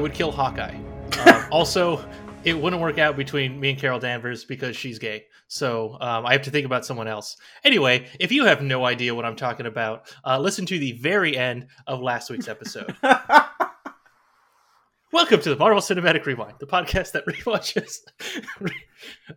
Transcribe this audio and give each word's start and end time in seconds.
Would 0.00 0.14
kill 0.14 0.32
Hawkeye. 0.32 0.78
Um, 1.26 1.44
also, 1.50 2.08
it 2.44 2.58
wouldn't 2.58 2.80
work 2.80 2.96
out 2.96 3.14
between 3.14 3.60
me 3.60 3.70
and 3.70 3.78
Carol 3.78 3.98
Danvers 3.98 4.44
because 4.44 4.74
she's 4.74 4.98
gay. 4.98 5.26
So 5.48 5.98
um, 6.00 6.24
I 6.24 6.32
have 6.32 6.40
to 6.42 6.50
think 6.50 6.64
about 6.64 6.86
someone 6.86 7.08
else. 7.08 7.36
Anyway, 7.64 8.06
if 8.18 8.32
you 8.32 8.46
have 8.46 8.62
no 8.62 8.86
idea 8.86 9.14
what 9.14 9.26
I'm 9.26 9.36
talking 9.36 9.66
about, 9.66 10.10
uh, 10.24 10.38
listen 10.38 10.64
to 10.66 10.78
the 10.78 10.92
very 10.92 11.36
end 11.36 11.66
of 11.86 12.00
last 12.00 12.30
week's 12.30 12.48
episode. 12.48 12.96
Welcome 15.12 15.40
to 15.40 15.50
the 15.50 15.56
Marvel 15.56 15.82
Cinematic 15.82 16.24
Rewind, 16.24 16.54
the 16.60 16.66
podcast 16.66 17.12
that 17.12 17.26
rewatches, 17.26 17.98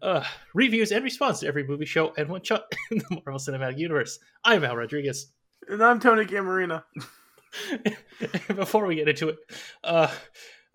uh, 0.01 0.23
reviews, 0.53 0.91
and 0.91 1.03
responds 1.03 1.41
to 1.41 1.47
every 1.47 1.65
movie, 1.67 1.85
show, 1.85 2.13
and 2.15 2.29
one 2.29 2.43
shot 2.43 2.71
in 2.91 2.99
the 2.99 3.05
Marvel 3.09 3.39
Cinematic 3.39 3.79
Universe. 3.79 4.19
I'm 4.45 4.63
Al 4.63 4.77
Rodriguez. 4.77 5.31
And 5.67 5.83
I'm 5.83 5.99
Tony 5.99 6.25
Camarina. 6.25 6.85
Before 8.55 8.85
we 8.85 8.95
get 8.95 9.07
into 9.09 9.29
it, 9.29 9.37
uh, 9.83 10.11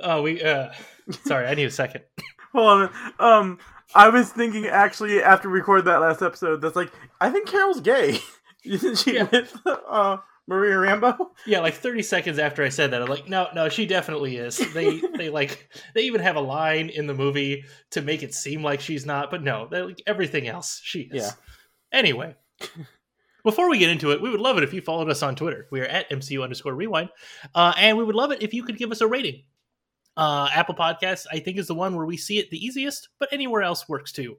uh, 0.01 0.21
we 0.23 0.43
uh, 0.43 0.71
sorry, 1.25 1.47
I 1.47 1.55
need 1.55 1.65
a 1.67 1.71
second. 1.71 2.05
Hold 2.53 2.91
on. 2.91 3.13
Um, 3.19 3.59
I 3.95 4.09
was 4.09 4.31
thinking 4.31 4.67
actually 4.67 5.23
after 5.23 5.49
we 5.49 5.59
recorded 5.59 5.87
that 5.87 6.01
last 6.01 6.23
episode, 6.23 6.61
that's 6.61 6.77
like 6.77 6.93
I 7.21 7.31
think 7.31 7.49
Carol's 7.49 7.81
gay. 7.81 8.19
Isn't 8.65 8.99
she 8.99 9.15
Yeah. 9.17 9.29
with 9.31 9.55
uh 9.67 10.19
Maria 10.47 10.77
Rambeau? 10.77 11.17
Yeah, 11.47 11.61
like 11.61 11.75
30 11.75 12.03
seconds 12.03 12.39
after 12.39 12.65
I 12.65 12.71
said 12.71 12.91
that, 12.93 13.03
I'm 13.03 13.09
like, 13.09 13.29
no, 13.29 13.49
no, 13.55 13.69
she 13.69 13.85
definitely 13.85 14.37
is. 14.39 14.57
They, 14.73 14.99
they 15.19 15.29
like, 15.29 15.69
they 15.95 16.03
even 16.05 16.23
have 16.23 16.37
a 16.37 16.41
line 16.41 16.89
in 16.89 17.07
the 17.07 17.13
movie 17.13 17.65
to 17.91 18.01
make 18.01 18.23
it 18.23 18.33
seem 18.33 18.63
like 18.63 18.81
she's 18.81 19.05
not, 19.05 19.31
but 19.31 19.43
no, 19.43 19.69
like 19.71 20.01
everything 20.07 20.49
else 20.49 20.81
she 20.83 21.01
is. 21.01 21.23
Yeah. 21.25 21.31
Anyway, 21.93 22.35
before 23.49 23.71
we 23.71 23.79
get 23.79 23.89
into 23.89 24.13
it, 24.13 24.21
we 24.21 24.29
would 24.29 24.43
love 24.43 24.59
it 24.59 24.63
if 24.63 24.75
you 24.75 24.83
followed 24.83 25.09
us 25.09 25.23
on 25.23 25.35
Twitter. 25.35 25.69
We 25.71 25.81
are 25.81 25.87
at 25.87 26.11
MCU 26.11 26.43
underscore 26.43 26.75
rewind, 26.75 27.09
uh, 27.55 27.73
and 27.79 27.97
we 27.97 28.05
would 28.05 28.15
love 28.15 28.31
it 28.31 28.43
if 28.43 28.53
you 28.53 28.63
could 28.63 28.77
give 28.77 28.93
us 28.93 29.01
a 29.01 29.07
rating. 29.07 29.45
Uh, 30.19 30.51
Apple 30.53 30.75
Podcasts, 30.75 31.25
I 31.33 31.39
think, 31.39 31.57
is 31.57 31.67
the 31.67 31.75
one 31.75 31.97
where 31.97 32.05
we 32.05 32.19
see 32.19 32.39
it 32.39 32.51
the 32.51 32.63
easiest, 32.63 33.09
but 33.19 33.31
anywhere 33.33 33.63
else 33.63 33.89
works 33.89 34.13
too. 34.13 34.37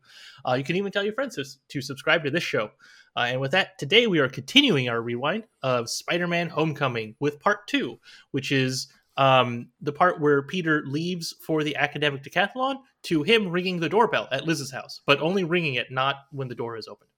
Uh, 0.48 0.54
you 0.54 0.64
can 0.64 0.76
even 0.76 0.92
tell 0.92 1.04
your 1.04 1.14
friends 1.14 1.40
to, 1.70 1.82
subscribe 1.82 2.24
to 2.24 2.30
this 2.30 2.44
show. 2.44 2.70
Uh, 3.18 3.30
and 3.30 3.42
with 3.42 3.50
that, 3.50 3.80
today 3.80 4.06
we 4.06 4.20
are 4.20 4.30
continuing 4.30 4.90
our 4.90 5.02
rewind 5.02 5.46
of 5.64 5.90
Spider 5.90 6.28
Man 6.28 6.48
Homecoming 6.48 7.16
with 7.20 7.40
part 7.40 7.68
two, 7.68 7.98
which 8.30 8.52
is 8.52 8.90
um, 9.18 9.70
the 9.82 9.92
part 9.92 10.22
where 10.22 10.44
Peter 10.44 10.84
leaves 10.86 11.34
for 11.42 11.64
the 11.64 11.76
academic 11.78 12.22
decathlon 12.22 12.76
to 13.06 13.24
him 13.24 13.50
ringing 13.50 13.80
the 13.80 13.90
doorbell 13.90 14.28
at 14.32 14.46
Liz's 14.46 14.72
house, 14.72 15.02
but 15.08 15.20
only 15.20 15.44
ringing 15.44 15.74
it, 15.74 15.88
not 15.90 16.18
when 16.32 16.48
the 16.48 16.54
door 16.54 16.78
is 16.78 16.88
open. 16.88 17.09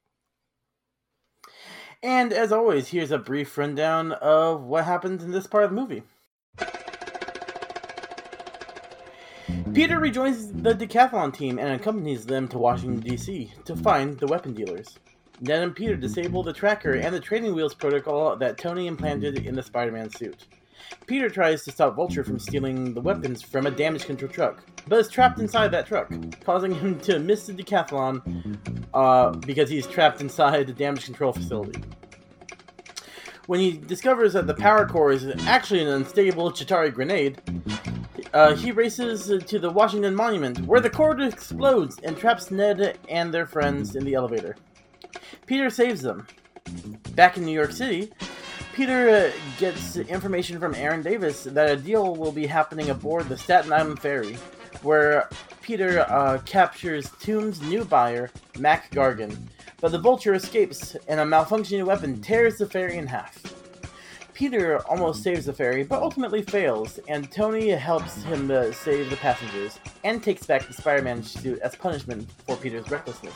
And 2.03 2.33
as 2.33 2.51
always, 2.51 2.87
here's 2.87 3.11
a 3.11 3.19
brief 3.19 3.57
rundown 3.57 4.13
of 4.13 4.63
what 4.63 4.85
happens 4.85 5.23
in 5.23 5.31
this 5.31 5.45
part 5.45 5.65
of 5.65 5.69
the 5.69 5.75
movie. 5.75 6.03
Peter 9.73 9.99
rejoins 9.99 10.51
the 10.51 10.73
decathlon 10.73 11.33
team 11.33 11.59
and 11.59 11.69
accompanies 11.69 12.25
them 12.25 12.47
to 12.47 12.57
Washington, 12.57 12.99
D.C. 12.99 13.53
to 13.65 13.75
find 13.75 14.17
the 14.19 14.27
weapon 14.27 14.53
dealers. 14.53 14.97
Ned 15.39 15.63
and 15.63 15.75
Peter 15.75 15.95
disable 15.95 16.43
the 16.43 16.53
tracker 16.53 16.93
and 16.93 17.13
the 17.13 17.19
training 17.19 17.53
wheels 17.55 17.73
protocol 17.73 18.35
that 18.35 18.57
Tony 18.57 18.87
implanted 18.87 19.45
in 19.45 19.55
the 19.55 19.63
Spider 19.63 19.91
Man 19.91 20.09
suit. 20.09 20.45
Peter 21.07 21.29
tries 21.29 21.63
to 21.63 21.71
stop 21.71 21.95
Vulture 21.95 22.23
from 22.23 22.39
stealing 22.39 22.93
the 22.93 23.01
weapons 23.01 23.41
from 23.41 23.65
a 23.65 23.71
damage 23.71 24.05
control 24.05 24.31
truck, 24.31 24.63
but 24.87 24.99
is 24.99 25.09
trapped 25.09 25.39
inside 25.39 25.69
that 25.71 25.85
truck, 25.85 26.11
causing 26.43 26.73
him 26.73 26.99
to 27.01 27.19
miss 27.19 27.47
the 27.47 27.53
decathlon 27.53 28.21
uh, 28.93 29.31
because 29.45 29.69
he's 29.69 29.87
trapped 29.87 30.21
inside 30.21 30.67
the 30.67 30.73
damage 30.73 31.05
control 31.05 31.33
facility. 31.33 31.81
When 33.47 33.59
he 33.59 33.73
discovers 33.73 34.33
that 34.33 34.47
the 34.47 34.53
power 34.53 34.87
core 34.87 35.11
is 35.11 35.25
actually 35.45 35.81
an 35.81 35.89
unstable 35.89 36.51
Chitauri 36.51 36.93
grenade, 36.93 37.41
uh, 38.33 38.55
he 38.55 38.71
races 38.71 39.43
to 39.43 39.59
the 39.59 39.69
Washington 39.69 40.15
Monument, 40.15 40.59
where 40.61 40.79
the 40.79 40.89
core 40.89 41.19
explodes 41.19 41.99
and 42.03 42.15
traps 42.15 42.49
Ned 42.49 42.97
and 43.09 43.33
their 43.33 43.45
friends 43.45 43.95
in 43.95 44.05
the 44.05 44.13
elevator. 44.13 44.55
Peter 45.45 45.69
saves 45.69 46.01
them. 46.01 46.25
Back 47.15 47.35
in 47.35 47.43
New 47.43 47.51
York 47.51 47.71
City, 47.71 48.11
Peter 48.81 49.09
uh, 49.09 49.31
gets 49.59 49.95
information 49.95 50.59
from 50.59 50.73
Aaron 50.73 51.03
Davis 51.03 51.43
that 51.43 51.69
a 51.69 51.75
deal 51.75 52.15
will 52.15 52.31
be 52.31 52.47
happening 52.47 52.89
aboard 52.89 53.29
the 53.29 53.37
Staten 53.37 53.71
Island 53.71 53.99
ferry, 53.99 54.33
where 54.81 55.29
Peter 55.61 55.99
uh, 56.09 56.39
captures 56.47 57.07
Toomes' 57.21 57.61
new 57.61 57.85
buyer, 57.85 58.31
Mac 58.57 58.89
Gargan. 58.89 59.37
But 59.81 59.91
the 59.91 59.99
Vulture 59.99 60.33
escapes, 60.33 60.95
and 61.07 61.19
a 61.19 61.23
malfunctioning 61.23 61.85
weapon 61.85 62.21
tears 62.21 62.57
the 62.57 62.65
ferry 62.65 62.97
in 62.97 63.05
half. 63.05 63.39
Peter 64.33 64.79
almost 64.87 65.21
saves 65.21 65.45
the 65.45 65.53
ferry, 65.53 65.83
but 65.83 66.01
ultimately 66.01 66.41
fails, 66.41 66.99
and 67.07 67.31
Tony 67.31 67.69
helps 67.69 68.23
him 68.23 68.49
uh, 68.49 68.71
save 68.71 69.11
the 69.11 69.17
passengers 69.17 69.79
and 70.03 70.23
takes 70.23 70.47
back 70.47 70.65
the 70.65 70.73
Spider 70.73 71.03
Man 71.03 71.21
suit 71.21 71.59
as 71.59 71.75
punishment 71.75 72.27
for 72.47 72.55
Peter's 72.55 72.89
recklessness. 72.89 73.35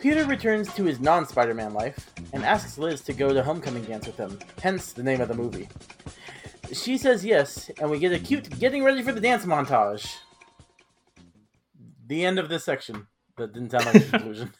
Peter 0.00 0.24
returns 0.24 0.72
to 0.74 0.84
his 0.84 0.98
non 0.98 1.26
Spider 1.26 1.54
Man 1.54 1.74
life 1.74 2.10
and 2.32 2.42
asks 2.42 2.78
Liz 2.78 3.02
to 3.02 3.12
go 3.12 3.34
to 3.34 3.42
homecoming 3.42 3.84
dance 3.84 4.06
with 4.06 4.16
him, 4.16 4.38
hence 4.62 4.92
the 4.92 5.02
name 5.02 5.20
of 5.20 5.28
the 5.28 5.34
movie. 5.34 5.68
She 6.72 6.96
says 6.96 7.24
yes, 7.24 7.70
and 7.80 7.90
we 7.90 7.98
get 7.98 8.12
a 8.12 8.18
cute 8.18 8.58
getting 8.58 8.82
ready 8.82 9.02
for 9.02 9.12
the 9.12 9.20
dance 9.20 9.44
montage. 9.44 10.16
The 12.06 12.24
end 12.24 12.38
of 12.38 12.48
this 12.48 12.64
section. 12.64 13.06
That 13.36 13.52
didn't 13.52 13.70
sound 13.70 13.86
like 13.86 13.94
a 13.96 14.00
conclusion. 14.10 14.54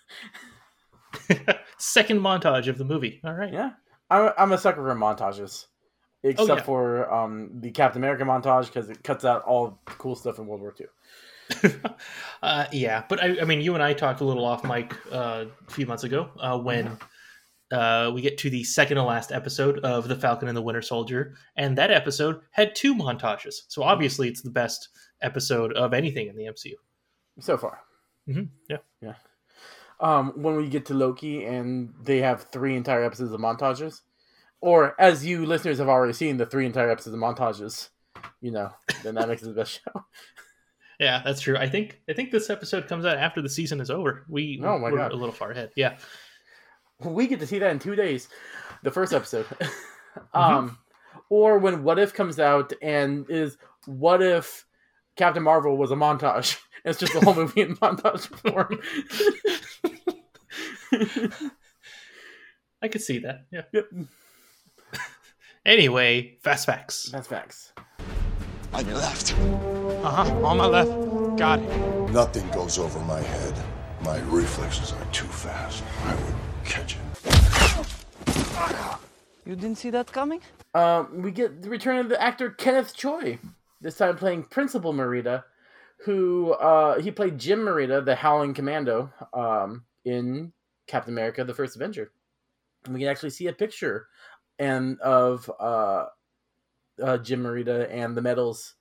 Second 1.78 2.20
montage 2.20 2.68
of 2.68 2.78
the 2.78 2.84
movie. 2.84 3.20
All 3.24 3.34
right. 3.34 3.52
Yeah, 3.52 3.70
I'm, 4.10 4.32
I'm 4.36 4.52
a 4.52 4.58
sucker 4.58 4.82
for 4.82 4.94
montages, 4.94 5.66
except 6.22 6.60
yeah. 6.60 6.62
for 6.62 7.12
um, 7.12 7.50
the 7.60 7.70
Captain 7.70 8.02
America 8.02 8.24
montage 8.24 8.66
because 8.66 8.90
it 8.90 9.02
cuts 9.02 9.24
out 9.24 9.42
all 9.44 9.80
the 9.86 9.92
cool 9.92 10.16
stuff 10.16 10.38
in 10.38 10.46
World 10.46 10.60
War 10.60 10.74
II. 10.78 10.86
Uh, 12.42 12.66
yeah, 12.72 13.04
but 13.08 13.22
I, 13.22 13.40
I 13.40 13.44
mean, 13.44 13.60
you 13.60 13.74
and 13.74 13.82
I 13.82 13.92
talked 13.92 14.20
a 14.20 14.24
little 14.24 14.44
off 14.44 14.64
mic 14.64 14.94
uh, 15.12 15.46
a 15.66 15.70
few 15.70 15.86
months 15.86 16.04
ago 16.04 16.30
uh, 16.38 16.58
when 16.58 16.98
uh, 17.72 18.10
we 18.14 18.20
get 18.20 18.38
to 18.38 18.50
the 18.50 18.64
second 18.64 18.96
to 18.96 19.02
last 19.02 19.32
episode 19.32 19.78
of 19.80 20.08
The 20.08 20.16
Falcon 20.16 20.48
and 20.48 20.56
the 20.56 20.62
Winter 20.62 20.82
Soldier, 20.82 21.34
and 21.56 21.78
that 21.78 21.90
episode 21.90 22.40
had 22.50 22.74
two 22.74 22.94
montages. 22.94 23.62
So 23.68 23.82
obviously, 23.82 24.28
it's 24.28 24.42
the 24.42 24.50
best 24.50 24.88
episode 25.22 25.72
of 25.74 25.94
anything 25.94 26.28
in 26.28 26.36
the 26.36 26.44
MCU. 26.44 26.74
So 27.38 27.56
far, 27.56 27.80
hmm 28.26 28.44
Yeah. 28.68 28.78
yeah. 29.00 29.14
Um, 30.00 30.32
when 30.36 30.56
we 30.56 30.68
get 30.68 30.86
to 30.86 30.94
Loki 30.94 31.44
and 31.44 31.92
they 32.02 32.18
have 32.18 32.44
three 32.44 32.74
entire 32.74 33.04
episodes 33.04 33.32
of 33.32 33.40
montages, 33.40 34.00
or 34.60 35.00
as 35.00 35.24
you 35.24 35.46
listeners 35.46 35.78
have 35.78 35.88
already 35.88 36.12
seen, 36.12 36.38
the 36.38 36.46
three 36.46 36.66
entire 36.66 36.90
episodes 36.90 37.14
of 37.14 37.20
montages, 37.20 37.90
you 38.40 38.50
know, 38.50 38.70
then 39.02 39.14
that 39.14 39.28
makes 39.28 39.42
it 39.42 39.46
the 39.46 39.52
best 39.52 39.80
show. 39.84 40.04
Yeah, 41.00 41.22
that's 41.24 41.40
true. 41.40 41.56
I 41.56 41.66
think 41.68 41.98
I 42.08 42.12
think 42.12 42.30
this 42.30 42.50
episode 42.50 42.86
comes 42.86 43.04
out 43.06 43.16
after 43.16 43.40
the 43.42 43.48
season 43.48 43.80
is 43.80 43.90
over. 43.90 44.24
We 44.28 44.60
Oh 44.62 44.78
my 44.78 44.90
we're 44.92 44.98
God. 44.98 45.12
a 45.12 45.16
little 45.16 45.32
far 45.34 45.50
ahead. 45.50 45.70
Yeah. 45.74 45.96
we 47.02 47.26
get 47.26 47.40
to 47.40 47.46
see 47.46 47.58
that 47.58 47.70
in 47.70 47.78
two 47.78 47.96
days 47.96 48.28
the 48.82 48.90
first 48.90 49.12
episode 49.14 49.46
um 50.34 50.76
or 51.30 51.58
when 51.58 51.82
what 51.82 51.98
if 51.98 52.12
comes 52.12 52.38
out 52.38 52.72
and 52.82 53.24
is 53.30 53.56
what 53.86 54.20
if 54.22 54.66
captain 55.16 55.42
marvel 55.42 55.76
was 55.78 55.90
a 55.90 55.94
montage 55.94 56.58
it's 56.84 56.98
just 56.98 57.14
the 57.14 57.20
whole 57.20 57.34
movie 57.34 57.62
in 57.62 57.74
montage 57.76 58.26
form 58.42 58.78
I 62.82 62.88
could 62.88 63.00
see 63.02 63.18
that. 63.20 63.46
Yeah. 63.50 63.62
yep 63.72 63.86
Anyway, 65.66 66.38
fast 66.42 66.66
facts. 66.66 67.10
Fast 67.10 67.28
facts 67.30 67.72
On 68.72 68.86
your 68.86 68.96
left. 68.96 69.34
Uh 70.02 70.24
huh. 70.24 70.46
On 70.46 70.56
my 70.56 70.66
left. 70.66 70.90
Got 71.36 71.60
it. 71.60 72.10
Nothing 72.10 72.48
goes 72.50 72.78
over 72.78 72.98
my 73.00 73.20
head. 73.20 73.54
My 74.02 74.18
reflexes 74.20 74.92
are 74.92 75.04
too 75.12 75.26
fast. 75.26 75.82
I 76.04 76.14
would 76.14 76.34
catch 76.64 76.96
it. 76.96 77.00
You 79.44 79.56
didn't 79.56 79.76
see 79.76 79.90
that 79.90 80.10
coming? 80.12 80.40
um 80.74 81.22
we 81.22 81.32
get 81.32 81.62
the 81.62 81.68
return 81.68 81.96
of 81.98 82.08
the 82.08 82.22
actor 82.22 82.48
kenneth 82.50 82.94
choi 82.94 83.36
this 83.80 83.96
time 83.96 84.16
playing 84.16 84.44
principal 84.44 84.94
morita 84.94 85.42
who 86.04 86.52
uh 86.52 87.00
he 87.00 87.10
played 87.10 87.36
jim 87.36 87.58
morita 87.58 88.04
the 88.04 88.14
howling 88.14 88.54
commando 88.54 89.10
um 89.34 89.84
in 90.04 90.52
captain 90.86 91.12
america 91.12 91.42
the 91.42 91.52
first 91.52 91.74
avenger 91.74 92.12
and 92.84 92.94
we 92.94 93.00
can 93.00 93.08
actually 93.08 93.30
see 93.30 93.48
a 93.48 93.52
picture 93.52 94.06
and 94.60 95.00
of 95.00 95.50
uh, 95.58 96.04
uh, 97.02 97.18
Jim 97.18 97.42
Morita 97.42 97.90
and 97.90 98.14
the 98.16 98.20
medals, 98.22 98.74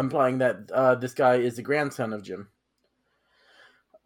implying 0.00 0.38
that 0.38 0.70
uh, 0.72 0.94
this 0.96 1.14
guy 1.14 1.36
is 1.36 1.56
the 1.56 1.62
grandson 1.62 2.12
of 2.12 2.22
Jim. 2.22 2.48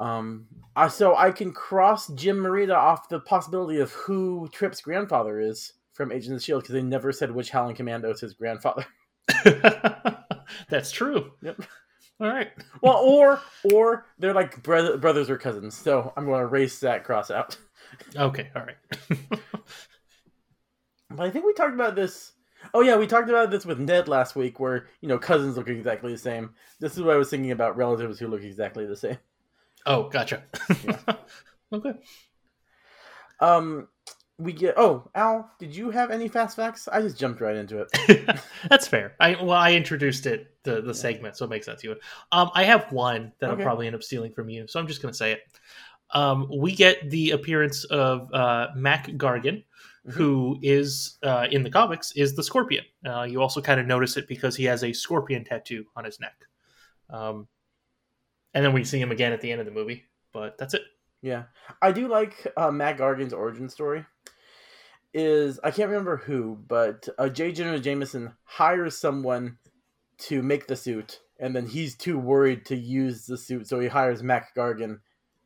Um, 0.01 0.47
I, 0.75 0.89
so 0.89 1.17
I 1.17 1.31
can 1.31 1.53
cross 1.53 2.09
Jim 2.09 2.39
Morita 2.39 2.75
off 2.75 3.09
the 3.09 3.21
possibility 3.21 3.79
of 3.79 3.93
who 3.93 4.49
Trip's 4.53 4.81
grandfather 4.81 5.39
is 5.39 5.73
from 5.93 6.11
Agents 6.11 6.43
of 6.43 6.43
Shield 6.43 6.63
because 6.63 6.75
they 6.75 6.83
never 6.83 7.13
said 7.13 7.31
which 7.31 7.51
Howling 7.51 7.77
Commando 7.77 8.11
is 8.11 8.21
his 8.21 8.35
grandfather. 8.35 8.85
That's 10.69 10.91
true. 10.91 11.33
Yep. 11.43 11.63
All 12.21 12.29
right. 12.29 12.51
Well, 12.81 12.99
or 12.99 13.41
or 13.73 14.07
they're 14.19 14.35
like 14.35 14.63
brother, 14.63 14.97
brothers 14.97 15.31
or 15.31 15.39
cousins. 15.39 15.77
So 15.77 16.13
I'm 16.17 16.27
going 16.27 16.41
to 16.41 16.47
erase 16.47 16.81
that 16.81 17.05
cross 17.05 17.31
out. 17.31 17.57
Okay. 18.17 18.51
All 18.55 18.63
right. 18.63 19.41
But 21.17 21.27
I 21.27 21.31
think 21.31 21.45
we 21.45 21.53
talked 21.53 21.75
about 21.75 21.95
this. 21.95 22.33
Oh 22.73 22.81
yeah, 22.81 22.97
we 22.97 23.07
talked 23.07 23.29
about 23.29 23.51
this 23.51 23.67
with 23.67 23.79
Ned 23.79 24.09
last 24.09 24.37
week, 24.37 24.59
where 24.61 24.87
you 25.01 25.09
know 25.09 25.19
cousins 25.19 25.57
look 25.57 25.69
exactly 25.69 26.13
the 26.13 26.19
same. 26.19 26.55
This 26.81 26.97
is 26.97 27.03
what 27.03 27.15
I 27.15 27.19
was 27.19 27.31
thinking 27.31 27.51
about 27.51 27.77
relatives 27.77 28.19
who 28.19 28.29
look 28.29 28.43
exactly 28.43 28.87
the 28.87 28.97
same. 28.97 29.19
Oh, 29.87 30.09
gotcha. 30.09 30.43
okay. 31.73 31.95
Um, 33.41 33.89
we 34.39 34.53
get. 34.53 34.75
Oh, 34.77 35.11
Al, 35.15 35.51
did 35.59 35.75
you 35.77 35.91
have 35.91 36.11
any 36.11 36.29
fast 36.29 36.57
facts? 36.57 36.89
I 36.89 37.01
just 37.03 37.19
jumped 37.19 37.41
right 37.41 37.57
into 37.57 37.83
it. 37.83 38.41
That's 38.71 38.87
fair. 38.87 39.15
I 39.21 39.35
well, 39.35 39.53
I 39.53 39.75
introduced 39.75 40.27
it 40.27 40.55
the 40.65 40.81
the 40.81 40.95
segment, 40.95 41.37
so 41.37 41.45
it 41.45 41.51
makes 41.51 41.67
sense. 41.67 41.85
You. 41.85 41.97
Um, 42.33 42.51
I 42.55 42.65
have 42.65 42.91
one 42.91 43.33
that 43.39 43.51
Okay. 43.51 43.61
I'll 43.61 43.65
probably 43.65 43.87
end 43.87 43.95
up 43.95 44.03
stealing 44.03 44.33
from 44.33 44.49
you, 44.49 44.67
so 44.67 44.81
I'm 44.81 44.87
just 44.87 45.03
gonna 45.03 45.15
say 45.15 45.33
it. 45.33 45.41
Um, 46.11 46.49
we 46.57 46.75
get 46.75 47.11
the 47.11 47.33
appearance 47.33 47.85
of 47.85 48.33
uh, 48.33 48.69
Mac 48.77 49.09
Gargan, 49.09 49.65
Mhm. 50.07 50.13
who 50.13 50.59
is 50.61 51.19
uh, 51.23 51.47
in 51.51 51.63
the 51.63 51.71
comics 51.71 52.13
is 52.13 52.37
the 52.37 52.43
Scorpion. 52.43 52.85
Uh, 53.07 53.23
you 53.23 53.41
also 53.41 53.63
kind 53.63 53.81
of 53.81 53.87
notice 53.87 54.17
it 54.19 54.29
because 54.29 54.55
he 54.55 54.65
has 54.65 54.85
a 54.85 54.93
scorpion 54.93 55.45
tattoo 55.45 55.87
on 55.97 56.05
his 56.05 56.21
neck. 56.21 56.35
Um, 57.09 57.49
and 58.53 58.65
then 58.65 58.73
we 58.75 58.85
see 58.85 59.01
him 59.01 59.11
again 59.11 59.33
at 59.33 59.41
the 59.41 59.51
end 59.51 59.61
of 59.61 59.67
the 59.67 59.73
movie, 59.73 60.05
but 60.33 60.59
that's 60.59 60.75
it. 60.75 60.83
Yeah, 61.23 61.45
I 61.81 61.91
do 61.93 62.07
like 62.09 62.47
uh, 62.57 62.71
Mac 62.71 62.99
Gargan's 62.99 63.33
origin 63.33 63.69
story. 63.71 64.05
Is 65.15 65.59
I 65.65 65.71
can't 65.71 65.89
remember 65.89 66.19
who, 66.19 66.59
but 66.69 67.09
uh, 67.19 67.29
J. 67.29 67.53
Jonah 67.53 67.79
Jameson 67.79 68.33
hires 68.45 68.99
someone 68.99 69.57
to 70.19 70.43
make 70.43 70.67
the 70.67 70.77
suit, 70.77 71.21
and 71.39 71.55
then 71.57 71.67
he's 71.67 71.97
too 71.97 72.19
worried 72.19 72.67
to 72.67 72.77
use 72.77 73.25
the 73.25 73.39
suit, 73.39 73.69
so 73.69 73.81
he 73.81 73.89
hires 73.89 74.23
Mac 74.23 74.55
Gargan 74.55 74.99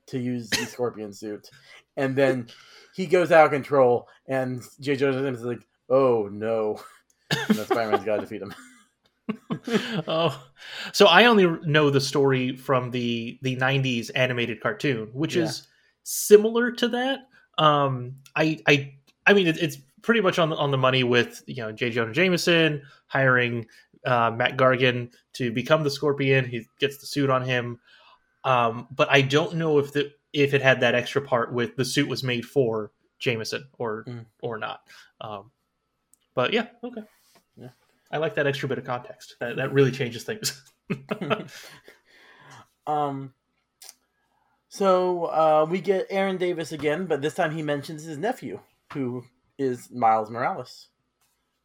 to 0.09 0.19
use 0.19 0.51
the 0.51 0.65
Scorpion 0.67 1.13
suit, 1.13 1.49
and 1.97 2.17
then 2.17 2.49
he 2.95 3.07
goes 3.07 3.31
out 3.33 3.47
of 3.47 3.53
control, 3.53 4.09
and 4.27 4.63
J. 4.81 4.97
Jonah 4.97 5.23
Jameson 5.23 5.35
is 5.35 5.45
like, 5.45 5.67
"Oh 5.89 6.29
no!" 6.31 6.81
And 7.31 7.57
then 7.59 7.67
Spider-Man's 7.67 8.05
got 8.05 8.17
to 8.17 8.21
defeat 8.23 8.43
him. 8.43 8.55
oh, 10.09 10.43
so 10.93 11.07
I 11.07 11.27
only 11.27 11.47
know 11.67 11.91
the 11.91 12.01
story 12.01 12.57
from 12.57 12.91
the 12.91 13.39
the 13.43 13.57
'90s 13.57 14.11
animated 14.15 14.61
cartoon, 14.61 15.11
which 15.13 15.37
Yeah. 15.37 15.45
is 15.45 15.67
similar 16.05 16.71
to 16.73 16.89
that. 16.89 17.21
Um, 17.59 18.15
I 18.35 18.59
I 18.67 18.95
I 19.27 19.35
mean, 19.35 19.47
it, 19.47 19.59
it's 19.63 19.77
pretty 20.03 20.21
much 20.21 20.39
on 20.39 20.51
the 20.51 20.57
on 20.57 20.71
the 20.71 20.79
money 20.79 21.05
with 21.05 21.43
you 21.47 21.57
know 21.63 21.73
J. 21.73 21.91
Jonah 21.91 22.13
Jameson 22.13 22.83
hiring 23.09 23.67
uh, 24.07 24.31
Mac 24.35 24.57
Gargan 24.57 25.13
to 25.35 25.53
become 25.53 25.83
the 25.85 25.91
Scorpion. 25.91 26.45
He 26.47 26.67
gets 26.81 26.99
the 26.99 27.07
suit 27.07 27.29
on 27.31 27.43
him, 27.43 27.79
um, 28.49 28.87
but 28.91 29.09
I 29.11 29.21
don't 29.23 29.55
know 29.57 29.79
if 29.79 29.93
the 29.93 30.13
if 30.33 30.55
it 30.55 30.63
had 30.63 30.81
that 30.81 30.95
extra 30.95 31.21
part 31.23 31.53
with 31.53 31.77
the 31.77 31.85
suit 31.85 32.09
was 32.09 32.23
made 32.23 32.45
for 32.45 32.91
Jameson 33.19 33.67
or 33.79 34.05
Mm. 34.05 34.27
or 34.43 34.59
not. 34.59 34.81
Um, 35.21 35.51
but 36.35 36.53
yeah, 36.53 36.67
okay. 36.85 37.03
Yeah. 37.57 37.71
I 38.11 38.19
like 38.19 38.35
that 38.37 38.47
extra 38.47 38.69
bit 38.69 38.79
of 38.79 38.85
context. 38.85 39.37
That 39.41 39.57
that 39.57 39.73
really 39.73 39.91
changes 39.91 40.25
things. 40.25 40.63
Um. 42.87 43.35
So 44.71 45.25
uh, 45.27 45.67
we 45.69 45.81
get 45.81 46.07
Aaron 46.11 46.37
Davis 46.39 46.73
again, 46.73 47.05
but 47.07 47.21
this 47.21 47.35
time 47.35 47.55
he 47.55 47.63
mentions 47.63 48.05
his 48.05 48.17
nephew, 48.19 48.61
who 48.95 49.25
is 49.59 49.91
Miles 49.91 50.31
Morales, 50.31 50.89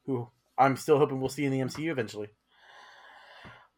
who 0.05 0.27
I'm 0.57 0.75
still 0.75 0.97
hoping 0.97 1.19
we'll 1.21 1.29
see 1.29 1.45
in 1.45 1.51
the 1.53 1.59
MCU 1.59 1.91
eventually. 1.91 2.27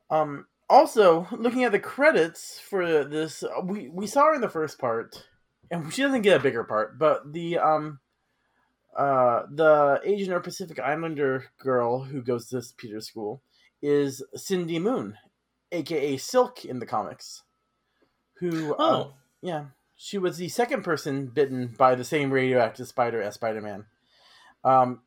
Um. 0.09 0.47
Also, 0.69 1.27
looking 1.31 1.63
at 1.63 1.71
the 1.71 1.79
credits 1.79 2.59
for 2.59 3.03
this, 3.03 3.43
uh, 3.43 3.61
we 3.63 3.89
we 3.89 4.07
saw 4.07 4.25
her 4.25 4.35
in 4.35 4.41
the 4.41 4.49
first 4.49 4.79
part, 4.79 5.27
and 5.69 5.93
she 5.93 6.01
doesn't 6.01 6.23
get 6.23 6.39
a 6.39 6.43
bigger 6.43 6.63
part, 6.63 6.97
but 6.99 7.33
the 7.33 7.57
um. 7.57 7.99
Uh, 8.97 9.45
the 9.51 9.99
Asian 10.05 10.31
or 10.31 10.39
Pacific 10.39 10.79
Islander 10.79 11.47
girl 11.59 12.05
who 12.05 12.21
goes 12.21 12.47
to 12.47 12.55
this 12.55 12.73
Peter 12.77 13.01
school 13.01 13.41
is 13.81 14.23
Cindy 14.35 14.79
Moon, 14.79 15.17
aka 15.73 16.15
Silk 16.15 16.63
in 16.63 16.79
the 16.79 16.85
comics. 16.85 17.43
Who 18.39 18.73
uh, 18.75 18.77
oh, 18.79 19.13
yeah, 19.41 19.65
she 19.97 20.17
was 20.17 20.37
the 20.37 20.47
second 20.47 20.83
person 20.83 21.27
bitten 21.27 21.75
by 21.77 21.95
the 21.95 22.05
same 22.05 22.31
radioactive 22.31 22.87
spider 22.87 23.21
as 23.21 23.33
Spider-Man. 23.33 23.85
Um 24.63 25.01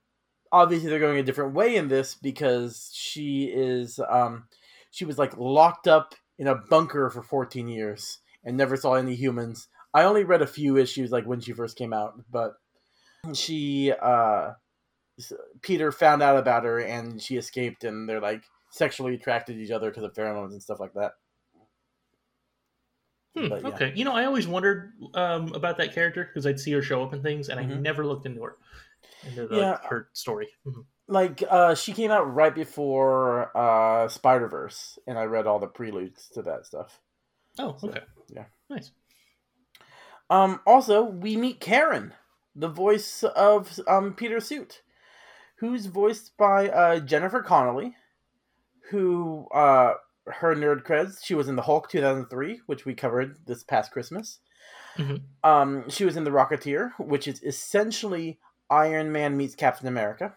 obviously 0.52 0.90
they're 0.90 0.98
going 0.98 1.18
a 1.18 1.22
different 1.22 1.54
way 1.54 1.76
in 1.76 1.88
this 1.88 2.14
because 2.14 2.90
she 2.92 3.44
is 3.44 3.98
um 4.10 4.48
she 4.98 5.04
was 5.04 5.16
like 5.16 5.36
locked 5.36 5.86
up 5.86 6.16
in 6.38 6.48
a 6.48 6.56
bunker 6.56 7.08
for 7.08 7.22
14 7.22 7.68
years 7.68 8.18
and 8.44 8.56
never 8.56 8.76
saw 8.76 8.94
any 8.94 9.14
humans. 9.14 9.68
I 9.94 10.02
only 10.02 10.24
read 10.24 10.42
a 10.42 10.46
few 10.46 10.76
issues 10.76 11.12
like 11.12 11.24
when 11.24 11.40
she 11.40 11.52
first 11.52 11.78
came 11.78 11.92
out, 11.92 12.14
but 12.28 12.54
she 13.32 13.92
uh 13.92 14.54
Peter 15.62 15.92
found 15.92 16.20
out 16.20 16.36
about 16.36 16.64
her 16.64 16.80
and 16.80 17.22
she 17.22 17.36
escaped 17.36 17.84
and 17.84 18.08
they're 18.08 18.20
like 18.20 18.42
sexually 18.72 19.14
attracted 19.14 19.54
to 19.54 19.62
each 19.62 19.70
other 19.70 19.90
because 19.90 20.02
of 20.02 20.14
pheromones 20.14 20.50
and 20.50 20.62
stuff 20.62 20.80
like 20.80 20.94
that. 20.94 21.12
hmm, 23.36 23.48
but 23.48 23.62
yeah. 23.62 23.68
okay. 23.70 23.92
You 23.94 24.04
know, 24.04 24.14
I 24.14 24.24
always 24.24 24.48
wondered 24.48 24.94
um, 25.14 25.54
about 25.54 25.76
that 25.78 25.94
character 25.94 26.24
because 26.24 26.44
I'd 26.44 26.58
see 26.58 26.72
her 26.72 26.82
show 26.82 27.04
up 27.04 27.12
in 27.14 27.22
things, 27.22 27.48
and 27.50 27.60
I 27.60 27.64
Mhm. 27.64 27.82
never 27.82 28.04
looked 28.04 28.26
into 28.26 28.42
her, 28.42 28.56
into 29.22 29.46
the, 29.46 29.58
Yeah. 29.58 29.78
her 29.88 30.08
story. 30.12 30.48
Mhm. 30.66 30.84
Like 31.08 31.42
uh 31.48 31.74
she 31.74 31.92
came 31.92 32.10
out 32.10 32.32
right 32.34 32.54
before 32.54 33.56
uh 33.56 34.06
spider-verse 34.08 34.98
and 35.06 35.18
i 35.18 35.24
read 35.24 35.46
all 35.46 35.58
the 35.58 35.66
preludes 35.66 36.28
to 36.28 36.42
that 36.42 36.66
stuff 36.66 37.00
Oh, 37.58 37.76
So, 37.78 37.88
okay. 37.88 38.02
yeah. 38.28 38.44
nice. 38.70 38.92
um 40.30 40.60
also 40.66 41.02
we 41.02 41.36
meet 41.36 41.60
karen 41.60 42.12
the 42.54 42.68
voice 42.68 43.22
of 43.24 43.80
um 43.88 44.14
peter 44.14 44.38
suit 44.40 44.82
who's 45.56 45.86
voiced 45.86 46.36
by 46.36 46.68
uh 46.68 47.00
jennifer 47.00 47.42
connolly 47.42 47.96
who 48.90 49.46
uh 49.52 49.94
her 50.26 50.54
nerd 50.54 50.84
creds 50.84 51.24
she 51.24 51.34
was 51.34 51.48
in 51.48 51.56
the 51.56 51.62
hulk 51.62 51.88
2003 51.88 52.60
which 52.66 52.84
we 52.84 52.94
covered 52.94 53.36
this 53.46 53.64
past 53.64 53.90
christmas 53.90 54.40
Mhm. 54.98 55.22
um 55.42 55.88
she 55.88 56.04
was 56.04 56.16
in 56.16 56.24
the 56.24 56.30
rocketeer 56.30 56.92
which 56.98 57.26
is 57.26 57.42
essentially 57.42 58.38
iron 58.68 59.10
man 59.10 59.36
meets 59.36 59.54
captain 59.54 59.88
america 59.88 60.36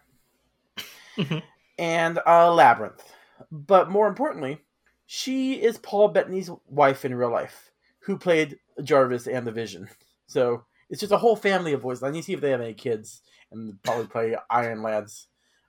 Mhm. 1.16 1.42
and 1.78 2.18
uh, 2.26 2.52
Labyrinth. 2.52 3.02
But 3.50 3.90
more 3.90 4.06
importantly, 4.08 4.58
she 5.06 5.54
is 5.62 5.78
Paul 5.78 6.08
Bettany's 6.08 6.50
wife 6.66 7.04
in 7.04 7.14
real 7.14 7.30
life, 7.30 7.70
who 8.00 8.16
played 8.18 8.58
Jarvis 8.82 9.26
and 9.26 9.46
the 9.46 9.52
Vision. 9.52 9.88
So 10.26 10.64
it's 10.88 11.00
just 11.00 11.12
a 11.12 11.18
whole 11.18 11.36
family 11.36 11.72
of 11.72 11.82
voices. 11.82 12.02
I 12.02 12.10
need 12.10 12.20
to 12.20 12.24
see 12.26 12.32
if 12.32 12.40
they 12.40 12.50
have 12.50 12.60
any 12.60 12.74
kids, 12.74 13.22
and 13.50 13.82
probably 13.82 14.06
play 14.06 14.36
Iron 14.50 14.82
Lad's 14.82 15.26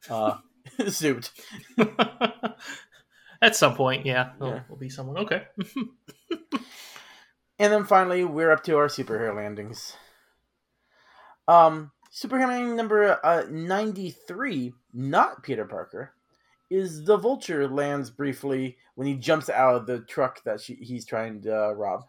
uh, 0.10 0.38
suit. 0.88 1.32
At 3.42 3.56
some 3.58 3.76
point, 3.76 4.06
yeah, 4.06 4.32
Yeah. 4.40 4.46
will 4.48 4.62
will 4.70 4.78
be 4.78 4.90
someone. 4.90 5.18
Okay. 5.18 5.44
And 7.60 7.72
then 7.72 7.86
finally, 7.86 8.24
we're 8.26 8.52
up 8.52 8.64
to 8.64 8.78
our 8.78 8.88
superhero 8.88 9.36
landings. 9.36 9.96
Um, 11.48 11.92
superhero 12.12 12.48
landing 12.48 12.76
number 12.76 13.20
uh, 13.24 13.44
93, 13.50 14.74
not 14.94 15.44
Peter 15.44 15.66
Parker, 15.66 16.14
is 16.70 17.04
the 17.04 17.18
Vulture 17.18 17.68
lands 17.68 18.10
briefly 18.10 18.78
when 18.96 19.08
he 19.08 19.16
jumps 19.16 19.50
out 19.50 19.76
of 19.76 19.86
the 19.86 20.00
truck 20.02 20.44
that 20.44 20.60
she, 20.62 20.76
he's 20.76 21.06
trying 21.06 21.42
to 21.42 21.68
uh, 21.68 21.72
rob. 21.72 22.06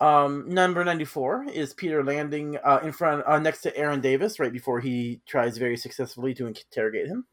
Um, 0.00 0.48
number 0.48 0.82
94 0.82 1.46
is 1.52 1.74
Peter 1.74 2.02
landing 2.02 2.56
uh, 2.64 2.80
in 2.82 2.92
front, 2.92 3.22
uh, 3.26 3.38
next 3.38 3.60
to 3.62 3.76
Aaron 3.76 4.00
Davis 4.00 4.40
right 4.40 4.52
before 4.52 4.80
he 4.80 5.20
tries 5.26 5.58
very 5.58 5.76
successfully 5.76 6.32
to 6.34 6.46
interrogate 6.46 7.06
him. 7.06 7.26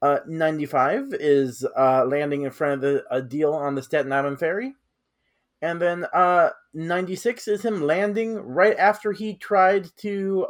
Uh, 0.00 0.20
95 0.26 1.14
is 1.20 1.66
uh, 1.76 2.04
landing 2.06 2.42
in 2.42 2.50
front 2.50 2.74
of 2.74 2.80
the, 2.80 3.04
a 3.10 3.20
deal 3.20 3.52
on 3.52 3.74
the 3.74 3.82
Staten 3.82 4.12
Island 4.12 4.38
ferry. 4.38 4.74
And 5.60 5.80
then 5.80 6.06
uh 6.12 6.50
96 6.74 7.46
is 7.46 7.64
him 7.64 7.82
landing 7.82 8.34
right 8.34 8.76
after 8.78 9.12
he 9.12 9.34
tried 9.34 9.88
to 9.98 10.44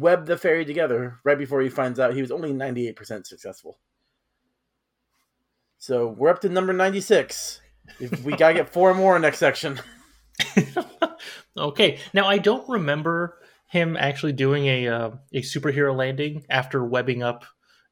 web 0.00 0.26
the 0.26 0.36
fairy 0.36 0.64
together 0.64 1.18
right 1.24 1.38
before 1.38 1.60
he 1.60 1.68
finds 1.68 1.98
out 1.98 2.14
he 2.14 2.20
was 2.20 2.30
only 2.30 2.52
98% 2.52 3.26
successful. 3.26 3.78
So 5.78 6.08
we're 6.08 6.30
up 6.30 6.40
to 6.40 6.48
number 6.48 6.72
96. 6.72 7.60
If 8.00 8.22
we 8.22 8.36
gotta 8.36 8.54
get 8.54 8.70
four 8.70 8.94
more 8.94 9.18
next 9.18 9.38
section. 9.38 9.80
okay. 11.56 11.98
Now 12.12 12.26
I 12.26 12.38
don't 12.38 12.68
remember 12.68 13.38
him 13.68 13.96
actually 13.96 14.32
doing 14.32 14.66
a 14.66 14.88
uh, 14.88 15.10
a 15.32 15.42
superhero 15.42 15.94
landing 15.96 16.44
after 16.50 16.84
webbing 16.84 17.22
up 17.22 17.44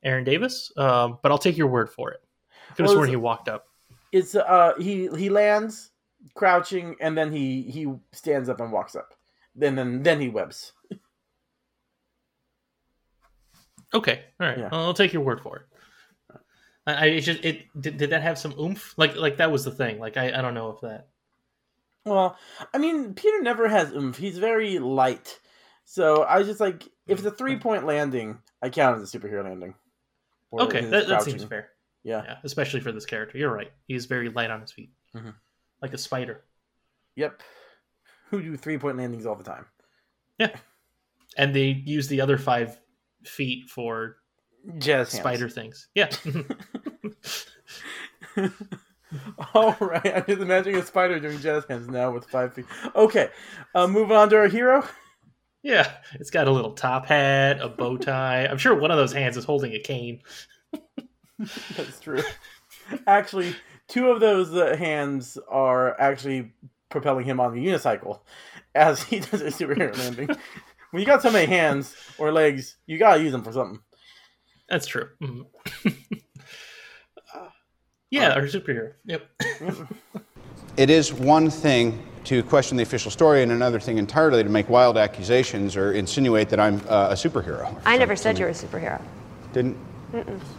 Aaron 0.03 0.25
Davis, 0.25 0.73
um, 0.77 1.19
but 1.23 1.33
I'll 1.33 1.39
take 1.39 1.57
your 1.57 1.69
word 1.69 1.91
for 1.91 2.13
it. 2.13 2.21
Could 2.71 2.85
have 2.85 2.87
Well, 2.89 2.97
sworn 2.97 3.09
he 3.09 3.17
walked 3.17 3.49
up. 3.49 3.67
It's 4.13 4.35
uh 4.35 4.73
he 4.79 5.09
he 5.17 5.31
lands 5.31 5.91
crouching 6.35 6.97
and 7.01 7.17
then 7.17 7.33
he 7.33 7.63
he 7.63 7.87
stands 8.13 8.49
up 8.49 8.61
and 8.61 8.73
walks 8.73 8.95
up. 8.95 9.15
Then 9.55 9.75
then 9.75 10.03
then 10.03 10.21
he 10.21 10.29
webs. 10.29 10.73
Okay, 13.97 14.25
all 14.41 14.47
right. 14.47 14.59
Yeah. 14.59 14.69
I'll 14.73 14.95
take 14.95 15.13
your 15.13 15.23
word 15.23 15.41
for 15.41 15.57
it. 15.57 15.63
I, 16.87 17.07
I 17.07 17.21
just 17.21 17.45
it 17.45 17.67
did, 17.81 17.97
did 17.97 18.11
that 18.11 18.23
have 18.23 18.39
some 18.39 18.55
oomph? 18.61 18.95
Like 18.97 19.17
like 19.17 19.39
that 19.39 19.51
was 19.51 19.65
the 19.65 19.71
thing. 19.71 19.99
Like 19.99 20.17
I, 20.17 20.39
I 20.39 20.43
don't 20.43 20.55
know 20.55 20.71
if 20.71 20.81
that. 20.83 21.09
Well, 22.05 22.37
I 22.73 22.79
mean, 22.79 23.15
Peter 23.15 23.43
never 23.43 23.69
has 23.69 23.93
oomph. 23.93 24.17
He's 24.17 24.39
very 24.39 24.79
light. 24.79 25.39
So 25.85 26.23
I 26.23 26.39
was 26.39 26.47
just 26.47 26.61
like, 26.61 26.85
if 27.07 27.19
it's 27.19 27.27
a 27.27 27.31
three 27.31 27.57
point 27.57 27.87
landing, 27.87 28.39
I 28.63 28.69
count 28.71 28.99
it 28.99 29.03
as 29.03 29.15
a 29.15 29.19
superhero 29.19 29.45
landing. 29.45 29.75
Or 30.51 30.63
Okay, 30.63 30.85
that, 30.85 31.09
that 31.09 31.23
seems 31.23 31.43
fair. 31.45 31.71
Yeah. 32.05 32.23
Yeah, 32.25 32.37
especially 32.45 32.81
for 32.81 32.93
this 32.93 33.07
character. 33.07 33.39
You're 33.39 33.53
right. 33.53 33.73
He's 33.89 34.07
very 34.07 34.29
light 34.29 34.51
on 34.51 34.61
his 34.61 34.71
feet, 34.71 34.91
Mhm. 35.17 35.35
like 35.83 35.93
a 35.93 35.99
spider. 35.99 36.45
Yep. 37.17 37.41
Who 38.31 38.43
do 38.43 38.57
three 38.57 38.79
point 38.79 38.97
landings 38.99 39.27
all 39.27 39.35
the 39.37 39.43
time? 39.45 39.67
Yeah, 40.39 40.55
and 41.37 41.55
they 41.57 41.69
use 41.69 42.09
the 42.09 42.21
other 42.21 42.37
five 42.39 42.79
feet 43.29 43.69
for 43.69 44.17
Jazz 44.79 45.13
hands. 45.13 45.21
spider 45.21 45.49
things. 45.49 45.89
Yeah. 45.95 46.09
All 49.55 49.77
right, 49.81 50.17
I'm 50.17 50.25
just 50.27 50.43
imagining 50.43 50.81
a 50.81 50.85
spider 50.85 51.21
doing 51.21 51.39
jazz 51.39 51.65
hands 51.69 51.89
now 51.89 52.11
with 52.11 52.27
five 52.27 52.55
feet. 52.55 52.67
Okay, 52.95 53.31
uh, 53.75 53.87
moving 53.87 54.17
on 54.17 54.29
to 54.31 54.37
our 54.37 54.49
hero. 54.49 54.85
yeah. 55.63 55.93
It's 56.15 56.31
got 56.31 56.49
a 56.49 56.51
little 56.51 56.73
top 56.73 57.07
hat, 57.07 57.61
a 57.61 57.69
bow 57.69 57.97
tie. 57.97 58.47
I'm 58.47 58.59
sure 58.59 58.75
one 58.75 58.91
of 58.91 58.97
those 58.97 59.13
hands 59.13 59.37
is 59.37 59.45
holding 59.45 59.73
a 59.75 59.79
cane. 59.79 60.21
That's 61.77 62.01
true. 62.01 62.23
Actually, 63.07 63.55
two 63.89 64.09
of 64.09 64.21
those 64.21 64.53
uh, 64.55 64.77
hands 64.77 65.39
are 65.49 65.99
actually 66.01 66.53
propelling 66.89 67.25
him 67.25 67.41
on 67.41 67.55
the 67.55 67.65
unicycle 67.65 68.21
as 68.75 69.03
he 69.05 69.21
does 69.21 69.41
a 69.41 69.47
superhero 69.47 69.97
landing. 69.99 70.31
When 70.97 71.03
you 71.03 71.07
got 71.07 71.21
so 71.21 71.31
many 71.31 71.45
hands 71.45 71.95
or 72.17 72.33
legs, 72.33 72.79
you 72.87 72.97
gotta 72.97 73.23
use 73.23 73.31
them 73.31 73.43
for 73.43 73.53
something. 73.53 73.79
That's 74.67 74.87
true. 74.87 75.11
Mhm. 75.21 75.45
yeah, 78.11 78.35
or 78.35 78.49
superhero. 78.49 78.95
Yep. 79.05 79.31
It 80.79 80.89
is 80.89 81.13
one 81.13 81.51
thing 81.51 82.03
to 82.25 82.43
question 82.43 82.79
the 82.79 82.83
official 82.83 83.11
story, 83.11 83.43
and 83.43 83.53
another 83.53 83.79
thing 83.79 83.99
entirely 83.99 84.43
to 84.43 84.49
make 84.49 84.71
wild 84.71 84.97
accusations 84.97 85.77
or 85.77 85.93
insinuate 85.93 86.49
that 86.49 86.61
I'm 86.61 86.77
uh, 86.89 87.09
a 87.11 87.15
superhero. 87.15 87.79
I 87.85 87.99
never 87.99 88.17
said 88.17 88.39
you 88.39 88.47
were 88.47 88.51
a 88.51 88.55
superhero. 88.55 89.01
Didn't? 89.53 89.77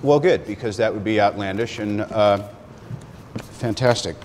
Well, 0.04 0.20
good, 0.20 0.46
because 0.46 0.78
that 0.78 0.94
would 0.94 1.04
be 1.04 1.20
outlandish 1.20 1.80
and 1.80 2.02
uh, 2.02 2.48
fantastic. 3.38 4.16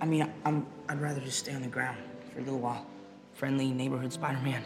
I 0.00 0.04
mean, 0.04 0.28
I'm, 0.44 0.66
I'd 0.88 1.00
rather 1.00 1.20
just 1.20 1.38
stay 1.38 1.54
on 1.54 1.62
the 1.62 1.68
ground 1.68 1.98
for 2.32 2.40
a 2.40 2.42
little 2.42 2.58
while. 2.58 2.86
Friendly 3.34 3.70
neighborhood 3.72 4.12
Spider-Man. 4.12 4.62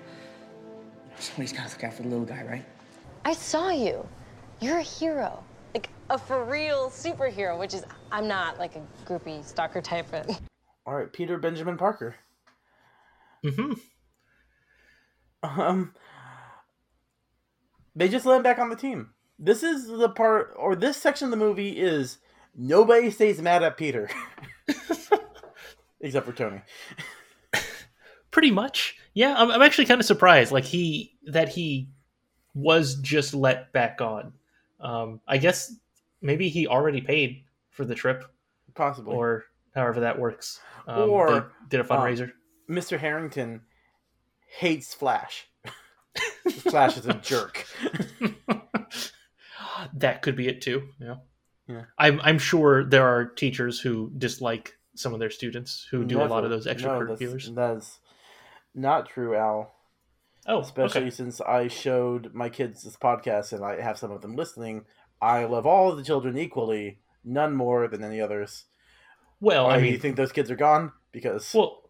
Somebody's 1.18 1.52
gotta 1.52 1.70
look 1.70 1.84
out 1.84 1.94
for 1.94 2.02
the 2.02 2.08
little 2.08 2.24
guy, 2.24 2.42
right? 2.44 2.64
I 3.24 3.32
saw 3.32 3.70
you. 3.70 4.06
You're 4.60 4.78
a 4.78 4.82
hero. 4.82 5.42
Like 5.74 5.88
a 6.10 6.18
for 6.18 6.44
real 6.44 6.90
superhero, 6.90 7.58
which 7.58 7.74
is 7.74 7.84
I'm 8.12 8.28
not 8.28 8.58
like 8.58 8.76
a 8.76 8.82
groupie 9.06 9.44
stalker 9.44 9.80
type. 9.80 10.06
But 10.10 10.28
All 10.86 10.94
right, 10.94 11.12
Peter 11.12 11.38
Benjamin 11.38 11.76
Parker. 11.76 12.14
Mm 13.44 13.54
hmm 15.42 15.60
Um, 15.60 15.94
they 17.94 18.08
just 18.08 18.26
let 18.26 18.36
him 18.36 18.42
back 18.42 18.58
on 18.58 18.70
the 18.70 18.76
team. 18.76 19.10
This 19.38 19.62
is 19.62 19.86
the 19.86 20.08
part, 20.08 20.54
or 20.56 20.76
this 20.76 20.96
section 20.96 21.26
of 21.26 21.30
the 21.30 21.36
movie 21.36 21.78
is 21.78 22.18
nobody 22.54 23.10
stays 23.10 23.42
mad 23.42 23.62
at 23.62 23.76
Peter, 23.76 24.08
except 26.00 26.26
for 26.26 26.32
Tony. 26.32 26.62
Pretty 28.34 28.50
much. 28.50 28.96
Yeah, 29.14 29.32
I'm, 29.38 29.48
I'm 29.52 29.62
actually 29.62 29.84
kind 29.86 30.00
of 30.00 30.06
surprised. 30.06 30.50
Like 30.50 30.64
he 30.64 31.14
that 31.26 31.48
he 31.48 31.88
was 32.52 32.96
just 32.96 33.32
let 33.32 33.72
back 33.72 34.00
on. 34.00 34.32
Um, 34.80 35.20
I 35.28 35.38
guess 35.38 35.72
maybe 36.20 36.48
he 36.48 36.66
already 36.66 37.00
paid 37.00 37.44
for 37.70 37.84
the 37.84 37.94
trip, 37.94 38.24
Possibly. 38.74 39.14
or 39.14 39.44
however 39.72 40.00
that 40.00 40.18
works. 40.18 40.58
Um, 40.88 41.10
Or, 41.10 41.52
did 41.68 41.78
a 41.78 41.84
uh, 41.84 41.86
fundraiser. 41.86 42.32
Mr. 42.68 42.98
Harrington 42.98 43.60
hates 44.58 44.92
Flash. 44.92 45.46
Flash 46.58 46.96
is 46.96 47.06
a 47.06 47.14
jerk. 47.14 47.64
that 49.94 50.22
could 50.22 50.34
be 50.34 50.48
it 50.48 50.60
too. 50.60 50.88
Yeah. 50.98 51.16
Yeah. 51.68 51.82
I'm 51.98 52.20
I'm 52.22 52.40
sure 52.40 52.82
there 52.82 53.06
are 53.06 53.26
teachers 53.26 53.78
who 53.78 54.10
dislike 54.18 54.76
some 54.96 55.14
of 55.14 55.20
their 55.20 55.30
students 55.30 55.86
who 55.88 56.04
do 56.04 56.20
a 56.20 56.26
lot 56.26 56.42
of 56.42 56.50
those 56.50 56.66
No, 56.66 56.74
extracurriculars. 56.74 57.54
that's, 57.54 57.54
that's 57.54 58.00
not 58.74 59.08
true, 59.08 59.34
Al. 59.36 59.74
oh, 60.46 60.60
Especially 60.60 61.02
okay. 61.02 61.10
since 61.10 61.40
I 61.40 61.68
showed 61.68 62.34
my 62.34 62.48
kids 62.48 62.82
this 62.82 62.96
podcast 62.96 63.52
and 63.52 63.64
I 63.64 63.80
have 63.80 63.98
some 63.98 64.10
of 64.10 64.20
them 64.22 64.36
listening. 64.36 64.84
I 65.22 65.44
love 65.44 65.66
all 65.66 65.90
of 65.90 65.96
the 65.96 66.04
children 66.04 66.36
equally, 66.36 66.98
none 67.24 67.54
more 67.54 67.88
than 67.88 68.02
any 68.04 68.20
others. 68.20 68.64
Well, 69.40 69.66
Why 69.66 69.76
I 69.76 69.80
mean, 69.80 69.92
you 69.92 69.98
think 69.98 70.16
those 70.16 70.32
kids 70.32 70.50
are 70.50 70.56
gone? 70.56 70.92
Because 71.12 71.52
well, 71.54 71.82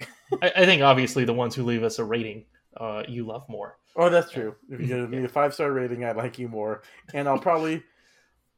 I, 0.43 0.53
I 0.57 0.67
think 0.67 0.83
obviously 0.83 1.25
the 1.25 1.33
ones 1.33 1.55
who 1.55 1.65
leave 1.65 1.83
us 1.83 1.99
a 1.99 2.05
rating, 2.05 2.45
uh, 2.77 3.03
you 3.09 3.25
love 3.27 3.49
more. 3.49 3.79
oh, 3.97 4.11
that's 4.11 4.31
true. 4.31 4.55
If 4.69 4.81
you 4.81 4.87
give 4.87 5.11
me 5.11 5.25
a 5.25 5.29
five 5.29 5.55
star 5.55 5.73
rating, 5.73 6.05
I 6.05 6.13
like 6.13 6.39
you 6.39 6.49
more, 6.49 6.83
and 7.13 7.29
I'll 7.29 7.39
probably. 7.39 7.83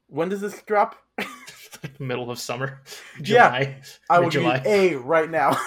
When 0.09 0.28
does 0.28 0.40
this 0.40 0.62
drop? 0.62 0.97
Middle 1.99 2.30
of 2.30 2.38
summer, 2.38 2.83
Yeah, 3.23 3.75
I 4.09 4.18
will 4.18 4.30
give 4.30 4.42
you 4.42 4.52
A 4.64 4.95
right 4.97 5.30
now. 5.30 5.59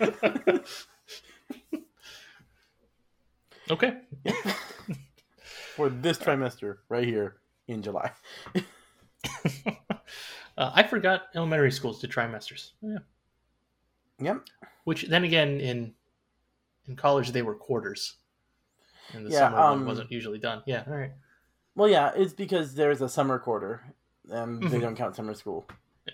Okay. 3.72 3.96
for 5.76 5.88
this 5.88 6.18
trimester 6.18 6.78
right 6.88 7.04
here 7.06 7.36
in 7.68 7.82
July. 7.82 8.10
Uh, 10.58 10.70
I 10.74 10.82
forgot 10.82 11.22
elementary 11.34 11.72
schools 11.72 11.98
did 11.98 12.10
trimesters. 12.10 12.72
Yeah. 12.82 12.98
Yep. 14.20 14.42
Which 14.84 15.04
then 15.08 15.24
again 15.24 15.60
in 15.60 15.94
in 16.86 16.94
college 16.94 17.32
they 17.32 17.40
were 17.40 17.54
quarters. 17.54 18.16
And 19.14 19.24
the 19.24 19.30
Yeah, 19.30 19.38
summer 19.48 19.56
one 19.56 19.72
um, 19.78 19.86
wasn't 19.86 20.12
usually 20.12 20.38
done. 20.38 20.62
Yeah. 20.66 20.84
All 20.86 20.92
right. 20.92 21.12
Well, 21.74 21.88
yeah, 21.88 22.12
it's 22.14 22.34
because 22.34 22.74
there's 22.74 23.00
a 23.00 23.08
summer 23.08 23.38
quarter, 23.38 23.94
and 24.30 24.62
they 24.62 24.76
Mhm. 24.76 24.80
don't 24.82 24.94
count 24.96 25.16
summer 25.16 25.32
school, 25.32 25.66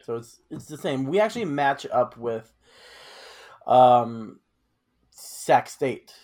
so 0.05 0.15
it's 0.15 0.41
it's 0.51 0.67
the 0.67 0.79
same. 0.79 1.05
We 1.07 1.19
actually 1.19 1.47
match 1.47 1.85
up 1.87 2.17
with, 2.17 2.55
um, 3.67 4.39
Sac 5.11 5.69
State, 5.69 6.15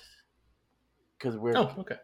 because 1.25 1.39
we're 1.39 1.57
Oh, 1.57 1.73
okay. 1.79 1.97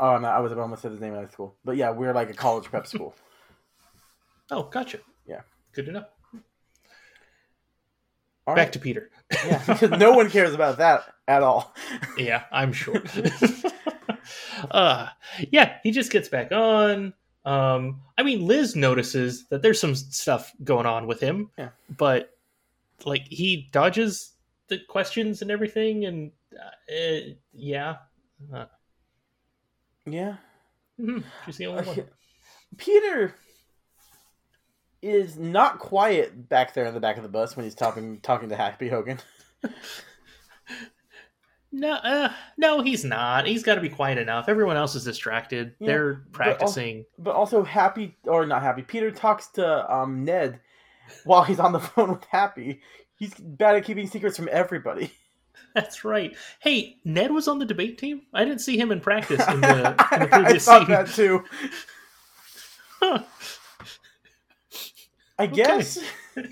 oh 0.00 0.18
no, 0.18 0.28
I 0.28 0.40
was 0.40 0.52
almost 0.52 0.82
said 0.82 0.96
the 0.96 1.00
name 1.00 1.14
of 1.14 1.24
high 1.24 1.30
school, 1.32 1.54
but 1.64 1.76
yeah, 1.76 1.90
we're 1.90 2.12
like 2.12 2.28
a 2.30 2.34
college 2.34 2.64
prep 2.64 2.86
school. 2.86 3.14
Oh, 4.50 4.64
gotcha. 4.64 4.98
Yeah. 5.26 5.40
Good 5.72 5.86
to 5.86 5.92
know. 5.92 6.04
All 8.46 8.54
Back 8.54 8.66
right. 8.66 8.72
to 8.74 8.78
Peter. 8.78 9.10
yeah, 9.46 9.62
because 9.66 9.90
no 9.98 10.12
one 10.12 10.28
cares 10.28 10.52
about 10.52 10.76
that 10.78 11.04
at 11.26 11.42
all. 11.42 11.74
yeah, 12.18 12.44
I'm 12.52 12.74
sure. 12.74 13.02
uh, 14.70 15.08
yeah, 15.50 15.78
he 15.82 15.92
just 15.92 16.12
gets 16.12 16.28
back 16.28 16.52
on. 16.52 17.14
Um, 17.46 18.02
I 18.18 18.22
mean, 18.22 18.46
Liz 18.46 18.76
notices 18.76 19.46
that 19.48 19.62
there's 19.62 19.80
some 19.80 19.94
stuff 19.94 20.52
going 20.62 20.84
on 20.84 21.06
with 21.06 21.20
him. 21.20 21.50
Yeah. 21.56 21.70
But 21.96 22.36
like 23.06 23.26
he 23.26 23.70
dodges 23.72 24.32
the 24.68 24.78
questions 24.90 25.40
and 25.40 25.50
everything, 25.50 26.04
and 26.04 26.32
uh, 26.54 26.92
uh, 26.94 27.20
yeah, 27.54 27.96
uh, 28.52 28.66
Yeah, 30.06 30.36
mhm, 31.00 31.24
she's 31.44 31.56
the 31.56 31.66
only 31.66 31.84
one. 31.84 32.04
Peter 32.76 33.34
is 35.02 35.36
not 35.38 35.78
quiet 35.78 36.48
back 36.48 36.72
there 36.74 36.86
in 36.86 36.94
the 36.94 37.00
back 37.00 37.16
of 37.16 37.22
the 37.22 37.28
bus 37.28 37.56
when 37.56 37.64
he's 37.64 37.74
talking 37.74 38.20
talking 38.20 38.48
to 38.48 38.56
Happy 38.56 38.88
Hogan. 38.88 39.18
No, 41.76 41.94
uh, 41.94 42.32
no, 42.56 42.82
he's 42.82 43.04
not. 43.04 43.48
He's 43.48 43.64
got 43.64 43.74
to 43.74 43.80
be 43.80 43.88
quiet 43.88 44.16
enough. 44.16 44.48
Everyone 44.48 44.76
else 44.76 44.94
is 44.94 45.02
distracted. 45.02 45.74
Yeah, 45.80 45.86
They're 45.88 46.12
but 46.14 46.20
al- 46.22 46.30
practicing. 46.54 47.04
But 47.18 47.34
also, 47.34 47.64
Happy 47.64 48.16
or 48.26 48.46
not 48.46 48.62
Happy, 48.62 48.82
Peter 48.82 49.10
talks 49.10 49.48
to 49.54 49.92
um, 49.92 50.24
Ned 50.24 50.60
while 51.24 51.42
he's 51.42 51.58
on 51.58 51.72
the 51.72 51.80
phone 51.80 52.12
with 52.12 52.24
Happy. 52.26 52.80
He's 53.16 53.34
bad 53.34 53.74
at 53.74 53.84
keeping 53.84 54.06
secrets 54.06 54.36
from 54.36 54.48
everybody. 54.52 55.10
That's 55.74 56.04
right. 56.04 56.36
Hey, 56.60 56.98
Ned 57.04 57.32
was 57.32 57.48
on 57.48 57.58
the 57.58 57.64
debate 57.64 57.98
team. 57.98 58.22
I 58.32 58.44
didn't 58.44 58.60
see 58.60 58.78
him 58.78 58.92
in 58.92 59.00
practice 59.00 59.46
in 59.48 59.60
the, 59.60 59.76
in 59.76 59.82
the 59.82 59.94
I 60.10 60.26
previous 60.26 60.64
thought 60.64 60.86
scene. 60.86 60.90
that 60.90 61.08
too. 61.08 61.44
Huh. 63.00 63.22
I 65.38 65.46
guess. 65.46 65.98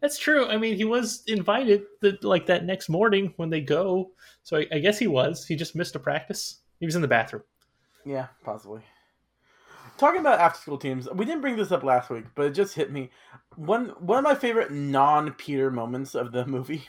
That's 0.00 0.18
true. 0.18 0.46
I 0.46 0.56
mean, 0.56 0.76
he 0.76 0.84
was 0.84 1.22
invited 1.26 1.82
the, 2.00 2.18
like 2.22 2.46
that 2.46 2.64
next 2.64 2.88
morning 2.88 3.34
when 3.36 3.50
they 3.50 3.60
go. 3.60 4.12
So 4.42 4.56
I, 4.56 4.66
I 4.72 4.78
guess 4.78 4.98
he 4.98 5.06
was. 5.06 5.46
He 5.46 5.56
just 5.56 5.76
missed 5.76 5.96
a 5.96 5.98
practice. 5.98 6.60
He 6.80 6.86
was 6.86 6.94
in 6.94 7.02
the 7.02 7.08
bathroom. 7.08 7.42
Yeah, 8.04 8.28
possibly. 8.44 8.80
Talking 9.98 10.20
about 10.20 10.38
after 10.38 10.60
school 10.60 10.78
teams, 10.78 11.08
we 11.10 11.24
didn't 11.24 11.40
bring 11.40 11.56
this 11.56 11.72
up 11.72 11.82
last 11.82 12.08
week, 12.08 12.24
but 12.36 12.46
it 12.46 12.52
just 12.52 12.74
hit 12.74 12.92
me. 12.92 13.10
One 13.56 13.88
one 13.98 14.18
of 14.18 14.24
my 14.24 14.36
favorite 14.36 14.70
non 14.70 15.32
Peter 15.32 15.70
moments 15.70 16.14
of 16.14 16.30
the 16.30 16.46
movie 16.46 16.84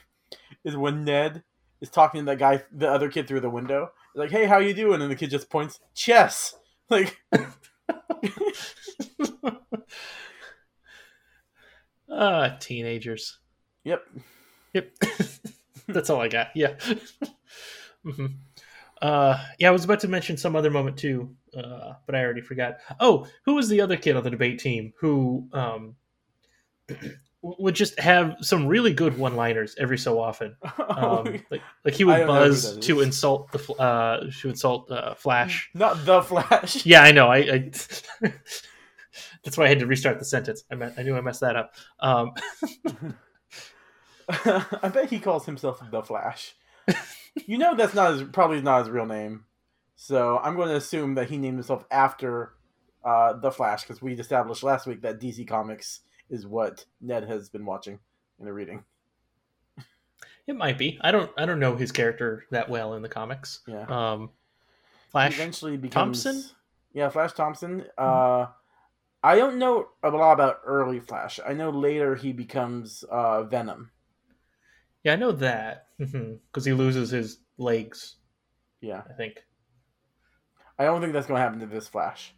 is 0.63 0.75
when 0.77 1.03
Ned 1.05 1.43
is 1.81 1.89
talking 1.89 2.21
to 2.21 2.25
that 2.25 2.39
guy, 2.39 2.63
the 2.71 2.89
other 2.89 3.09
kid 3.09 3.27
through 3.27 3.41
the 3.41 3.49
window. 3.49 3.91
Like, 4.15 4.31
hey, 4.31 4.45
how 4.45 4.59
you 4.59 4.73
doing? 4.73 5.01
And 5.01 5.11
the 5.11 5.15
kid 5.15 5.29
just 5.31 5.49
points, 5.49 5.79
chess. 5.95 6.55
Like, 6.91 7.21
Ah, 12.09 12.57
teenagers. 12.59 13.39
yep. 13.83 14.03
Yep. 14.73 14.91
That's 15.87 16.09
all 16.09 16.21
I 16.21 16.27
got. 16.27 16.49
Yeah. 16.55 16.75
hmm 18.03 18.25
Uh, 19.01 19.43
yeah, 19.59 19.69
I 19.69 19.71
was 19.71 19.85
about 19.85 20.01
to 20.01 20.07
mention 20.09 20.37
some 20.37 20.55
other 20.55 20.71
moment 20.71 20.97
too, 20.97 21.35
uh, 21.57 21.93
but 22.05 22.15
I 22.15 22.23
already 22.23 22.41
forgot. 22.41 22.77
Oh, 22.99 23.27
who 23.45 23.55
was 23.55 23.69
the 23.69 23.81
other 23.81 23.97
kid 23.97 24.15
on 24.17 24.23
the 24.23 24.29
debate 24.31 24.59
team 24.59 24.93
who 24.99 25.47
um, 25.53 25.95
would 27.41 27.73
just 27.73 27.97
have 27.99 28.35
some 28.41 28.67
really 28.67 28.93
good 28.93 29.17
one-liners 29.17 29.75
every 29.77 29.97
so 29.97 30.19
often? 30.19 30.55
Um, 30.89 31.41
like, 31.49 31.61
like 31.85 31.93
he 31.93 32.03
would 32.03 32.17
don't 32.17 32.27
know 32.27 32.33
who 32.33 32.49
buzz 32.49 32.77
to 32.79 32.99
insult 32.99 33.51
the 33.53 33.73
uh, 33.75 34.29
to 34.41 34.49
insult 34.49 34.91
uh, 34.91 35.13
Flash. 35.13 35.69
Not 35.73 36.03
the 36.05 36.21
Flash. 36.21 36.85
Yeah, 36.85 37.03
I 37.03 37.11
know. 37.11 37.27
I, 37.27 37.37
I 37.37 37.71
that's 39.43 39.57
why 39.57 39.65
I 39.65 39.67
had 39.69 39.79
to 39.79 39.85
restart 39.85 40.19
the 40.19 40.25
sentence. 40.25 40.63
I 40.69 40.75
meant, 40.75 40.95
I 40.97 41.03
knew 41.03 41.15
I 41.15 41.21
messed 41.21 41.39
that 41.39 41.55
up. 41.55 41.73
Um, 41.99 42.31
I 44.29 44.89
bet 44.91 45.09
he 45.09 45.19
calls 45.19 45.45
himself 45.45 45.81
the 45.89 46.01
Flash. 46.01 46.55
you 47.45 47.57
know 47.57 47.75
that's 47.75 47.93
not 47.93 48.13
his 48.13 48.23
probably 48.23 48.61
not 48.61 48.79
his 48.79 48.89
real 48.89 49.05
name. 49.05 49.45
So 49.95 50.39
I'm 50.39 50.55
going 50.55 50.69
to 50.69 50.75
assume 50.75 51.15
that 51.15 51.29
he 51.29 51.37
named 51.37 51.57
himself 51.57 51.85
after 51.91 52.53
uh, 53.05 53.33
the 53.33 53.51
Flash 53.51 53.83
because 53.83 54.01
we 54.01 54.13
established 54.13 54.63
last 54.63 54.85
week 54.87 55.03
that 55.03 55.21
DC 55.21 55.47
Comics 55.47 56.01
is 56.29 56.45
what 56.47 56.85
Ned 57.01 57.23
has 57.27 57.49
been 57.49 57.65
watching 57.65 57.99
and 58.39 58.53
reading. 58.53 58.83
it 60.47 60.55
might 60.55 60.77
be. 60.77 60.97
I 61.01 61.11
don't. 61.11 61.31
I 61.37 61.45
don't 61.45 61.59
know 61.59 61.75
his 61.75 61.91
character 61.91 62.45
that 62.51 62.69
well 62.69 62.93
in 62.95 63.01
the 63.01 63.09
comics. 63.09 63.59
Yeah. 63.67 63.85
Um, 63.87 64.29
He 65.05 65.11
Flash. 65.11 65.35
eventually 65.35 65.77
becomes 65.77 66.23
Thompson? 66.23 66.51
Yeah, 66.93 67.09
Flash 67.09 67.33
Thompson. 67.33 67.85
Uh, 67.97 68.47
I 69.23 69.35
don't 69.35 69.57
know 69.59 69.89
a 70.03 70.09
lot 70.09 70.33
about 70.33 70.61
early 70.65 70.99
Flash. 70.99 71.39
I 71.45 71.53
know 71.53 71.69
later 71.69 72.15
he 72.15 72.31
becomes 72.31 73.03
uh, 73.11 73.43
Venom. 73.43 73.91
Yeah, 75.03 75.13
I 75.13 75.15
know 75.17 75.31
that 75.33 75.87
because 75.97 76.65
he 76.65 76.73
loses 76.73 77.09
his 77.11 77.39
legs. 77.57 78.15
Yeah, 78.81 79.01
I 79.09 79.13
think. 79.13 79.43
I 80.77 80.85
don't 80.85 81.01
think 81.01 81.11
that's 81.13 81.27
going 81.27 81.37
to 81.37 81.41
happen 81.43 81.59
to 81.59 81.65
this 81.65 81.87
Flash. 81.89 82.33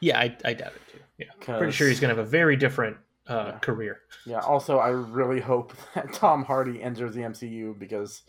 Yeah, 0.00 0.18
I, 0.18 0.36
I 0.44 0.52
doubt 0.52 0.72
it 0.74 0.82
too. 0.92 0.98
Yeah, 1.18 1.26
pretty 1.40 1.64
'Cause- 1.66 1.74
sure 1.74 1.88
he's 1.88 1.98
gonna 1.98 2.14
have 2.14 2.24
a 2.24 2.28
very 2.28 2.54
different 2.56 2.96
uh, 3.28 3.44
Yeah. 3.52 3.58
career. 3.60 4.00
Yeah. 4.26 4.40
Also, 4.40 4.78
I 4.78 4.88
really 4.90 5.40
hope 5.40 5.72
that 5.94 6.12
Tom 6.12 6.44
Hardy 6.44 6.82
enters 6.82 7.14
the 7.14 7.20
MCU 7.22 7.78
because 7.78 8.22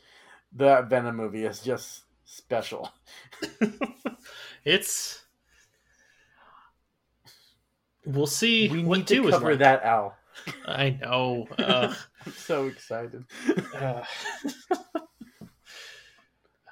that 0.54 0.90
Venom 0.90 1.16
movie 1.16 1.46
is 1.46 1.62
just 1.62 2.04
special. 2.26 2.92
It's. 4.66 5.24
We'll 8.06 8.28
see 8.28 8.68
We 8.70 8.84
need 8.84 9.08
to 9.08 9.30
cover 9.30 9.52
like. 9.52 9.60
that, 9.60 9.84
Al. 9.84 10.16
I 10.66 10.90
know. 11.02 11.48
Uh, 11.58 11.94
I'm 12.26 12.32
so 12.34 12.68
excited. 12.68 13.24
uh, 13.76 14.04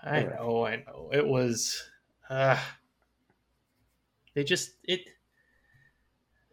I 0.04 0.24
know. 0.24 0.66
I 0.66 0.78
know. 0.78 1.10
It 1.14 1.26
was. 1.26 1.82
Uh, 2.30 2.60
they 4.36 4.44
just 4.44 4.72
it. 4.84 5.02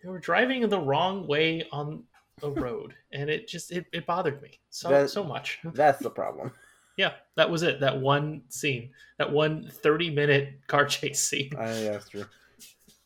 They 0.05 0.11
were 0.11 0.19
driving 0.19 0.69
the 0.69 0.79
wrong 0.79 1.27
way 1.27 1.67
on 1.73 2.05
the 2.41 2.51
road, 2.51 2.95
and 3.13 3.31
it 3.31 3.49
just 3.49 3.73
it, 3.73 3.87
it 3.93 4.05
bothered 4.07 4.43
me 4.43 4.61
so 4.69 4.91
That- 4.91 5.09
so 5.11 5.25
much. 5.25 5.61
That's 5.65 5.99
the 6.03 6.11
problem. 6.11 6.53
Yeah, 6.99 7.13
that 7.37 7.51
was 7.51 7.63
it. 7.65 7.81
That 7.81 8.01
one 8.01 8.43
scene, 8.51 8.91
that 9.19 9.33
one 9.33 9.69
30 9.69 10.11
minute 10.11 10.61
car 10.69 10.85
chase 10.85 11.25
scene. 11.25 11.51
I, 11.59 11.81
yeah, 11.81 11.91
that's 11.93 12.09
true. 12.09 12.27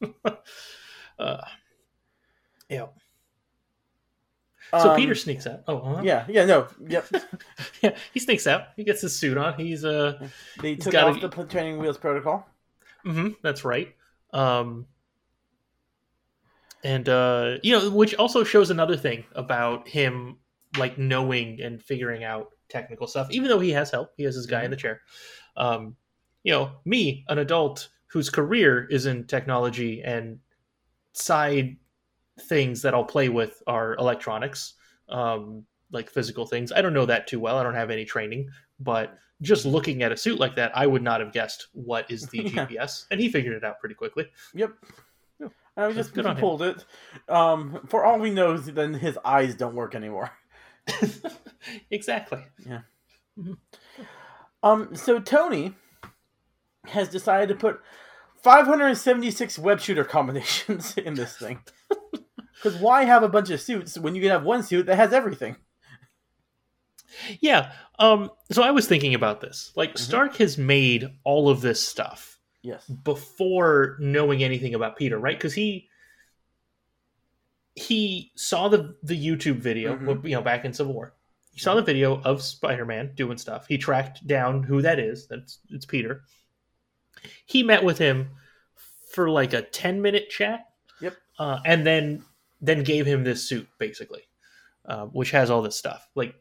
Uh, 1.18 1.40
yeah. 2.68 2.87
So 4.78 4.90
Um, 4.90 4.96
Peter 4.96 5.14
sneaks 5.16 5.46
out. 5.48 5.62
Oh, 5.66 5.80
huh? 5.96 6.02
Yeah, 6.04 6.26
yeah, 6.28 6.44
no, 6.44 6.68
yep. 6.87 7.06
yeah. 7.82 7.96
He 8.14 8.20
sneaks 8.20 8.46
out. 8.46 8.68
He 8.76 8.84
gets 8.84 9.00
his 9.00 9.18
suit 9.18 9.37
on. 9.38 9.54
He's 9.54 9.84
uh, 9.84 10.28
They 10.61 10.74
He's 10.74 10.84
took 10.84 10.92
gotta- 10.92 11.26
off 11.26 11.34
the 11.34 11.44
training 11.46 11.78
wheels 11.78 11.96
protocol. 11.98 12.46
hmm 13.04 13.30
that's 13.42 13.64
right. 13.64 13.96
Um, 14.32 14.87
and 16.85 17.09
uh, 17.09 17.57
you 17.62 17.73
know, 17.73 17.91
which 17.91 18.14
also 18.14 18.45
shows 18.45 18.71
another 18.71 18.97
thing 18.97 19.25
about 19.35 19.88
him, 19.88 20.37
like 20.79 20.99
knowing 20.99 21.61
and 21.61 21.83
figuring 21.83 22.25
out 22.25 22.49
technical 22.69 23.07
stuff. 23.07 23.29
Even 23.31 23.49
though 23.49 23.61
he 23.61 23.71
has 23.71 23.91
help, 23.91 24.11
he 24.17 24.25
has 24.25 24.35
his 24.35 24.47
guy 24.47 24.64
in 24.64 24.71
the 24.71 24.77
chair. 24.77 25.01
Um, 25.57 25.97
you 26.45 26.53
know, 26.53 26.73
me, 26.85 27.25
an 27.29 27.38
adult 27.38 27.88
whose 28.07 28.31
career 28.31 28.87
is 28.91 29.07
in 29.07 29.25
technology 29.27 30.03
and 30.03 30.38
side 31.12 31.77
things 32.43 32.83
that 32.83 32.95
I'll 32.95 33.05
play 33.05 33.29
with 33.29 33.62
are 33.67 33.97
electronics, 33.97 34.75
um, 35.09 35.64
like 35.91 36.09
physical 36.11 36.47
things. 36.47 36.71
I 36.73 36.81
don't 36.81 36.95
know 36.95 37.07
that 37.07 37.27
too 37.27 37.41
well. 37.41 37.59
I 37.59 37.62
don't 37.62 37.75
have 37.75 37.91
any 37.91 38.05
training, 38.05 38.49
but 38.79 39.19
just 39.43 39.64
looking 39.67 40.03
at 40.03 40.12
a 40.12 40.17
suit 40.17 40.38
like 40.38 40.57
that, 40.57 40.77
I 40.77 40.87
would 40.87 41.03
not 41.03 41.21
have 41.21 41.33
guessed 41.33 41.69
what 41.73 42.11
is 42.11 42.23
the 42.27 42.38
Yeah. 42.45 42.67
GPS, 42.67 43.07
and 43.11 43.21
he 43.21 43.29
figured 43.29 43.57
it 43.57 43.64
out 43.64 43.81
pretty 43.81 43.95
quickly. 43.95 44.27
Yep. 44.55 44.73
I 45.79 45.87
was 45.87 45.97
just 45.97 46.12
Good 46.12 46.25
he 46.25 46.31
on 46.31 46.37
him. 46.37 46.41
pulled 46.41 46.62
it. 46.62 46.85
Um, 47.29 47.87
for 47.87 48.05
all 48.05 48.19
we 48.19 48.31
know, 48.31 48.57
then 48.59 48.95
his 48.95 49.17
eyes 49.25 49.55
don't 49.55 49.77
work 49.77 49.95
anymore. 49.95 50.31
exactly. 51.91 52.45
Yeah. 52.67 52.81
Um, 54.62 54.97
so 54.97 55.21
Tony 55.21 55.77
has 56.87 57.09
decided 57.09 57.49
to 57.51 57.55
put 57.55 57.81
576 58.43 59.59
web 59.59 59.81
shooter 59.81 60.05
combinations 60.05 60.95
in 60.99 61.14
this 61.14 61.37
thing. 61.37 61.61
Because 62.61 62.81
why 62.81 63.05
have 63.05 63.23
a 63.23 63.29
bunch 63.29 63.51
of 63.51 63.61
suits 63.61 63.97
when 63.97 64.17
you 64.17 64.21
can 64.21 64.31
have 64.33 64.43
one 64.43 64.64
suit 64.64 64.87
that 64.87 64.97
has 64.97 65.12
everything? 65.12 65.55
Yeah. 67.38 67.71
Um. 68.01 68.31
So 68.51 68.64
I 68.64 68.73
was 68.73 68.88
thinking 68.88 69.14
about 69.14 69.41
this. 69.41 69.73
Like 69.77 69.97
Stark 69.97 70.35
has 70.38 70.59
made 70.59 71.07
all 71.23 71.49
of 71.49 71.61
this 71.61 71.81
stuff 71.81 72.38
Yes. 72.62 72.87
before 72.87 73.97
knowing 74.01 74.42
anything 74.42 74.75
about 74.75 74.97
Peter, 74.97 75.18
right? 75.18 75.37
Because 75.37 75.55
he 75.55 75.88
he 77.75 78.33
saw 78.35 78.68
the 78.68 78.97
the 79.03 79.14
YouTube 79.16 79.59
video, 79.59 79.97
Mhm. 79.97 80.25
you 80.29 80.35
know, 80.35 80.42
back 80.42 80.64
in 80.64 80.73
Civil 80.73 80.92
War. 80.94 81.14
He 81.53 81.61
saw 81.61 81.75
the 81.75 81.83
video 81.83 82.21
of 82.23 82.42
Spider 82.42 82.85
Man 82.85 83.12
doing 83.14 83.38
stuff. 83.38 83.66
He 83.66 83.79
tracked 83.79 84.27
down 84.27 84.62
who 84.62 84.83
that 84.83 84.99
is. 84.99 85.27
That's 85.29 85.61
it's 85.71 85.87
Peter. 85.87 86.23
He 87.47 87.62
met 87.62 87.83
with 87.85 87.99
him 87.99 88.31
for 89.12 89.31
like 89.31 89.53
a 89.53 89.62
ten 89.62 90.03
minute 90.03 90.29
chat. 90.31 90.66
Yep. 91.01 91.16
Uh, 91.38 91.61
and 91.64 91.87
then 91.87 92.25
then 92.61 92.83
gave 92.83 93.07
him 93.07 93.23
this 93.23 93.49
suit 93.49 93.68
basically, 93.79 94.23
uh, 94.85 95.07
which 95.07 95.31
has 95.31 95.49
all 95.51 95.62
this 95.62 95.77
stuff. 95.77 96.09
Like 96.16 96.35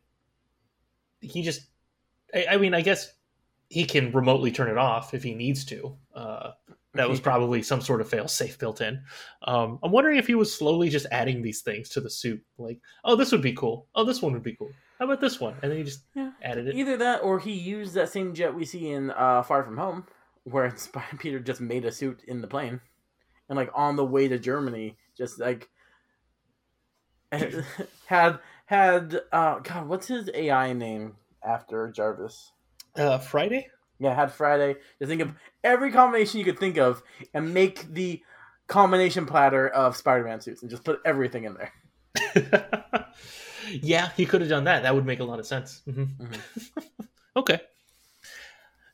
he 1.21 1.41
just, 1.43 1.61
I, 2.33 2.45
I 2.51 2.57
mean, 2.57 2.73
I 2.73 2.81
guess 2.81 3.11
he 3.69 3.85
can 3.85 4.11
remotely 4.11 4.51
turn 4.51 4.69
it 4.69 4.77
off 4.77 5.13
if 5.13 5.23
he 5.23 5.33
needs 5.33 5.65
to. 5.65 5.97
Uh, 6.15 6.51
that 6.93 7.09
was 7.09 7.19
probably 7.19 7.61
some 7.61 7.81
sort 7.81 8.01
of 8.01 8.09
fail 8.09 8.27
safe 8.27 8.57
built 8.57 8.81
in. 8.81 9.01
Um, 9.43 9.77
I'm 9.83 9.91
wondering 9.91 10.17
if 10.17 10.25
he 10.25 10.35
was 10.35 10.53
slowly 10.53 10.89
just 10.89 11.05
adding 11.11 11.41
these 11.41 11.61
things 11.61 11.89
to 11.89 12.01
the 12.01 12.09
suit. 12.09 12.41
Like, 12.57 12.79
oh, 13.03 13.15
this 13.15 13.31
would 13.31 13.41
be 13.41 13.53
cool. 13.53 13.87
Oh, 13.93 14.03
this 14.03 14.21
one 14.21 14.33
would 14.33 14.41
be 14.43 14.55
cool. 14.55 14.71
How 14.97 15.05
about 15.05 15.21
this 15.21 15.39
one? 15.39 15.53
And 15.61 15.71
then 15.71 15.77
he 15.77 15.83
just 15.83 16.05
Yeah. 16.15 16.31
added 16.41 16.67
it. 16.67 16.75
Either 16.75 16.97
that 16.97 17.21
or 17.21 17.37
he 17.39 17.53
used 17.53 17.93
that 17.93 18.09
same 18.09 18.33
jet 18.33 18.55
we 18.55 18.65
see 18.65 18.89
in 18.89 19.11
uh, 19.11 19.43
Far 19.43 19.63
From 19.63 19.77
Home, 19.77 20.07
where 20.43 20.73
Sp- 20.79 21.19
Peter 21.19 21.39
just 21.39 21.61
made 21.61 21.85
a 21.85 21.91
suit 21.91 22.23
in 22.27 22.41
the 22.41 22.47
plane. 22.47 22.81
And, 23.49 23.57
like, 23.57 23.69
on 23.75 23.95
the 23.95 24.05
way 24.05 24.27
to 24.27 24.39
Germany, 24.39 24.97
just, 25.15 25.39
like, 25.39 25.69
had, 28.07 28.39
had, 28.65 29.21
uh, 29.31 29.59
God, 29.59 29.87
what's 29.87 30.07
his 30.07 30.29
AI 30.33 30.73
name 30.73 31.15
after 31.43 31.89
Jarvis? 31.91 32.51
Uh, 32.97 33.17
Friday. 33.19 33.67
Yeah, 33.99 34.13
had 34.13 34.31
Friday. 34.31 34.75
Just 34.99 35.09
think 35.09 35.21
of 35.21 35.33
every 35.63 35.91
combination 35.91 36.39
you 36.39 36.45
could 36.45 36.59
think 36.59 36.77
of 36.77 37.01
and 37.33 37.53
make 37.53 37.91
the 37.93 38.21
combination 38.67 39.25
platter 39.25 39.67
of 39.67 39.95
Spider-Man 39.97 40.41
suits 40.41 40.61
and 40.61 40.69
just 40.69 40.83
put 40.83 40.99
everything 41.05 41.45
in 41.45 41.55
there. 41.55 41.73
yeah, 43.81 44.09
he 44.15 44.25
could 44.25 44.41
have 44.41 44.49
done 44.49 44.65
that. 44.65 44.83
That 44.83 44.93
would 44.93 45.05
make 45.05 45.19
a 45.19 45.23
lot 45.23 45.39
of 45.39 45.47
sense. 45.47 45.81
hmm 45.85 46.05
okay. 47.35 47.59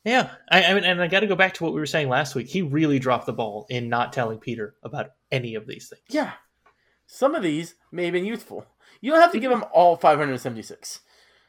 Yeah, 0.06 0.32
I, 0.52 0.64
I 0.66 0.74
mean, 0.74 0.84
and 0.84 1.02
I 1.02 1.08
got 1.08 1.22
to 1.22 1.28
go 1.28 1.36
back 1.36 1.54
to 1.56 1.64
what 1.64 1.74
we 1.74 1.80
were 1.80 1.86
saying 1.86 2.10
last 2.10 2.36
week. 2.36 2.48
He 2.48 2.62
really 2.62 3.00
dropped 3.00 3.26
the 3.26 3.34
ball 3.34 3.66
in 3.70 3.88
not 3.88 4.12
telling 4.12 4.38
Peter 4.38 4.76
about 4.84 5.12
any 5.32 5.56
of 5.56 5.66
these 5.66 5.88
things. 5.88 6.02
Yeah. 6.10 6.32
Some 7.08 7.36
of 7.36 7.44
these 7.44 7.76
may 7.92 8.04
have 8.06 8.14
been 8.14 8.26
useful. 8.26 8.66
You 9.00 9.12
don't 9.12 9.22
have 9.22 9.32
to 9.32 9.40
give 9.40 9.52
them 9.52 9.64
all 9.72 9.96
576, 9.96 11.02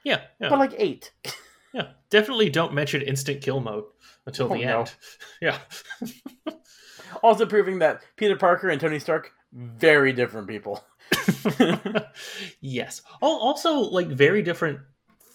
Yeah, 0.05 0.21
yeah, 0.41 0.49
but 0.49 0.59
like 0.59 0.75
eight. 0.77 1.13
yeah. 1.75 1.89
Definitely 2.09 2.49
don't 2.49 2.73
mention 2.73 3.03
instant 3.03 3.43
kill 3.43 3.61
mode 3.61 3.85
until 4.25 4.47
Oh, 4.51 4.57
the 4.57 4.65
no. 4.65 4.79
end. 4.81 4.93
Yeah, 5.43 5.59
Also 7.23 7.45
proving 7.47 7.81
that 7.81 8.03
Peter 8.17 8.37
Parker 8.37 8.69
and 8.71 8.81
Tony 8.81 8.99
Stark, 8.99 9.33
very 9.53 10.13
different 10.13 10.49
people. 10.49 10.83
yes. 12.61 13.03
Also, 13.21 13.75
like 13.79 14.09
very 14.09 14.43
different 14.43 14.81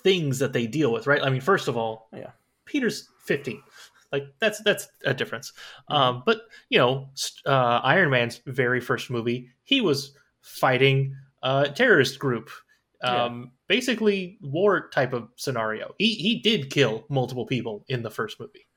things 0.03 0.39
that 0.39 0.53
they 0.53 0.67
deal 0.67 0.91
with, 0.91 1.07
right? 1.07 1.21
I 1.23 1.29
mean, 1.29 1.41
first 1.41 1.67
of 1.67 1.77
all, 1.77 2.09
Yeah. 2.15 2.31
Peter's 2.65 3.09
15. 3.25 3.61
Like 4.11 4.25
that's 4.39 4.61
that's 4.63 4.87
a 5.05 5.13
difference. 5.13 5.53
Um, 5.87 6.23
but 6.25 6.41
you 6.69 6.79
know, 6.79 7.09
uh, 7.45 7.79
Iron 7.83 8.09
Man's 8.09 8.41
very 8.45 8.81
first 8.81 9.09
movie, 9.11 9.49
he 9.63 9.81
was 9.81 10.13
fighting 10.41 11.15
a 11.43 11.69
terrorist 11.69 12.17
group. 12.17 12.49
Um, 13.01 13.51
basically 13.67 14.37
war 14.41 14.89
type 14.89 15.13
of 15.13 15.29
scenario. 15.37 15.93
He 15.97 16.15
he 16.15 16.39
did 16.39 16.69
kill 16.69 17.05
multiple 17.09 17.45
people 17.45 17.85
in 17.87 18.03
the 18.03 18.11
first 18.11 18.39
movie. 18.39 18.67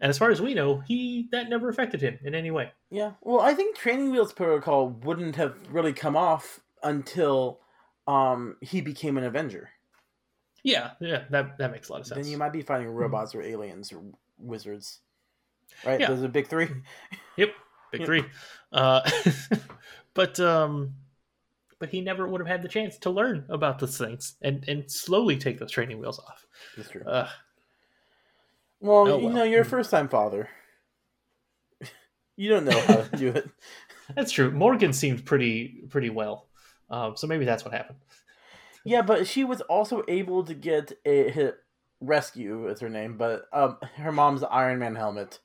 And 0.00 0.10
as 0.10 0.18
far 0.18 0.30
as 0.30 0.40
we 0.40 0.54
know, 0.54 0.80
he 0.80 1.28
that 1.30 1.48
never 1.48 1.68
affected 1.68 2.00
him 2.00 2.18
in 2.24 2.34
any 2.34 2.50
way. 2.50 2.72
Yeah. 2.90 3.12
Well, 3.20 3.40
I 3.40 3.54
think 3.54 3.76
Training 3.76 4.10
Wheels 4.10 4.32
Protocol 4.32 4.88
wouldn't 4.88 5.36
have 5.36 5.56
really 5.70 5.92
come 5.92 6.16
off 6.16 6.60
until 6.82 7.60
um, 8.06 8.56
he 8.60 8.80
became 8.80 9.16
an 9.16 9.24
Avenger. 9.24 9.70
Yeah, 10.64 10.92
yeah, 11.00 11.24
that 11.30 11.58
that 11.58 11.72
makes 11.72 11.88
a 11.88 11.92
lot 11.92 12.00
of 12.02 12.06
sense. 12.06 12.20
Then 12.20 12.30
you 12.30 12.38
might 12.38 12.52
be 12.52 12.62
fighting 12.62 12.88
robots 12.88 13.34
or 13.34 13.42
aliens 13.42 13.92
or 13.92 14.00
wizards. 14.38 15.00
Right? 15.84 16.00
Yeah. 16.00 16.08
Those 16.08 16.22
are 16.22 16.28
big 16.28 16.48
three. 16.48 16.68
Yep, 17.36 17.50
big 17.92 18.04
three. 18.04 18.24
Uh, 18.72 19.06
but 20.14 20.40
um, 20.40 20.94
but 21.82 21.88
he 21.90 22.00
never 22.00 22.28
would 22.28 22.40
have 22.40 22.46
had 22.46 22.62
the 22.62 22.68
chance 22.68 22.96
to 22.96 23.10
learn 23.10 23.44
about 23.48 23.80
those 23.80 23.98
things 23.98 24.36
and 24.40 24.64
and 24.68 24.88
slowly 24.88 25.36
take 25.36 25.58
those 25.58 25.72
training 25.72 25.98
wheels 25.98 26.20
off. 26.20 26.46
That's 26.76 26.88
true. 26.88 27.02
Uh, 27.02 27.28
well, 28.78 29.08
oh, 29.08 29.18
you 29.18 29.30
know, 29.30 29.42
you're 29.42 29.62
a 29.62 29.64
first 29.64 29.90
time 29.90 30.08
father. 30.08 30.48
you 32.36 32.48
don't 32.48 32.64
know 32.64 32.80
how 32.80 33.02
to 33.02 33.16
do 33.16 33.30
it. 33.30 33.50
that's 34.14 34.30
true. 34.30 34.52
Morgan 34.52 34.92
seemed 34.92 35.24
pretty 35.26 35.82
pretty 35.90 36.08
well, 36.08 36.46
um, 36.88 37.16
so 37.16 37.26
maybe 37.26 37.44
that's 37.44 37.64
what 37.64 37.74
happened. 37.74 37.98
Yeah, 38.84 39.02
but 39.02 39.26
she 39.26 39.42
was 39.42 39.60
also 39.62 40.04
able 40.06 40.44
to 40.44 40.54
get 40.54 40.92
a 41.04 41.30
hit 41.30 41.56
rescue 42.00 42.68
is 42.68 42.78
her 42.78 42.88
name, 42.88 43.16
but 43.16 43.46
um, 43.52 43.78
her 43.96 44.12
mom's 44.12 44.44
Iron 44.44 44.78
Man 44.78 44.94
helmet, 44.94 45.40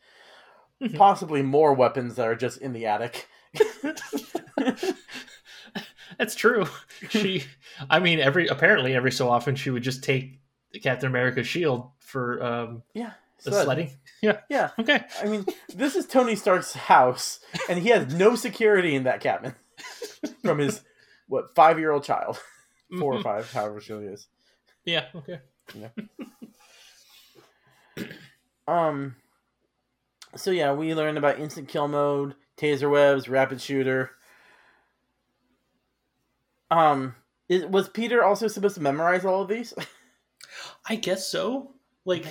Mhm. 0.83 0.99
possibly 0.99 1.41
more 1.41 1.73
weapons 1.73 2.13
that 2.15 2.27
are 2.27 2.35
just 2.35 2.59
in 2.59 2.73
the 2.73 2.85
attic. 2.85 3.27
That's 6.17 6.35
true. 6.35 6.65
She, 7.09 7.43
I 7.89 7.99
mean, 7.99 8.19
every 8.19 8.47
apparently 8.47 8.95
every 8.95 9.11
so 9.11 9.29
often 9.29 9.55
she 9.55 9.69
would 9.69 9.83
just 9.83 10.03
take 10.03 10.39
Captain 10.81 11.07
America's 11.07 11.47
shield 11.47 11.91
for 11.99 12.43
um, 12.43 12.83
Yeah, 12.93 13.11
the 13.43 13.51
sledding. 13.63 13.91
Yeah. 14.21 14.39
Yeah, 14.49 14.71
Okay. 14.79 15.03
I 15.21 15.25
mean, 15.27 15.45
this 15.75 15.95
is 15.95 16.07
Tony 16.07 16.35
Stark's 16.35 16.73
house, 16.73 17.39
and 17.69 17.77
he 17.79 17.89
has 17.89 18.13
no 18.15 18.35
security 18.35 18.95
in 18.95 19.03
that 19.03 19.21
cabin 19.21 19.53
from 20.43 20.57
his 20.57 20.81
what 21.27 21.53
five 21.55 21.77
year 21.77 21.91
old 21.91 22.03
child, 22.03 22.39
4 22.97 23.13
or 23.13 23.19
Mhm. 23.19 23.23
five, 23.23 23.51
however 23.51 23.79
she 23.79 23.93
is. 23.93 24.27
Yeah. 24.85 25.05
Okay. 25.15 25.39
Um. 28.67 29.15
So 30.35 30.51
yeah, 30.51 30.73
we 30.73 30.93
learned 30.93 31.17
about 31.17 31.39
instant 31.39 31.67
kill 31.69 31.87
mode, 31.87 32.35
taser 32.57 32.91
webs, 32.91 33.29
rapid 33.29 33.61
shooter. 33.61 34.11
Um, 36.71 37.15
is, 37.49 37.65
was 37.65 37.89
Peter 37.89 38.23
also 38.23 38.47
supposed 38.47 38.75
to 38.75 38.81
memorize 38.81 39.25
all 39.25 39.41
of 39.41 39.47
these? 39.47 39.73
I 40.89 40.95
guess 40.95 41.27
so. 41.27 41.73
Like, 42.05 42.25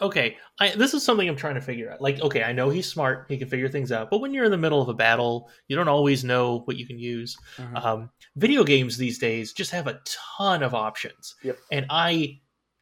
okay, 0.00 0.36
I 0.60 0.70
this 0.70 0.94
is 0.94 1.02
something 1.02 1.28
I'm 1.28 1.36
trying 1.36 1.54
to 1.56 1.60
figure 1.60 1.90
out. 1.90 2.00
Like, 2.00 2.20
okay, 2.20 2.42
I 2.42 2.52
know 2.52 2.70
he's 2.70 2.86
smart; 2.86 3.26
he 3.28 3.36
can 3.36 3.48
figure 3.48 3.68
things 3.68 3.92
out. 3.92 4.10
But 4.10 4.20
when 4.20 4.32
you're 4.32 4.44
in 4.44 4.50
the 4.50 4.56
middle 4.56 4.80
of 4.82 4.88
a 4.88 4.94
battle, 4.94 5.50
you 5.68 5.76
don't 5.76 5.88
always 5.88 6.24
know 6.24 6.60
what 6.64 6.76
you 6.76 6.86
can 6.86 6.98
use. 6.98 7.36
Mhm. 7.56 7.84
Um, 7.84 8.10
video 8.36 8.64
games 8.64 8.96
these 8.96 9.18
days 9.18 9.52
just 9.52 9.70
have 9.72 9.86
a 9.86 10.00
ton 10.04 10.62
of 10.62 10.74
options, 10.74 11.34
Yep. 11.42 11.58
and 11.72 11.86
I 11.90 12.40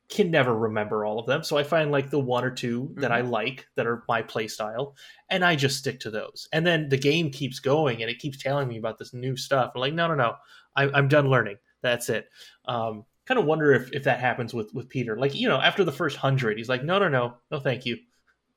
can 0.09 0.31
never 0.31 0.55
remember 0.55 1.05
all 1.05 1.19
of 1.19 1.27
them. 1.27 1.43
So 1.43 1.57
I 1.57 1.65
find 1.65 1.91
like 1.91 2.11
the 2.11 2.21
one 2.21 2.45
or 2.45 2.51
two 2.51 2.95
that 2.97 3.11
I 3.11 3.23
like 3.23 3.67
that 3.75 3.87
are 3.87 4.05
my 4.09 4.23
play 4.23 4.49
style, 4.49 4.97
and 5.31 5.45
I 5.45 5.57
just 5.57 5.79
stick 5.79 6.01
to 6.01 6.11
those. 6.11 6.49
And 6.53 6.67
then 6.67 6.89
the 6.89 6.97
game 6.97 7.31
keeps 7.31 7.59
going, 7.59 8.03
and 8.03 8.11
it 8.11 8.19
keeps 8.19 8.43
telling 8.43 8.69
me 8.69 8.79
about 8.79 8.99
this 8.99 9.13
new 9.13 9.37
stuff. 9.37 9.73
I'm 9.75 9.81
like, 9.81 9.95
no, 9.95 10.09
no, 10.09 10.15
no, 10.15 10.37
I, 10.77 10.89
I'm 10.91 11.09
done 11.09 11.29
learning. 11.29 11.57
That's 11.83 12.09
it. 12.09 12.29
Um, 12.67 13.05
kind 13.27 13.41
of 13.41 13.47
wonder 13.47 13.73
if, 13.73 13.93
if 13.93 14.05
that 14.05 14.21
happens 14.21 14.55
with 14.55 14.73
with 14.75 14.89
Peter. 14.89 15.17
Like 15.19 15.35
you 15.35 15.49
know, 15.49 15.61
after 15.61 15.85
the 15.85 15.93
first 15.93 16.17
hundred, 16.17 16.59
he's 16.59 16.69
like, 16.69 16.85
no, 16.85 16.99
no, 16.99 17.09
no, 17.09 17.35
no, 17.51 17.61
thank 17.61 17.85
you, 17.85 17.99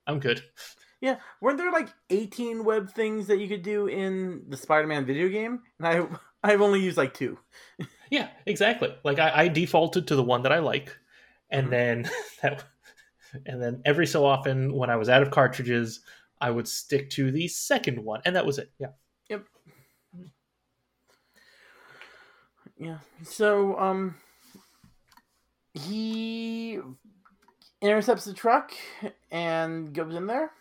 I'm 0.08 0.20
good. 0.20 0.44
Yeah, 1.02 1.16
weren't 1.40 1.58
there 1.58 1.72
like 1.72 1.88
eighteen 2.10 2.66
web 2.66 2.90
things 2.90 3.28
that 3.28 3.40
you 3.40 3.48
could 3.48 3.62
do 3.62 3.88
in 3.88 4.44
the 4.50 4.58
Spider-Man 4.58 5.06
video 5.06 5.30
game? 5.30 5.62
And 5.78 5.88
I 5.88 6.06
I've 6.44 6.60
only 6.60 6.82
used 6.82 6.98
like 6.98 7.14
two. 7.14 7.38
Yeah, 8.12 8.30
exactly. 8.48 8.94
Like 9.04 9.20
I, 9.20 9.44
I 9.44 9.48
defaulted 9.50 10.08
to 10.08 10.16
the 10.16 10.24
one 10.24 10.42
that 10.42 10.52
I 10.52 10.58
like, 10.58 10.98
and 11.52 11.68
Mhm. 11.68 11.72
then 11.72 12.10
that, 12.42 12.64
and 13.46 13.62
then 13.62 13.82
every 13.86 14.08
so 14.08 14.26
often 14.26 14.74
when 14.74 14.90
I 14.90 14.96
was 14.96 15.10
out 15.10 15.22
of 15.24 15.32
cartridges, 15.32 16.02
I 16.42 16.52
would 16.52 16.68
stick 16.68 17.10
to 17.12 17.32
the 17.32 17.48
second 17.48 18.04
one, 18.04 18.22
and 18.26 18.36
that 18.36 18.46
was 18.46 18.58
it. 18.60 18.72
Yeah. 18.80 18.90
Yep. 19.30 19.46
Yeah. 22.78 23.00
So 23.24 23.78
um 23.78 24.16
he 25.74 26.80
intercepts 27.82 28.26
the 28.26 28.34
truck 28.34 28.72
and 29.32 29.94
goes 29.94 30.16
in 30.16 30.28
there 30.28 30.52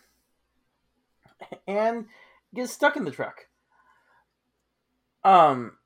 and 1.67 2.05
gets 2.53 2.71
stuck 2.73 2.95
in 2.95 3.05
the 3.05 3.11
truck. 3.11 3.47
Um 5.23 5.77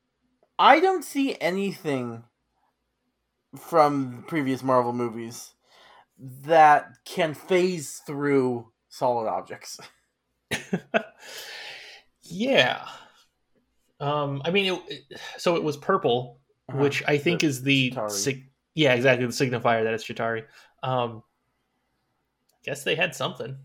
I 0.58 0.80
don't 0.80 1.04
see 1.04 1.36
anything 1.40 2.24
from 3.58 4.24
previous 4.26 4.62
Marvel 4.62 4.92
movies 4.92 5.52
that 6.18 6.88
can 7.04 7.34
phase 7.34 8.00
through 8.06 8.70
solid 8.88 9.28
objects. 9.28 9.78
yeah. 12.22 12.86
Um, 14.00 14.42
I 14.44 14.50
mean, 14.50 14.74
it, 14.74 14.82
it- 15.10 15.20
so 15.38 15.56
it 15.56 15.62
was 15.62 15.76
purple, 15.76 16.40
Uh-huh. 16.68 16.78
which 16.82 17.02
I 17.06 17.18
think 17.18 17.40
The 17.40 17.46
is 17.46 17.62
the 17.62 17.94
sig- 18.08 18.50
yeah, 18.74 18.94
exactly 18.94 19.26
the 19.26 19.32
signifier 19.32 19.84
that 19.84 19.94
it's 19.94 20.04
Chitauri. 20.04 20.44
Um, 20.82 21.22
I 22.52 22.58
guess 22.64 22.82
they 22.84 22.94
had 22.94 23.14
something, 23.14 23.56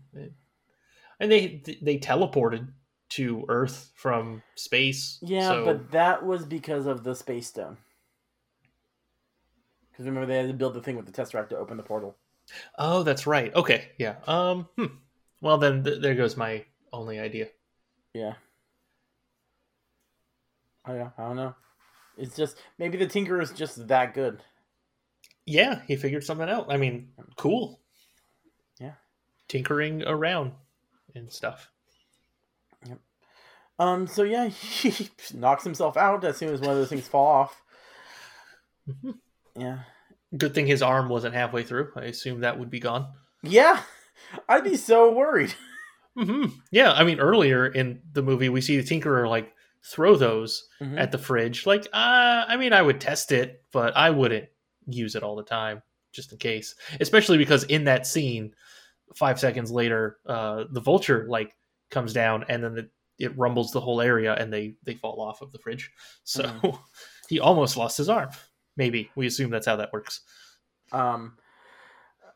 and 1.18 1.32
they 1.32 1.62
they 1.82 1.98
teleported 1.98 2.68
to 3.10 3.44
Earth 3.48 3.90
from 3.96 4.42
space. 4.56 5.18
Yeah, 5.22 5.48
so- 5.48 5.64
but 5.64 5.90
that 5.92 6.24
was 6.24 6.44
because 6.46 6.86
of 6.86 7.02
the 7.04 7.14
space 7.14 7.48
stone. 7.48 7.78
Because 10.00 10.08
remember 10.08 10.32
they 10.32 10.38
had 10.38 10.48
to 10.48 10.54
build 10.54 10.72
the 10.72 10.80
thing 10.80 10.96
with 10.96 11.04
the 11.04 11.12
tesseract 11.12 11.50
to 11.50 11.58
open 11.58 11.76
the 11.76 11.82
portal. 11.82 12.16
Oh, 12.78 13.02
that's 13.02 13.26
right. 13.26 13.54
Okay, 13.54 13.90
yeah. 13.98 14.14
Um, 14.26 14.66
hmm. 14.74 14.86
well 15.42 15.58
then, 15.58 15.84
th- 15.84 16.00
there 16.00 16.14
goes 16.14 16.38
my 16.38 16.64
only 16.90 17.18
idea. 17.18 17.48
Yeah. 18.14 18.32
Oh 20.86 20.94
yeah, 20.94 21.10
I 21.18 21.22
don't 21.24 21.36
know. 21.36 21.54
It's 22.16 22.34
just 22.34 22.56
maybe 22.78 22.96
the 22.96 23.06
Tinker 23.06 23.42
is 23.42 23.52
just 23.52 23.88
that 23.88 24.14
good. 24.14 24.42
Yeah, 25.44 25.82
he 25.86 25.96
figured 25.96 26.24
something 26.24 26.48
out. 26.48 26.72
I 26.72 26.78
mean, 26.78 27.10
cool. 27.36 27.78
Yeah. 28.80 28.94
Tinkering 29.48 30.02
around 30.04 30.52
and 31.14 31.30
stuff. 31.30 31.68
Yep. 32.86 33.00
Um. 33.78 34.06
So 34.06 34.22
yeah, 34.22 34.46
he 34.48 35.10
knocks 35.34 35.64
himself 35.64 35.98
out 35.98 36.24
as 36.24 36.38
soon 36.38 36.54
as 36.54 36.62
one 36.62 36.70
of 36.70 36.76
those 36.78 36.88
things 36.88 37.06
fall 37.06 37.26
off. 37.26 37.62
Mhm. 38.88 39.18
Yeah. 39.56 39.80
Good 40.36 40.54
thing 40.54 40.66
his 40.66 40.82
arm 40.82 41.08
wasn't 41.08 41.34
halfway 41.34 41.62
through. 41.62 41.90
I 41.96 42.02
assume 42.04 42.40
that 42.40 42.58
would 42.58 42.70
be 42.70 42.80
gone. 42.80 43.08
Yeah. 43.42 43.82
I'd 44.48 44.64
be 44.64 44.76
so 44.76 45.12
worried. 45.12 45.54
hmm 46.16 46.46
Yeah, 46.70 46.92
I 46.92 47.04
mean, 47.04 47.20
earlier 47.20 47.66
in 47.66 48.00
the 48.12 48.22
movie, 48.22 48.48
we 48.48 48.60
see 48.60 48.80
the 48.80 48.82
Tinkerer 48.86 49.28
like 49.28 49.52
throw 49.84 50.14
those 50.16 50.68
Mhm. 50.80 50.98
at 51.00 51.10
the 51.10 51.18
fridge. 51.18 51.66
Like, 51.66 51.84
uh, 51.92 52.44
I 52.46 52.56
mean, 52.56 52.72
I 52.72 52.82
would 52.82 53.00
test 53.00 53.32
it, 53.32 53.64
but 53.72 53.96
I 53.96 54.10
wouldn't 54.10 54.48
use 54.86 55.14
it 55.14 55.22
all 55.22 55.36
the 55.36 55.42
time, 55.42 55.82
just 56.12 56.32
in 56.32 56.38
case. 56.38 56.74
Especially 57.00 57.38
because 57.38 57.64
in 57.64 57.84
that 57.84 58.06
scene, 58.06 58.54
five 59.16 59.40
seconds 59.40 59.70
later, 59.70 60.18
uh, 60.26 60.64
the 60.70 60.80
vulture 60.80 61.26
like 61.28 61.56
comes 61.90 62.12
down 62.12 62.44
and 62.48 62.62
then 62.62 62.74
the, 62.74 62.90
it 63.18 63.36
rumbles 63.36 63.72
the 63.72 63.80
whole 63.80 64.00
area 64.00 64.34
and 64.34 64.52
they 64.52 64.74
they 64.84 64.94
fall 64.94 65.20
off 65.20 65.40
of 65.42 65.50
the 65.52 65.58
fridge. 65.58 65.90
So 66.24 66.78
he 67.28 67.40
almost 67.40 67.76
lost 67.76 67.96
his 67.98 68.08
arm. 68.08 68.30
Maybe 68.76 69.10
we 69.14 69.26
assume 69.26 69.50
that's 69.50 69.66
how 69.66 69.76
that 69.76 69.92
works. 69.92 70.20
Um, 70.92 71.36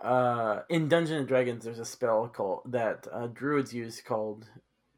uh, 0.01 0.61
in 0.69 0.89
Dungeons 0.89 1.19
and 1.21 1.29
Dragons, 1.29 1.65
there's 1.65 1.79
a 1.79 1.85
spell 1.85 2.29
called 2.29 2.63
that 2.67 3.07
uh, 3.13 3.29
druids 3.29 3.73
use 3.73 4.01
called 4.01 4.47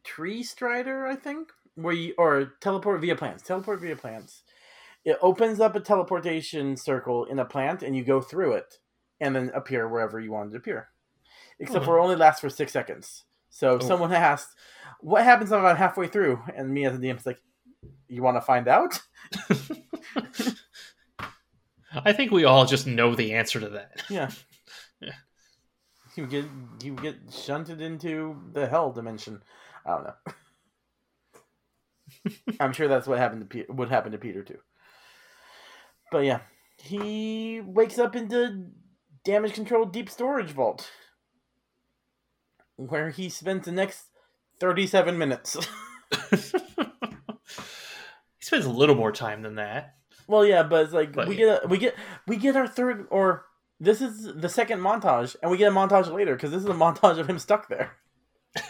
Tree 0.04 0.42
Strider, 0.42 1.06
I 1.06 1.14
think, 1.16 1.50
where 1.74 1.94
you 1.94 2.14
or 2.18 2.52
teleport 2.60 3.00
via 3.00 3.14
plants. 3.16 3.42
Teleport 3.42 3.80
via 3.80 3.96
plants. 3.96 4.42
It 5.04 5.18
opens 5.22 5.60
up 5.60 5.76
a 5.76 5.80
teleportation 5.80 6.76
circle 6.76 7.26
in 7.26 7.38
a 7.38 7.44
plant, 7.44 7.82
and 7.82 7.96
you 7.96 8.02
go 8.04 8.20
through 8.20 8.52
it, 8.54 8.74
and 9.20 9.36
then 9.36 9.52
appear 9.54 9.86
wherever 9.88 10.18
you 10.18 10.32
want 10.32 10.50
to 10.50 10.56
appear. 10.56 10.88
Except 11.60 11.82
Oh. 11.84 11.86
for 11.86 11.98
it 11.98 12.02
only 12.02 12.16
lasts 12.16 12.40
for 12.40 12.50
six 12.50 12.72
seconds. 12.72 13.24
So 13.48 13.76
Oh. 13.76 13.78
someone 13.78 14.12
asked, 14.12 14.56
"What 15.00 15.22
happens 15.24 15.52
about 15.52 15.78
halfway 15.78 16.08
through?" 16.08 16.42
And 16.56 16.70
me 16.70 16.84
as 16.84 16.96
a 16.96 16.98
DM 16.98 17.16
is 17.16 17.26
like, 17.26 17.40
"You 18.08 18.22
want 18.22 18.36
to 18.36 18.40
find 18.40 18.66
out?" 18.66 19.00
I 22.04 22.12
think 22.12 22.30
we 22.30 22.44
all 22.44 22.66
just 22.66 22.86
know 22.86 23.14
the 23.14 23.34
answer 23.34 23.60
to 23.60 23.68
that. 23.70 24.02
Yeah. 24.10 24.30
Yeah. 24.98 25.12
You 26.14 26.26
get 26.26 26.46
you 26.82 26.94
get 26.94 27.16
shunted 27.30 27.82
into 27.82 28.40
the 28.52 28.66
hell 28.66 28.90
dimension. 28.92 29.42
I 29.84 29.90
don't 29.90 30.04
know. 30.04 30.14
I'm 32.60 32.72
sure 32.72 32.88
that's 32.88 33.06
what 33.06 33.18
happened 33.18 33.42
to 33.42 33.46
Pe- 33.46 33.66
what 33.72 33.90
happened 33.90 34.12
to 34.12 34.18
Peter 34.18 34.42
too. 34.42 34.58
But 36.10 36.20
yeah, 36.24 36.40
he 36.78 37.60
wakes 37.62 37.98
up 37.98 38.16
into 38.16 38.68
damage 39.22 39.52
control 39.52 39.84
deep 39.84 40.08
storage 40.08 40.50
vault. 40.50 40.90
where 42.76 43.10
he 43.10 43.28
spends 43.28 43.66
the 43.66 43.72
next 43.72 44.06
37 44.60 45.18
minutes. 45.18 45.58
he 46.30 46.38
spends 48.40 48.64
a 48.64 48.70
little 48.70 48.94
more 48.94 49.12
time 49.12 49.42
than 49.42 49.56
that. 49.56 49.94
Well, 50.26 50.44
yeah, 50.44 50.62
but 50.62 50.84
it's 50.84 50.92
like 50.92 51.12
But 51.12 51.28
we 51.28 51.36
yeah. 51.36 51.46
get 51.46 51.64
a, 51.64 51.68
we 51.68 51.78
get 51.78 51.94
we 52.26 52.36
get 52.36 52.56
our 52.56 52.66
third 52.66 53.06
or 53.10 53.44
this 53.80 54.00
is 54.00 54.32
the 54.34 54.48
second 54.48 54.80
montage, 54.80 55.36
and 55.42 55.50
we 55.50 55.58
get 55.58 55.70
a 55.70 55.74
montage 55.74 56.12
later 56.12 56.34
because 56.34 56.50
this 56.50 56.62
is 56.62 56.68
a 56.68 56.72
montage 56.84 57.18
of 57.18 57.28
him 57.28 57.38
stuck 57.38 57.68
there. 57.68 57.92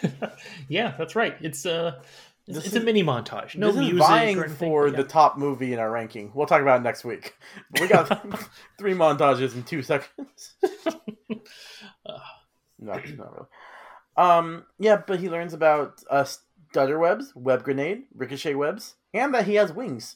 yeah, 0.69 0.93
that's 0.97 1.15
right. 1.15 1.35
It's 1.41 1.65
uh 1.65 2.01
it's, 2.45 2.57
it's 2.59 2.67
is- 2.67 2.75
a 2.75 2.79
mini 2.81 3.03
montage. 3.03 3.55
No 3.55 3.71
this 3.71 3.91
is 3.91 3.97
vying 3.97 4.43
for 4.49 4.89
but 4.89 4.97
the 4.97 5.03
top 5.03 5.37
movie 5.37 5.73
in 5.73 5.79
our 5.79 5.91
ranking. 5.91 6.31
We'll 6.33 6.47
talk 6.47 6.61
about 6.61 6.81
it 6.81 6.83
next 6.83 7.03
week. 7.05 7.35
But 7.71 7.81
we 7.81 7.87
got 7.87 8.07
three 8.77 8.93
montages 8.93 9.55
in 9.55 9.63
two 9.63 9.81
seconds. 9.81 10.55
no, 12.05 12.17
not 12.79 13.03
really. 13.05 13.47
Um, 14.15 14.65
yeah, 14.79 15.01
but 15.05 15.19
he 15.19 15.29
learns 15.29 15.53
about 15.53 16.01
uh, 16.09 16.25
stutter 16.71 16.97
webs, 16.99 17.33
web 17.35 17.63
grenade, 17.63 18.03
ricochet 18.15 18.55
webs, 18.55 18.95
and 19.13 19.33
that 19.33 19.45
he 19.45 19.55
has 19.55 19.71
wings. 19.71 20.15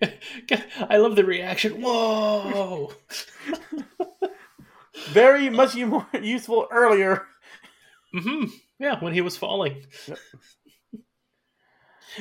I 0.90 0.96
love 0.98 1.16
the 1.16 1.24
reaction. 1.24 1.80
Whoa! 1.80 2.92
Very 5.12 5.48
much 5.48 5.76
more 5.76 6.06
useful 6.20 6.66
earlier. 6.70 7.26
hmm 8.12 8.44
Yeah, 8.78 8.98
when 9.00 9.12
he 9.14 9.20
was 9.20 9.36
falling. 9.36 9.84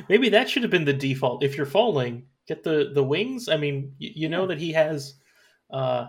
Maybe 0.09 0.29
that 0.29 0.49
should 0.49 0.63
have 0.63 0.71
been 0.71 0.85
the 0.85 0.93
default. 0.93 1.43
If 1.43 1.57
you're 1.57 1.65
falling, 1.65 2.27
get 2.47 2.63
the 2.63 2.91
the 2.93 3.03
wings. 3.03 3.49
I 3.49 3.57
mean, 3.57 3.93
you, 3.97 4.11
you 4.15 4.29
know 4.29 4.45
that 4.47 4.59
he 4.59 4.71
has 4.73 5.15
uh 5.71 6.07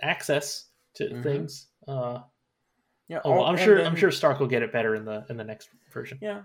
access 0.00 0.66
to 0.94 1.04
Mhm. 1.08 1.22
things. 1.22 1.66
Uh 1.88 2.20
Yeah, 3.08 3.20
oh, 3.24 3.32
all- 3.32 3.46
I'm 3.46 3.56
sure 3.56 3.84
I'm 3.84 3.96
sure 3.96 4.10
Stark 4.10 4.38
will 4.38 4.46
get 4.46 4.62
it 4.62 4.72
better 4.72 4.94
in 4.94 5.04
the 5.04 5.24
in 5.28 5.36
the 5.36 5.44
next 5.44 5.68
version. 5.92 6.18
Yeah. 6.22 6.42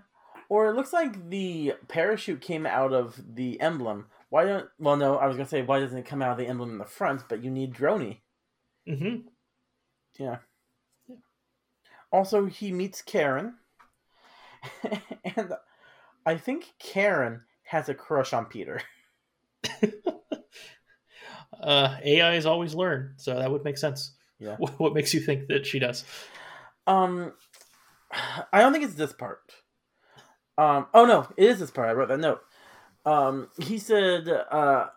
Or 0.48 0.68
it 0.68 0.74
looks 0.74 0.92
like 0.92 1.28
the 1.28 1.74
parachute 1.88 2.40
came 2.40 2.64
out 2.66 2.92
of 2.92 3.20
the 3.34 3.60
emblem. 3.60 4.06
Why 4.30 4.44
don't? 4.44 4.68
Well, 4.78 4.96
no, 4.96 5.16
I 5.16 5.26
was 5.26 5.36
gonna 5.36 5.48
say 5.48 5.62
why 5.62 5.80
doesn't 5.80 5.98
it 5.98 6.06
come 6.06 6.22
out 6.22 6.32
of 6.32 6.38
the 6.38 6.46
emblem 6.46 6.70
in 6.70 6.78
the 6.78 6.84
front? 6.84 7.22
But 7.28 7.42
you 7.42 7.50
need 7.50 7.74
Droney. 7.74 8.18
hmm 8.86 9.16
Yeah. 10.18 10.38
Also, 12.10 12.46
he 12.46 12.72
meets 12.72 13.02
Karen, 13.02 13.56
and 15.36 15.52
I 16.24 16.36
think 16.36 16.72
Karen 16.78 17.42
has 17.64 17.88
a 17.90 17.94
crush 17.94 18.32
on 18.32 18.46
Peter. 18.46 18.80
Uh 21.60 21.96
AIs 22.06 22.46
always 22.46 22.74
learn, 22.74 23.14
so 23.16 23.34
that 23.34 23.50
would 23.50 23.64
make 23.64 23.78
sense. 23.78 24.14
Yeah. 24.38 24.56
What, 24.58 24.72
what 24.78 24.94
makes 24.94 25.12
you 25.14 25.20
think 25.20 25.48
that 25.48 25.66
she 25.66 25.78
does? 25.78 26.04
Um, 26.86 27.32
I 28.52 28.60
don't 28.60 28.72
think 28.72 28.84
it's 28.84 28.94
this 28.94 29.12
part. 29.12 29.40
Um, 30.58 30.86
oh 30.92 31.06
no, 31.06 31.26
it 31.36 31.48
is 31.48 31.60
this 31.60 31.70
part. 31.70 31.88
I 31.88 31.92
wrote 31.92 32.08
that 32.08 32.18
note. 32.20 32.40
Um, 33.06 33.48
he 33.58 33.78
said, 33.78 34.28
uh, 34.28 34.88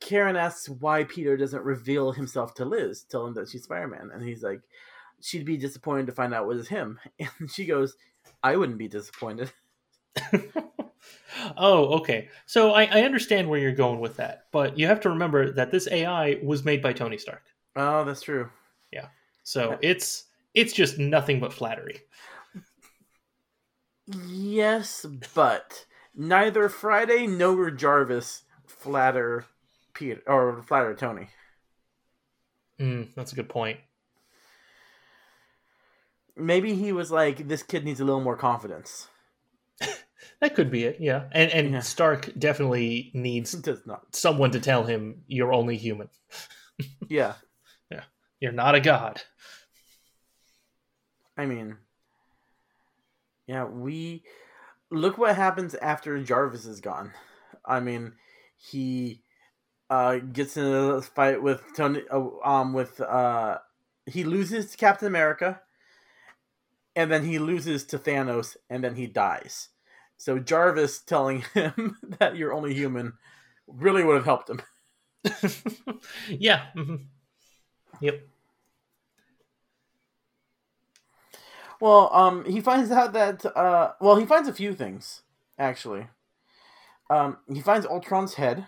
Karen 0.00 0.36
asks 0.36 0.68
why 0.68 1.04
Peter 1.04 1.36
doesn't 1.36 1.64
reveal 1.64 2.12
himself 2.12 2.54
to 2.54 2.64
Liz, 2.64 3.04
tell 3.04 3.26
him 3.26 3.34
that 3.34 3.48
she's 3.48 3.62
Spider 3.64 3.88
Man, 3.88 4.10
and 4.12 4.22
he's 4.22 4.42
like, 4.42 4.60
she'd 5.20 5.46
be 5.46 5.56
disappointed 5.56 6.06
to 6.06 6.12
find 6.12 6.34
out 6.34 6.44
it 6.44 6.48
was 6.48 6.68
him, 6.68 6.98
and 7.18 7.50
she 7.50 7.64
goes, 7.64 7.96
I 8.42 8.56
wouldn't 8.56 8.78
be 8.78 8.88
disappointed. 8.88 9.52
oh, 11.56 11.98
okay. 11.98 12.28
So 12.46 12.72
I, 12.72 12.84
I 12.84 13.02
understand 13.02 13.48
where 13.48 13.58
you're 13.58 13.72
going 13.72 14.00
with 14.00 14.16
that, 14.16 14.46
but 14.52 14.78
you 14.78 14.86
have 14.86 15.00
to 15.00 15.10
remember 15.10 15.50
that 15.52 15.70
this 15.70 15.88
AI 15.90 16.38
was 16.42 16.64
made 16.64 16.82
by 16.82 16.92
Tony 16.92 17.18
Stark. 17.18 17.42
Oh, 17.76 18.04
that's 18.04 18.22
true. 18.22 18.48
Yeah. 18.92 19.06
So 19.42 19.70
Yeah. 19.70 19.76
it's 19.90 20.24
it's 20.54 20.72
just 20.72 20.98
nothing 20.98 21.40
but 21.40 21.52
flattery. 21.52 22.00
Yes, 24.06 25.06
but 25.34 25.86
neither 26.14 26.68
Friday 26.68 27.26
nor 27.26 27.70
Jarvis 27.70 28.42
flatter 28.66 29.46
Peter 29.94 30.20
or 30.26 30.62
flatter 30.62 30.94
Tony. 30.94 31.28
Mm, 32.78 33.14
that's 33.14 33.32
a 33.32 33.36
good 33.36 33.48
point. 33.48 33.78
Maybe 36.36 36.74
he 36.74 36.92
was 36.92 37.10
like, 37.12 37.46
this 37.48 37.62
kid 37.62 37.84
needs 37.84 38.00
a 38.00 38.04
little 38.04 38.20
more 38.20 38.36
confidence. 38.36 39.08
That 40.40 40.54
could 40.54 40.70
be 40.70 40.84
it. 40.84 40.96
Yeah, 41.00 41.24
and 41.32 41.50
and 41.52 41.70
Yeah. 41.72 41.80
Stark 41.80 42.30
definitely 42.38 43.10
needs 43.14 43.52
Does 43.52 43.86
not. 43.86 44.14
someone 44.14 44.50
to 44.50 44.60
tell 44.60 44.84
him 44.84 45.22
you're 45.26 45.52
only 45.52 45.76
human. 45.76 46.08
Yeah. 47.08 47.34
Yeah. 47.90 48.02
You're 48.40 48.52
not 48.52 48.74
a 48.74 48.80
god. 48.80 49.22
I 51.36 51.46
mean, 51.46 51.76
yeah, 53.46 53.64
we 53.64 54.24
look 54.90 55.18
what 55.18 55.36
happens 55.36 55.74
after 55.76 56.22
Jarvis 56.22 56.66
is 56.66 56.80
gone. 56.80 57.12
I 57.64 57.80
mean, 57.80 58.14
he 58.56 59.22
uh 59.90 60.18
gets 60.18 60.56
in 60.56 60.66
a 60.66 61.02
fight 61.02 61.42
with 61.42 61.62
Tony 61.76 62.02
uh, 62.10 62.26
um 62.44 62.72
with 62.74 63.00
uh 63.00 63.58
he 64.06 64.24
loses 64.24 64.70
to 64.72 64.76
Captain 64.78 65.08
America 65.08 65.60
and 66.96 67.10
then 67.10 67.24
he 67.24 67.38
loses 67.38 67.84
to 67.86 67.98
Thanos 67.98 68.56
and 68.70 68.82
then 68.82 68.94
he 68.94 69.06
dies. 69.06 69.68
So 70.16 70.38
Jarvis 70.38 71.00
telling 71.00 71.40
him 71.54 71.96
that 72.18 72.36
you're 72.36 72.52
only 72.52 72.74
human 72.74 73.14
really 73.66 74.04
would 74.04 74.16
have 74.16 74.24
helped 74.24 74.50
him. 74.50 74.62
yeah. 76.28 76.66
mhm. 76.76 77.06
Yep. 78.00 78.28
Well, 81.84 82.08
um, 82.14 82.46
he 82.46 82.62
finds 82.62 82.90
out 82.90 83.12
that 83.12 83.44
uh, 83.44 83.92
well, 84.00 84.16
he 84.16 84.24
finds 84.24 84.48
a 84.48 84.54
few 84.54 84.74
things 84.74 85.20
actually. 85.58 86.06
Um, 87.10 87.36
he 87.52 87.60
finds 87.60 87.84
Ultron's 87.84 88.32
head, 88.32 88.66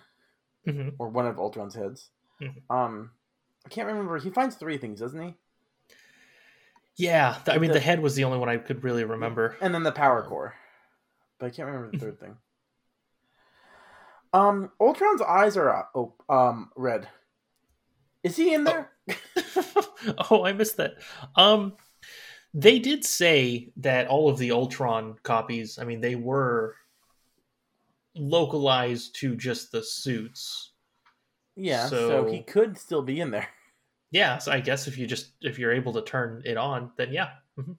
hmm 0.66 0.90
or 0.98 1.08
one 1.08 1.26
of 1.26 1.38
Ultron's 1.38 1.74
heads. 1.74 2.10
Mhm. 2.42 2.60
Um, 2.68 3.12
I 3.64 3.70
can't 3.70 3.86
remember. 3.88 4.18
He 4.18 4.28
finds 4.28 4.56
three 4.56 4.76
things, 4.76 5.00
doesn't 5.00 5.18
he? 5.22 5.34
Yeah. 6.96 7.38
I 7.46 7.56
mean, 7.56 7.68
The- 7.68 7.78
the 7.78 7.80
head 7.80 8.00
was 8.00 8.16
the 8.16 8.24
only 8.24 8.36
one 8.36 8.50
I 8.50 8.58
could 8.58 8.84
really 8.84 9.04
remember. 9.04 9.56
And 9.62 9.72
then 9.74 9.82
the 9.82 9.92
power 9.92 10.22
core, 10.22 10.54
but 11.38 11.46
I 11.46 11.48
can't 11.48 11.68
remember 11.68 11.92
the 11.92 11.98
third 11.98 12.20
thing. 12.20 12.36
Um, 14.34 14.72
Ultron's 14.78 15.22
eyes 15.22 15.56
are 15.56 15.74
uh, 15.74 15.84
oh, 15.94 16.12
um 16.28 16.70
red. 16.76 17.08
Is 18.22 18.36
he 18.36 18.52
in 18.52 18.64
there? 18.64 18.90
oh, 20.30 20.44
I 20.44 20.52
missed 20.52 20.76
that. 20.76 20.96
Um, 21.34 21.78
they 22.58 22.78
did 22.78 23.04
say 23.04 23.68
that 23.76 24.08
all 24.08 24.30
of 24.30 24.38
the 24.38 24.50
Ultron 24.50 25.16
copies. 25.22 25.78
I 25.78 25.84
mean, 25.84 26.00
they 26.00 26.14
were 26.14 26.74
localized 28.14 29.14
to 29.16 29.36
just 29.36 29.70
the 29.70 29.82
suits. 29.82 30.72
Yeah, 31.54 31.86
so... 31.86 32.08
So- 32.08 32.32
he 32.32 32.42
could 32.42 32.78
still 32.78 33.02
be 33.02 33.20
in 33.20 33.30
there. 33.30 33.48
Yeah, 34.12 34.38
so 34.38 34.52
I 34.52 34.60
guess 34.60 34.86
if 34.86 34.96
you 34.96 35.06
just 35.06 35.32
if 35.42 35.58
you're 35.58 35.72
able 35.72 35.92
to 35.94 36.00
turn 36.00 36.40
it 36.46 36.56
on, 36.56 36.92
then 36.96 37.12
yeah. 37.12 37.30
Mhm. 37.58 37.76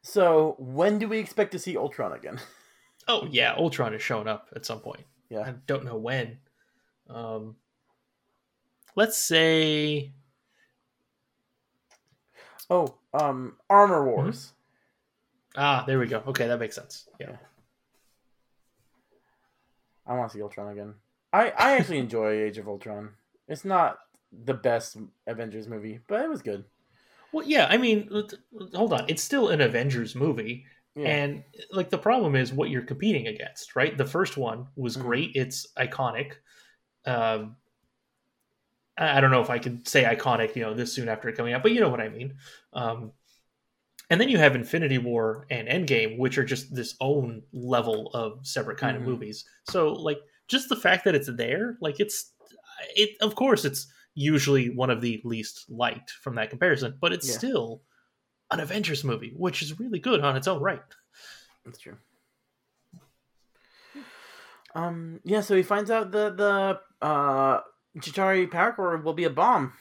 So 0.00 0.54
when 0.58 1.00
do 1.00 1.08
we 1.08 1.18
expect 1.18 1.50
to 1.52 1.58
see 1.58 1.76
Ultron 1.76 2.12
again? 2.12 2.40
Oh 3.08 3.26
yeah, 3.28 3.54
Ultron 3.58 3.92
is 3.94 4.00
showing 4.00 4.28
up 4.28 4.48
at 4.54 4.64
some 4.64 4.78
point. 4.78 5.04
Yeah, 5.28 5.40
I 5.40 5.54
don't 5.66 5.84
know 5.84 5.96
when. 5.96 6.38
Um, 7.10 7.56
let's 8.94 9.18
say 9.18 10.12
Oh, 12.70 12.94
um, 13.12 13.56
Armor 13.68 14.04
Wars. 14.06 14.52
ah, 15.56 15.84
there 15.86 15.98
we 15.98 16.06
go. 16.06 16.22
Okay, 16.26 16.46
that 16.48 16.58
makes 16.58 16.74
sense. 16.74 17.08
Yeah. 17.20 17.36
I 20.06 20.14
want 20.16 20.30
to 20.30 20.36
see 20.38 20.42
Ultron 20.42 20.72
again. 20.72 20.94
I 21.32 21.50
I 21.50 21.72
actually 21.76 21.98
enjoy 21.98 22.42
Age 22.42 22.58
of 22.58 22.68
Ultron. 22.68 23.10
It's 23.48 23.64
not 23.64 23.98
the 24.44 24.54
best 24.54 24.96
Avengers 25.26 25.68
movie, 25.68 26.00
but 26.08 26.20
it 26.22 26.28
was 26.28 26.42
good. 26.42 26.64
Well, 27.32 27.46
yeah. 27.46 27.66
I 27.68 27.76
mean, 27.78 28.08
hold 28.74 28.92
on. 28.92 29.06
It's 29.08 29.22
still 29.22 29.48
an 29.48 29.60
Avengers 29.60 30.14
movie. 30.14 30.64
Yeah. 30.94 31.08
And 31.08 31.44
like 31.72 31.90
the 31.90 31.98
problem 31.98 32.36
is 32.36 32.52
what 32.52 32.70
you're 32.70 32.82
competing 32.82 33.26
against, 33.26 33.74
right? 33.74 33.96
The 33.98 34.04
first 34.06 34.36
one 34.36 34.68
was 34.76 34.96
Mhm. 34.96 35.02
great; 35.02 35.30
it's 35.34 35.66
iconic. 35.76 36.34
Um, 37.06 37.56
I 38.96 39.20
don't 39.20 39.30
know 39.30 39.40
if 39.40 39.50
I 39.50 39.58
could 39.58 39.88
say 39.88 40.04
iconic, 40.04 40.54
you 40.54 40.62
know, 40.62 40.74
this 40.74 40.92
soon 40.92 41.08
after 41.08 41.28
it 41.28 41.36
coming 41.36 41.52
out, 41.52 41.62
but 41.62 41.72
you 41.72 41.80
know 41.80 41.88
what 41.88 42.00
I 42.00 42.08
mean. 42.08 42.36
Um, 42.72 43.12
and 44.10 44.20
then 44.20 44.28
you 44.28 44.38
have 44.38 44.54
Infinity 44.54 44.98
War 44.98 45.46
and 45.50 45.66
Endgame, 45.66 46.18
which 46.18 46.38
are 46.38 46.44
just 46.44 46.74
this 46.74 46.94
own 47.00 47.42
level 47.52 48.10
of 48.14 48.46
separate 48.46 48.78
kind 48.78 48.96
Mhm. 48.96 49.00
of 49.00 49.06
movies. 49.06 49.44
So, 49.64 49.92
like, 49.92 50.20
just 50.46 50.68
the 50.68 50.76
fact 50.76 51.04
that 51.04 51.14
it's 51.14 51.30
there, 51.34 51.76
like, 51.80 51.98
it's 52.00 52.32
it. 52.96 53.16
Of 53.20 53.34
course, 53.34 53.64
it's 53.64 53.86
usually 54.14 54.68
one 54.70 54.90
of 54.90 55.00
the 55.00 55.20
least 55.24 55.64
liked 55.68 56.10
from 56.10 56.34
that 56.36 56.50
comparison, 56.50 56.98
but 57.00 57.12
it's 57.12 57.28
Yeah. 57.28 57.38
still 57.38 57.82
an 58.50 58.60
Avengers 58.60 59.02
movie, 59.02 59.32
which 59.36 59.62
is 59.62 59.80
really 59.80 59.98
good 59.98 60.20
on 60.20 60.36
its 60.36 60.46
own 60.46 60.62
right. 60.62 60.82
That's 61.64 61.78
true. 61.78 61.96
Um. 64.74 65.20
Yeah. 65.24 65.40
So 65.40 65.56
he 65.56 65.62
finds 65.62 65.90
out 65.90 66.10
the 66.12 66.30
the 66.30 67.06
uh 67.06 67.60
Chitauri 67.98 68.50
power 68.50 68.72
core 68.72 68.96
will 68.96 69.12
be 69.14 69.24
a 69.24 69.30
bomb 69.30 69.72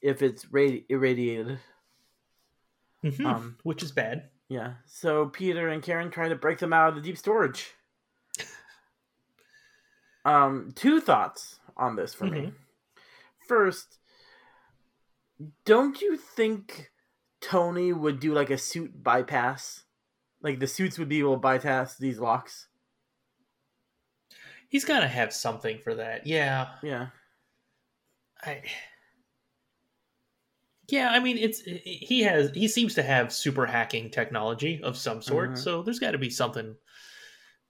if 0.00 0.20
it's 0.22 0.44
radi- 0.46 0.84
irradiated. 0.88 1.58
Mhm. 3.02 3.24
Um, 3.24 3.58
which 3.62 3.82
is 3.82 3.92
bad. 3.92 4.30
Yeah. 4.48 4.74
So 4.86 5.26
Peter 5.28 5.68
and 5.68 5.82
Karen 5.82 6.10
try 6.10 6.28
to 6.28 6.36
break 6.36 6.58
them 6.58 6.72
out 6.72 6.90
of 6.90 6.94
the 6.96 7.00
deep 7.00 7.18
storage. 7.18 7.72
Um, 10.24 10.70
two 10.76 11.00
thoughts 11.00 11.58
on 11.76 11.96
this 11.96 12.14
for 12.14 12.26
me. 12.26 12.52
First, 13.48 13.98
don't 15.64 16.00
you 16.00 16.16
think 16.16 16.92
Tony 17.40 17.92
would 17.92 18.20
do 18.20 18.32
like 18.32 18.50
a 18.50 18.56
suit 18.58 19.02
bypass? 19.02 19.82
Like 20.40 20.60
the 20.60 20.68
suits 20.68 20.96
would 20.98 21.08
be 21.08 21.18
able 21.18 21.32
to 21.34 21.40
bypass 21.40 21.96
these 21.98 22.20
locks? 22.20 22.68
He's 24.68 24.84
got 24.84 25.00
to 25.00 25.08
have 25.08 25.32
something 25.32 25.78
for 25.80 25.96
that. 25.96 26.24
Yeah. 26.24 26.68
Yeah. 26.84 27.08
I 28.42 28.62
Yeah, 30.88 31.10
I 31.10 31.20
mean 31.20 31.38
it's 31.38 31.60
he 31.60 32.22
has 32.22 32.50
he 32.54 32.68
seems 32.68 32.94
to 32.94 33.02
have 33.02 33.32
super 33.32 33.66
hacking 33.66 34.10
technology 34.10 34.80
of 34.82 34.96
some 34.96 35.22
sort, 35.22 35.52
Mhm. 35.52 35.58
so 35.58 35.82
there's 35.82 35.98
got 36.00 36.10
to 36.12 36.18
be 36.18 36.30
something 36.30 36.76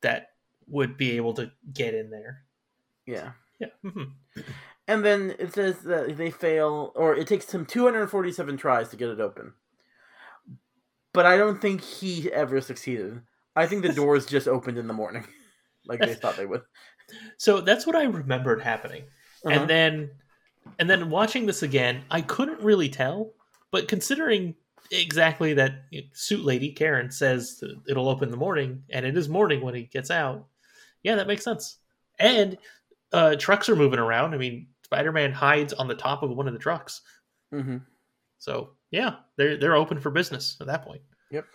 that 0.00 0.28
would 0.66 0.96
be 0.96 1.12
able 1.12 1.34
to 1.34 1.52
get 1.72 1.94
in 1.94 2.10
there. 2.10 2.44
Yeah. 3.06 3.32
Yeah. 3.60 3.68
hmm 3.82 4.04
And 4.88 5.04
then 5.04 5.36
it 5.38 5.52
says 5.54 5.80
that 5.82 6.16
they 6.16 6.30
fail, 6.30 6.92
or 6.96 7.14
it 7.14 7.26
takes 7.28 7.52
him 7.52 7.66
247 7.66 8.56
tries 8.56 8.88
to 8.88 8.96
get 8.96 9.10
it 9.10 9.20
open. 9.20 9.52
But 11.12 11.26
I 11.26 11.36
don't 11.36 11.60
think 11.60 11.82
he 11.82 12.32
ever 12.32 12.60
succeeded. 12.60 13.22
I 13.54 13.66
think 13.66 13.82
the 13.82 13.88
doors 13.94 14.26
just 14.26 14.48
opened 14.48 14.78
in 14.78 14.86
the 14.86 14.94
morning, 14.94 15.26
like 15.84 16.00
they 16.00 16.14
thought 16.14 16.36
they 16.36 16.46
would. 16.46 16.62
So 17.36 17.60
that's 17.60 17.86
what 17.86 17.96
I 17.96 18.04
remembered 18.04 18.62
happening. 18.62 19.04
Uh-huh. 19.44 19.60
And 19.60 19.70
then 19.70 20.10
and 20.78 20.88
then 20.88 21.10
watching 21.10 21.46
this 21.46 21.62
again, 21.62 22.02
I 22.10 22.20
couldn't 22.20 22.60
really 22.60 22.88
tell, 22.88 23.32
but 23.70 23.88
considering 23.88 24.54
exactly 24.90 25.54
that 25.54 25.84
suit 26.12 26.44
lady 26.44 26.70
Karen 26.70 27.10
says 27.10 27.62
it'll 27.88 28.08
open 28.08 28.24
in 28.24 28.30
the 28.30 28.36
morning 28.36 28.82
and 28.90 29.06
it 29.06 29.16
is 29.16 29.28
morning 29.28 29.62
when 29.62 29.74
he 29.74 29.84
gets 29.84 30.10
out. 30.10 30.46
Yeah, 31.02 31.14
that 31.14 31.26
makes 31.26 31.44
sense. 31.44 31.78
And 32.18 32.58
uh 33.12 33.36
trucks 33.36 33.68
are 33.68 33.76
moving 33.76 33.98
around. 33.98 34.34
I 34.34 34.38
mean, 34.38 34.66
Spider-Man 34.84 35.32
hides 35.32 35.72
on 35.72 35.88
the 35.88 35.94
top 35.94 36.22
of 36.22 36.30
one 36.30 36.46
of 36.46 36.52
the 36.52 36.58
trucks. 36.58 37.00
hmm 37.50 37.78
So, 38.38 38.70
yeah, 38.90 39.16
they're 39.36 39.56
they're 39.56 39.76
open 39.76 39.98
for 40.00 40.10
business 40.10 40.56
at 40.60 40.66
that 40.66 40.84
point. 40.84 41.00
Yep. 41.30 41.46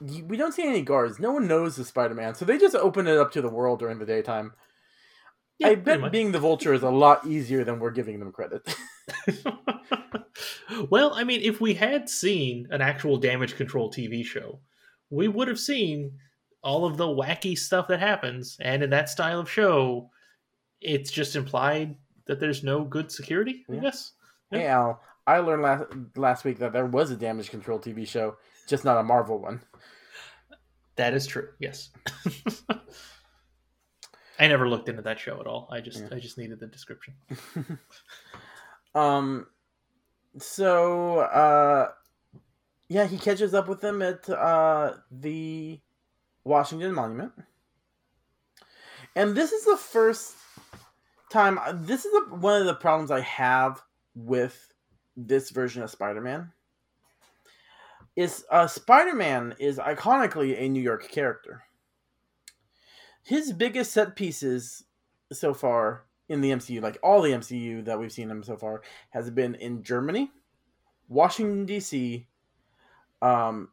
We 0.00 0.36
don't 0.36 0.52
see 0.52 0.66
any 0.66 0.82
guards. 0.82 1.18
No 1.18 1.32
one 1.32 1.48
knows 1.48 1.76
the 1.76 1.84
Spider-Man, 1.84 2.34
so 2.34 2.44
they 2.44 2.58
just 2.58 2.76
open 2.76 3.06
it 3.06 3.18
up 3.18 3.32
to 3.32 3.42
the 3.42 3.48
world 3.48 3.78
during 3.78 3.98
the 3.98 4.06
daytime. 4.06 4.52
Yeah, 5.58 5.68
I 5.68 5.74
bet 5.76 6.00
much. 6.00 6.12
being 6.12 6.32
the 6.32 6.38
Vulture 6.38 6.74
is 6.74 6.82
a 6.82 6.90
lot 6.90 7.26
easier 7.26 7.64
than 7.64 7.78
we're 7.80 7.90
giving 7.90 8.18
them 8.20 8.30
credit. 8.32 8.62
well, 10.90 11.12
I 11.14 11.24
mean, 11.24 11.40
if 11.42 11.60
we 11.60 11.74
had 11.74 12.08
seen 12.08 12.66
an 12.70 12.80
actual 12.82 13.16
damage 13.16 13.56
control 13.56 13.90
TV 13.90 14.24
show, 14.24 14.60
we 15.10 15.28
would 15.28 15.48
have 15.48 15.58
seen 15.58 16.12
all 16.62 16.84
of 16.84 16.96
the 16.96 17.06
wacky 17.06 17.56
stuff 17.56 17.88
that 17.88 18.00
happens. 18.00 18.56
And 18.60 18.82
in 18.82 18.90
that 18.90 19.08
style 19.08 19.40
of 19.40 19.50
show, 19.50 20.10
it's 20.80 21.10
just 21.10 21.36
implied 21.36 21.96
that 22.26 22.40
there's 22.40 22.62
no 22.64 22.84
good 22.84 23.10
security, 23.10 23.64
I 23.70 23.74
Yeah. 23.74 23.80
guess. 23.80 24.12
hey 24.50 24.66
Al, 24.66 25.00
I 25.26 25.38
learned 25.38 25.62
last 25.62 25.84
last 26.16 26.44
week 26.44 26.58
that 26.58 26.72
there 26.72 26.86
was 26.86 27.10
a 27.10 27.16
damage 27.16 27.50
control 27.50 27.78
TV 27.78 28.06
show, 28.06 28.36
just 28.68 28.84
not 28.84 28.98
a 28.98 29.02
Marvel 29.02 29.38
one. 29.38 29.62
That 30.96 31.14
is 31.14 31.26
true, 31.26 31.48
yes. 31.60 31.90
I 34.38 34.46
never 34.48 34.68
looked 34.68 34.88
into 34.88 35.02
that 35.02 35.18
show 35.18 35.40
at 35.40 35.46
all. 35.46 35.68
I 35.70 35.80
just 35.80 36.00
Yeah. 36.00 36.08
I 36.16 36.18
just 36.18 36.38
needed 36.38 36.60
the 36.60 36.66
description. 36.66 37.14
Um, 38.96 39.46
so 40.38 41.18
uh, 41.18 41.90
yeah, 42.88 43.06
he 43.06 43.18
catches 43.18 43.52
up 43.52 43.68
with 43.68 43.82
them 43.82 44.00
at 44.00 44.28
uh 44.30 44.94
the 45.10 45.80
Washington 46.44 46.94
Monument, 46.94 47.32
and 49.14 49.36
this 49.36 49.52
is 49.52 49.66
the 49.66 49.76
first 49.76 50.34
time. 51.30 51.60
This 51.74 52.06
is 52.06 52.12
the, 52.12 52.36
one 52.36 52.58
of 52.58 52.66
the 52.66 52.74
problems 52.74 53.10
I 53.10 53.20
have 53.20 53.82
with 54.14 54.72
this 55.14 55.50
version 55.50 55.82
of 55.82 55.90
Spider-Man. 55.90 56.52
Is 58.16 58.46
uh, 58.50 58.66
Spider-Man 58.66 59.56
is 59.58 59.76
iconically 59.76 60.58
a 60.58 60.70
New 60.70 60.80
York 60.82 61.10
character. 61.10 61.64
His 63.26 63.52
biggest 63.52 63.92
set 63.92 64.14
pieces 64.14 64.84
so 65.32 65.52
far 65.52 66.04
in 66.28 66.40
the 66.40 66.52
MCU, 66.52 66.80
like 66.80 66.96
all 67.02 67.20
the 67.20 67.32
MCU 67.32 67.84
that 67.84 67.98
we've 67.98 68.12
seen 68.12 68.30
him 68.30 68.44
so 68.44 68.56
far, 68.56 68.82
has 69.10 69.30
been 69.30 69.56
in 69.56 69.82
Germany, 69.82 70.30
Washington 71.08 71.66
D.C., 71.66 72.28
um, 73.22 73.70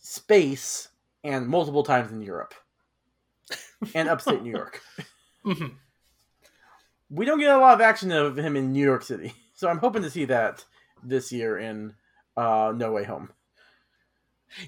space, 0.00 0.88
and 1.22 1.46
multiple 1.46 1.84
times 1.84 2.10
in 2.10 2.20
Europe 2.20 2.54
and 3.94 4.08
upstate 4.08 4.42
New 4.42 4.50
York. 4.50 4.82
Mhm. 5.44 5.74
We 7.08 7.24
don't 7.24 7.38
get 7.38 7.54
a 7.54 7.58
lot 7.58 7.74
of 7.74 7.80
action 7.80 8.10
of 8.10 8.36
him 8.36 8.56
in 8.56 8.72
New 8.72 8.84
York 8.84 9.04
City, 9.04 9.32
so 9.54 9.68
I'm 9.68 9.78
hoping 9.78 10.02
to 10.02 10.10
see 10.10 10.24
that 10.24 10.64
this 11.04 11.30
year 11.30 11.58
in 11.58 11.94
uh, 12.36 12.72
No 12.74 12.90
Way 12.92 13.04
Home. 13.04 13.30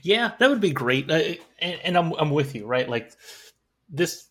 Yeah, 0.02 0.32
that 0.38 0.48
would 0.48 0.60
be 0.60 0.70
great. 0.70 1.10
Uh, 1.10 1.34
and, 1.60 1.80
and 1.82 1.98
I'm 1.98 2.12
I'm 2.12 2.30
with 2.30 2.54
you, 2.54 2.66
right? 2.66 2.88
Like 2.88 3.12
this 3.88 4.28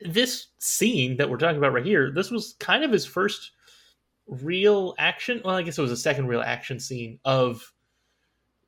this 0.00 0.48
scene 0.58 1.16
that 1.16 1.28
we're 1.28 1.38
talking 1.38 1.58
about 1.58 1.72
right 1.72 1.84
here. 1.84 2.10
This 2.14 2.30
was 2.30 2.54
kind 2.60 2.84
of 2.84 2.92
his 2.92 3.04
first 3.06 3.52
real 4.26 4.94
action. 4.98 5.40
Well, 5.44 5.56
I 5.56 5.62
guess 5.62 5.78
it 5.78 5.82
was 5.82 5.90
a 5.92 5.96
second 5.96 6.26
real 6.28 6.40
action 6.42 6.78
scene 6.78 7.18
of 7.24 7.72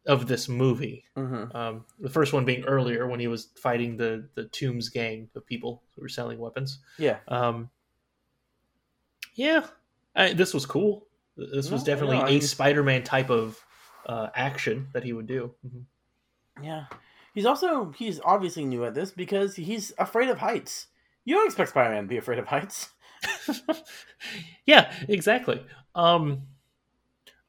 of 0.07 0.27
this 0.27 0.49
movie. 0.49 1.05
Mm-hmm. 1.17 1.55
Um, 1.57 1.85
the 2.01 2.09
first 2.09 2.33
one 2.33 2.45
being 2.45 2.65
earlier 2.65 3.07
when 3.07 3.21
he 3.21 3.29
was 3.29 3.49
fighting 3.57 3.97
the 3.97 4.29
the 4.35 4.45
Toomes 4.45 4.91
gang 4.93 5.29
of 5.37 5.47
people 5.47 5.83
who 5.95 6.03
were 6.03 6.09
selling 6.09 6.39
weapons. 6.39 6.79
Yeah, 6.99 7.19
Um, 7.29 7.69
yeah, 9.35 9.67
I, 10.17 10.33
this 10.33 10.53
was 10.55 10.67
cool. 10.67 11.07
This 11.37 11.71
was 11.71 11.83
No, 11.83 11.87
definitely 11.87 12.17
no, 12.19 12.25
I 12.25 12.29
a 12.29 12.33
mean- 12.33 12.41
Spider-Man 12.43 13.03
type 13.05 13.31
of 13.31 13.59
uh, 14.07 14.29
action 14.35 14.89
that 14.93 15.05
he 15.05 15.13
would 15.13 15.27
do. 15.27 15.55
Mhm. 15.67 15.85
yeah. 16.63 16.85
He's 17.35 17.47
also 17.47 17.93
he's 17.93 18.21
obviously 18.25 18.65
new 18.65 18.85
at 18.85 18.95
this 18.95 19.11
because 19.11 19.55
he's 19.57 19.93
afraid 19.99 20.29
of 20.29 20.39
heights. 20.39 20.87
You 21.25 21.35
don't 21.37 21.47
expect 21.47 21.71
Spider-Man 21.71 22.05
to 22.05 22.09
be 22.09 22.17
afraid 22.17 22.39
of 22.39 22.47
heights. 22.47 22.91
yeah, 24.67 24.93
exactly. 25.09 25.65
Um, 25.95 26.43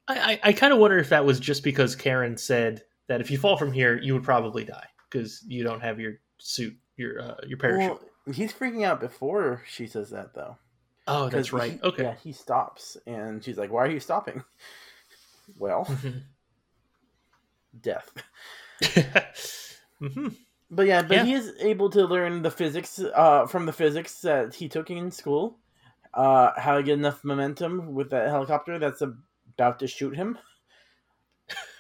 I, 0.08 0.34
I, 0.34 0.40
I 0.50 0.54
kind 0.54 0.74
of 0.74 0.80
wonder 0.80 0.98
if 1.00 1.10
that 1.10 1.26
was 1.26 1.40
just 1.40 1.64
because 1.64 1.96
Karen 1.96 2.38
said 2.38 2.84
that 3.08 3.22
if 3.22 3.32
you 3.32 3.38
fall 3.38 3.58
from 3.58 3.72
here, 3.72 3.98
you 3.98 4.14
would 4.14 4.24
probably 4.24 4.66
die 4.66 4.88
because 5.10 5.44
you 5.48 5.64
don't 5.64 5.82
have 5.82 6.00
your 6.00 6.16
suit, 6.38 6.76
your 6.98 7.22
uh, 7.22 7.36
your 7.48 7.58
parachute. 7.58 8.00
Well, 8.26 8.34
he's 8.34 8.54
freaking 8.54 8.86
out 8.86 9.00
before 9.00 9.64
she 9.68 9.88
says 9.88 10.10
that 10.12 10.34
though. 10.34 10.58
Oh, 11.08 11.30
that's 11.30 11.52
right. 11.54 11.74
he- 11.74 11.82
okay. 11.82 12.04
Yeah, 12.04 12.16
he 12.24 12.32
stops 12.34 12.98
and 13.08 13.44
she's 13.44 13.58
like, 13.58 13.72
"Why 13.72 13.86
are 13.86 13.90
you 13.92 14.00
stopping?" 14.00 14.44
Well, 15.58 15.84
Mhm. 15.86 16.22
death. 17.82 18.10
hmm 20.02 20.28
But 20.70 20.88
yeah, 20.88 21.02
but 21.02 21.18
Yeah. 21.18 21.26
he 21.26 21.34
is 21.34 21.54
able 21.60 21.90
to 21.92 22.06
learn 22.06 22.42
the 22.42 22.52
physics 22.52 23.00
uh, 23.00 23.46
from 23.48 23.66
the 23.66 23.74
physics 23.74 24.22
that 24.22 24.56
he 24.56 24.68
took 24.70 24.90
in 24.90 25.12
school. 25.12 25.60
Uh, 26.14 26.52
how 26.60 26.76
to 26.76 26.84
get 26.84 26.98
enough 27.00 27.24
momentum 27.24 27.94
with 27.94 28.10
that 28.10 28.30
helicopter 28.30 28.78
that's 28.80 29.02
about 29.02 29.80
to 29.80 29.88
shoot 29.88 30.16
him. 30.16 30.38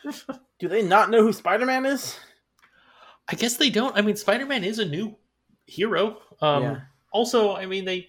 Do 0.60 0.68
they 0.68 0.82
not 0.82 1.10
know 1.10 1.24
who 1.24 1.34
Spider 1.34 1.66
Man 1.66 1.86
is? 1.86 2.18
I 3.28 3.36
guess 3.36 3.58
they 3.58 3.70
don't. 3.70 3.96
I 3.98 4.02
mean, 4.02 4.16
Spider 4.16 4.46
Man 4.46 4.64
is 4.64 4.80
a 4.80 4.86
new 4.86 5.16
hero. 5.66 6.22
Um, 6.42 6.64
Yeah. 6.64 6.82
Also, 7.12 7.56
I 7.56 7.66
mean, 7.66 7.86
they 7.86 8.08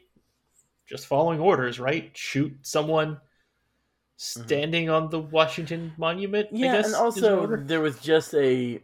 just 0.88 1.06
following 1.06 1.40
orders, 1.40 1.80
right? 1.80 2.16
Shoot 2.16 2.52
someone 2.62 3.20
standing 4.16 4.90
on 4.90 5.10
the 5.10 5.18
Washington 5.20 5.92
Monument. 5.98 6.48
I 6.54 6.56
Yeah, 6.56 6.72
guess, 6.74 6.86
and 6.86 6.94
also 6.94 7.56
there 7.56 7.80
was 7.80 8.00
just 8.00 8.34
a. 8.34 8.82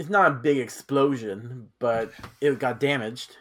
It's 0.00 0.08
not 0.08 0.30
a 0.30 0.34
big 0.34 0.56
explosion, 0.56 1.68
but 1.78 2.10
it 2.40 2.58
got 2.58 2.80
damaged. 2.80 3.36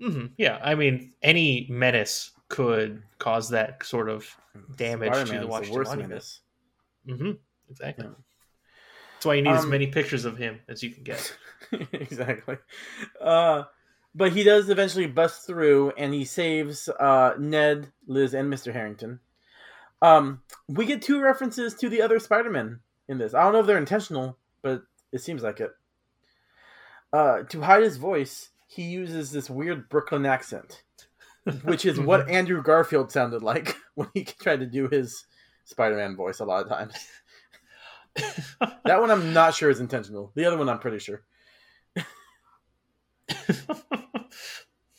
Mhm, 0.00 0.30
Yeah, 0.38 0.58
I 0.62 0.74
mean, 0.74 1.12
any 1.22 1.66
menace 1.68 2.30
could 2.48 3.02
cause 3.18 3.50
that 3.50 3.84
sort 3.84 4.08
of 4.08 4.26
damage 4.76 5.12
to 5.12 5.18
Spider-Man's 5.18 5.30
the 5.32 5.38
the 5.40 5.46
Washington 5.46 5.74
worst 5.76 5.90
Monument. 5.90 6.10
menace. 6.10 6.40
hmm 7.06 7.30
exactly. 7.68 8.06
Yeah. 8.06 8.12
That's 9.14 9.26
why 9.26 9.34
you 9.34 9.42
need 9.42 9.50
as 9.50 9.64
Um, 9.64 9.70
many 9.70 9.88
pictures 9.88 10.24
of 10.24 10.38
him 10.38 10.60
as 10.68 10.82
you 10.82 10.90
can 10.92 11.02
get. 11.02 11.36
exactly. 11.92 12.56
Uh, 13.20 13.64
but 14.14 14.32
he 14.32 14.44
does 14.44 14.70
eventually 14.70 15.08
bust 15.08 15.46
through, 15.46 15.90
and 15.98 16.14
he 16.14 16.24
saves 16.24 16.88
uh, 16.88 17.34
Ned, 17.38 17.92
Liz, 18.06 18.32
and 18.32 18.48
Mister 18.48 18.72
Harrington. 18.72 19.20
Um, 20.00 20.40
we 20.68 20.86
get 20.86 21.02
two 21.02 21.20
references 21.20 21.74
to 21.74 21.88
the 21.90 22.00
other 22.00 22.18
Spider-Man 22.18 22.80
in 23.08 23.18
this. 23.18 23.34
I 23.34 23.42
don't 23.42 23.52
know 23.52 23.60
if 23.60 23.66
they're 23.66 23.76
intentional, 23.76 24.38
but 24.62 24.84
it 25.12 25.20
seems 25.20 25.42
like 25.42 25.60
it. 25.60 25.72
Uh, 27.12 27.42
to 27.44 27.62
hide 27.62 27.82
his 27.82 27.96
voice, 27.96 28.50
he 28.66 28.82
uses 28.82 29.32
this 29.32 29.48
weird 29.48 29.88
Brooklyn 29.88 30.26
accent, 30.26 30.82
which 31.64 31.86
is 31.86 31.98
what 31.98 32.28
Andrew 32.30 32.62
Garfield 32.62 33.10
sounded 33.10 33.42
like 33.42 33.76
when 33.94 34.08
he 34.14 34.24
tried 34.24 34.60
to 34.60 34.66
do 34.66 34.88
his 34.88 35.24
Spider-Man 35.64 36.16
voice 36.16 36.40
a 36.40 36.44
lot 36.44 36.62
of 36.62 36.68
times. 36.68 36.94
that 38.84 39.00
one 39.00 39.10
I'm 39.10 39.32
not 39.32 39.54
sure 39.54 39.70
is 39.70 39.80
intentional. 39.80 40.32
The 40.34 40.44
other 40.44 40.58
one 40.58 40.68
I'm 40.68 40.78
pretty 40.78 40.98
sure. 40.98 41.22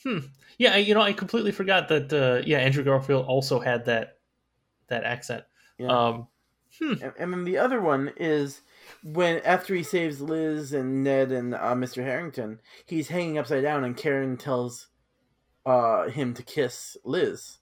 hmm. 0.03 0.19
Yeah, 0.57 0.75
you 0.75 0.93
know, 0.93 1.01
I 1.01 1.13
completely 1.13 1.51
forgot 1.51 1.87
that. 1.87 2.11
Uh, 2.11 2.43
yeah, 2.45 2.57
Andrew 2.57 2.83
Garfield 2.83 3.25
also 3.25 3.59
had 3.59 3.85
that 3.85 4.17
that 4.87 5.03
accent. 5.05 5.43
Yeah. 5.77 5.87
Um, 5.87 6.27
hmm. 6.79 6.93
And, 7.01 7.13
and 7.17 7.33
then 7.33 7.43
the 7.43 7.57
other 7.57 7.81
one 7.81 8.11
is 8.17 8.61
when 9.03 9.39
after 9.39 9.75
he 9.75 9.83
saves 9.83 10.21
Liz 10.21 10.73
and 10.73 11.03
Ned 11.03 11.31
and 11.31 11.53
uh, 11.53 11.75
Mr. 11.75 12.03
Harrington, 12.03 12.59
he's 12.85 13.09
hanging 13.09 13.37
upside 13.37 13.63
down, 13.63 13.83
and 13.83 13.95
Karen 13.95 14.37
tells 14.37 14.87
uh, 15.65 16.07
him 16.09 16.33
to 16.33 16.43
kiss 16.43 16.97
Liz, 17.03 17.59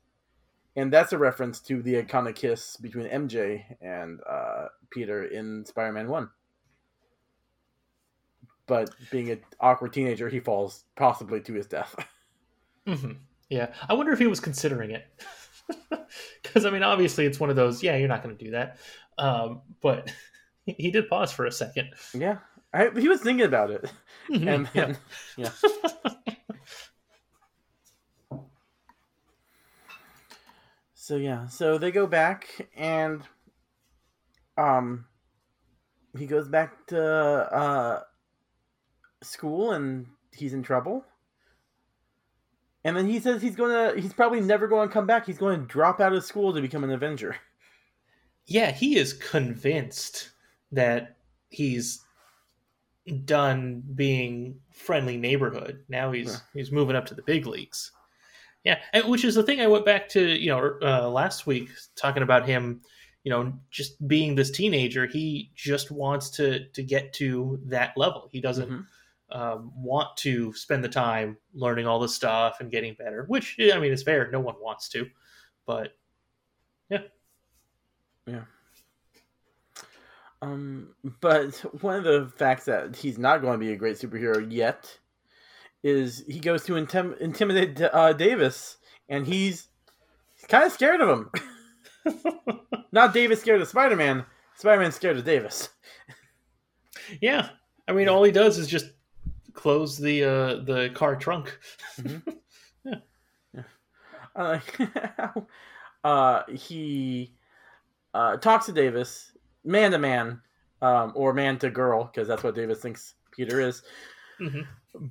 and 0.76 0.91
that's 0.91 1.13
a 1.13 1.18
reference 1.18 1.59
to 1.61 1.82
the 1.82 1.95
iconic 2.01 2.36
kiss 2.36 2.78
between 2.78 3.07
MJ 3.07 3.63
and 3.82 4.20
uh, 4.30 4.68
Peter 4.89 5.26
in 5.26 5.65
Spider-Man 5.65 6.07
One. 6.07 6.30
But 8.68 8.89
being 9.11 9.32
an 9.32 9.41
awkward 9.59 9.93
teenager, 9.93 10.28
he 10.30 10.39
falls 10.39 10.84
possibly 10.95 11.39
to 11.41 11.53
his 11.53 11.68
death. 11.68 11.95
hmm 12.88 13.13
Yeah, 13.49 13.74
I 13.88 13.93
wonder 13.93 14.11
if 14.11 14.20
he 14.20 14.28
was 14.28 14.39
considering 14.39 14.91
it. 14.91 15.05
Because 16.41 16.65
I 16.65 16.70
mean, 16.70 16.84
obviously, 16.84 17.26
it's 17.26 17.39
one 17.39 17.49
of 17.49 17.55
those. 17.57 17.84
Yeah, 17.84 17.97
you're 17.97 18.07
not 18.07 18.24
going 18.24 18.36
to 18.36 18.43
do 18.43 18.51
that. 18.51 18.78
Um, 19.18 19.61
but 19.82 20.11
he 20.65 20.91
did 20.91 21.09
pause 21.09 21.32
for 21.32 21.45
a 21.45 21.51
second. 21.51 21.89
yeah, 22.13 22.38
I, 22.74 22.89
he 22.97 23.07
was 23.07 23.22
thinking 23.22 23.45
about 23.45 23.72
it, 23.72 23.91
Mhm, 24.30 24.47
and 24.47 24.70
yeah. 24.74 24.93
yeah. 25.38 25.51
So 30.93 31.15
yeah, 31.15 31.47
so 31.47 31.78
they 31.78 31.91
go 31.91 32.05
back 32.05 32.68
and 32.76 33.22
um 34.57 35.05
he 36.18 36.26
goes 36.26 36.47
back 36.49 36.86
to 36.88 37.01
uh 37.01 38.01
school 39.24 39.72
and 39.72 40.07
he's 40.34 40.53
in 40.53 40.63
trouble. 40.63 41.05
And 42.84 42.95
then 42.95 43.07
he 43.07 43.20
says 43.20 43.41
he's 43.41 43.55
going 43.55 43.72
to 43.95 44.01
he's 44.01 44.13
probably 44.13 44.41
never 44.41 44.68
going 44.68 44.89
to 44.89 44.93
come 44.93 45.07
back. 45.07 45.26
He's 45.26 45.38
going 45.38 45.59
to 45.61 45.65
drop 45.65 45.99
out 46.01 46.13
of 46.13 46.24
school 46.26 46.53
to 46.53 46.61
become 46.61 46.84
an 46.84 46.91
Avenger. 46.91 47.36
Yeah, 48.47 48.71
he 48.71 48.97
is 48.97 49.13
convinced 49.13 50.31
that 50.71 51.17
he's 51.49 52.03
done 53.23 53.83
being 53.95 54.59
friendly 54.71 55.17
neighborhood. 55.17 55.83
Now 55.87 56.11
he's 56.11 56.27
Yeah. 56.33 56.39
he's 56.53 56.71
moving 56.71 56.95
up 56.95 57.05
to 57.07 57.15
the 57.15 57.21
big 57.21 57.45
leagues. 57.45 57.91
Yeah, 58.63 58.81
and 58.93 59.05
which 59.07 59.23
is 59.23 59.35
the 59.35 59.43
thing 59.43 59.61
I 59.61 59.67
went 59.67 59.85
back 59.85 60.09
to, 60.09 60.21
you 60.27 60.49
know, 60.49 60.77
uh, 60.81 61.09
last 61.09 61.47
week 61.47 61.69
talking 61.95 62.23
about 62.23 62.45
him, 62.47 62.81
you 63.23 63.29
know, 63.29 63.57
just 63.71 64.05
being 64.07 64.35
this 64.35 64.51
teenager. 64.51 65.05
He 65.05 65.51
just 65.55 65.89
wants 65.91 66.29
to 66.31 66.67
to 66.69 66.83
get 66.83 67.13
to 67.13 67.59
that 67.65 67.97
level. 67.97 68.29
He 68.31 68.41
doesn't 68.41 68.69
Mhm. 68.69 68.85
um, 69.29 69.71
want 69.75 70.15
to 70.17 70.53
spend 70.53 70.83
the 70.83 70.89
time 70.89 71.37
learning 71.53 71.85
all 71.87 71.99
the 71.99 72.09
stuff 72.09 72.59
and 72.61 72.71
getting 72.71 72.93
better. 72.95 73.23
Which 73.25 73.57
I 73.59 73.79
mean, 73.79 73.93
it's 73.93 74.03
fair. 74.03 74.29
No 74.31 74.39
one 74.41 74.55
wants 74.61 74.89
to, 74.89 75.09
but 75.65 75.97
Um, 80.41 80.89
but 81.19 81.55
one 81.82 81.95
of 81.95 82.03
the 82.03 82.32
facts 82.36 82.65
that 82.65 82.95
he's 82.95 83.17
not 83.17 83.41
going 83.41 83.59
to 83.59 83.65
be 83.65 83.71
a 83.71 83.75
great 83.75 83.97
superhero 83.97 84.45
yet 84.51 84.99
is 85.84 86.23
he 86.28 86.39
goes 86.39 86.63
to 86.65 86.73
intim- 86.73 87.17
intimidate 87.19 87.82
uh, 87.82 88.13
Davis, 88.13 88.78
and 89.09 89.25
he's, 89.25 89.67
he's 90.36 90.45
kind 90.47 90.65
of 90.65 90.71
scared 90.71 91.01
of 91.01 91.28
him. 92.05 92.19
not 92.91 93.13
Davis 93.13 93.41
scared 93.41 93.61
of 93.61 93.67
Spider 93.67 93.95
Man. 93.95 94.25
Spider 94.55 94.82
Man 94.82 94.91
scared 94.91 95.17
of 95.17 95.25
Davis. 95.25 95.69
Yeah, 97.21 97.49
I 97.88 97.93
mean, 97.93 98.09
all 98.09 98.23
he 98.23 98.32
does 98.32 98.57
is 98.57 98.67
just 98.67 98.88
close 99.53 99.97
the 99.97 100.23
uh, 100.23 100.55
the 100.63 100.91
car 100.93 101.15
trunk. 101.15 101.57
Uh, 104.38 104.59
uh, 106.03 106.43
he 106.53 107.34
uh, 108.18 108.36
talks 108.38 108.65
to 108.65 108.72
Davis, 108.72 109.32
man 109.63 109.91
to 109.91 109.99
man, 109.99 110.41
um, 110.82 111.11
or 111.15 111.34
man 111.34 111.59
to 111.59 111.70
girl, 111.70 112.05
because 112.05 112.28
that's 112.28 112.43
what 112.43 112.55
Davis 112.55 112.80
thinks 112.80 113.13
Peter 113.32 113.61
is. 113.61 113.84
Mhm. 114.41 114.65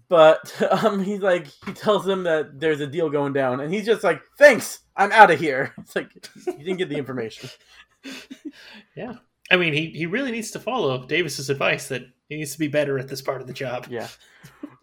But 0.08 0.60
um, 0.84 1.02
he's 1.04 1.20
like, 1.20 1.46
he 1.64 1.72
tells 1.72 2.06
him 2.06 2.24
that 2.24 2.58
there's 2.58 2.80
a 2.80 2.86
deal 2.86 3.08
going 3.08 3.32
down, 3.32 3.60
and 3.60 3.72
he's 3.72 3.86
just 3.86 4.02
like, 4.02 4.22
"Thanks, 4.38 4.80
I'm 4.96 5.12
out 5.12 5.30
of 5.30 5.38
here." 5.38 5.72
It's 5.78 5.94
like 5.94 6.10
he 6.44 6.64
didn't 6.64 6.78
get 6.78 6.88
the 6.88 6.98
information. 6.98 7.48
Yeah, 8.96 9.14
I 9.50 9.56
mean, 9.56 9.72
he 9.72 9.90
he 9.90 10.06
really 10.06 10.30
needs 10.30 10.52
to 10.52 10.60
follow 10.60 11.06
Davis's 11.06 11.50
advice 11.50 11.88
that 11.88 12.02
he 12.28 12.36
needs 12.36 12.52
to 12.52 12.58
be 12.58 12.68
better 12.68 12.98
at 12.98 13.08
this 13.08 13.20
part 13.20 13.40
of 13.40 13.48
the 13.48 13.52
job. 13.52 13.88
Yeah, 13.90 14.08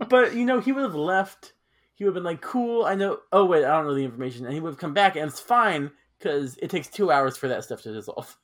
but 0.09 0.35
you 0.35 0.43
know, 0.45 0.59
he 0.59 0.73
would 0.73 0.83
have 0.83 0.95
left. 0.95 1.53
He 1.95 2.03
would 2.03 2.09
have 2.09 2.15
been 2.15 2.23
like, 2.25 2.41
"Cool, 2.41 2.83
I 2.83 2.95
know." 2.95 3.19
Oh 3.31 3.45
wait, 3.45 3.63
I 3.63 3.77
don't 3.77 3.87
know 3.87 3.95
the 3.95 4.03
information, 4.03 4.45
and 4.45 4.53
he 4.53 4.59
would 4.59 4.71
have 4.71 4.77
come 4.77 4.93
back, 4.93 5.15
and 5.15 5.29
it's 5.29 5.39
fine 5.39 5.91
because 6.23 6.57
it 6.61 6.69
takes 6.69 6.87
two 6.87 7.11
hours 7.11 7.35
for 7.37 7.47
that 7.49 7.63
stuff 7.65 7.81
to 7.83 7.93
dissolve. 7.93 8.37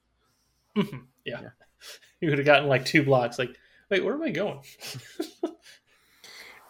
Mhm. 0.76 1.06
yeah. 1.26 1.42
Yeah. 1.42 1.50
he 2.20 2.28
would 2.28 2.38
have 2.38 2.46
gotten 2.46 2.68
like 2.68 2.86
two 2.86 3.04
blocks. 3.04 3.40
Like, 3.40 3.56
wait, 3.90 4.04
where 4.04 4.14
am 4.16 4.24
I 4.24 4.32
going? 4.32 4.60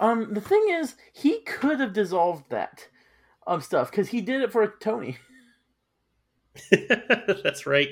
Um, 0.02 0.34
the 0.34 0.40
thing 0.40 0.66
is, 0.70 0.96
he 1.12 1.42
could 1.42 1.82
have 1.82 1.92
dissolved 1.92 2.50
that 2.52 2.88
um 3.46 3.60
stuff 3.60 3.92
because 3.92 4.08
he 4.08 4.22
did 4.22 4.42
it 4.42 4.50
for 4.50 4.66
Tony. 4.80 5.18
That's 6.72 7.66
right. 7.66 7.90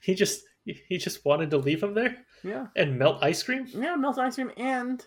He 0.00 0.14
just 0.14 0.44
he 0.64 0.96
just 0.98 1.24
wanted 1.26 1.50
to 1.50 1.58
leave 1.58 1.82
him 1.82 1.92
there 1.94 2.16
Yeah, 2.42 2.68
and 2.76 2.98
melt 2.98 3.22
ice 3.22 3.42
cream. 3.42 3.66
yeah, 3.68 3.94
melt 3.96 4.18
ice 4.18 4.36
cream, 4.36 4.50
and 4.56 5.04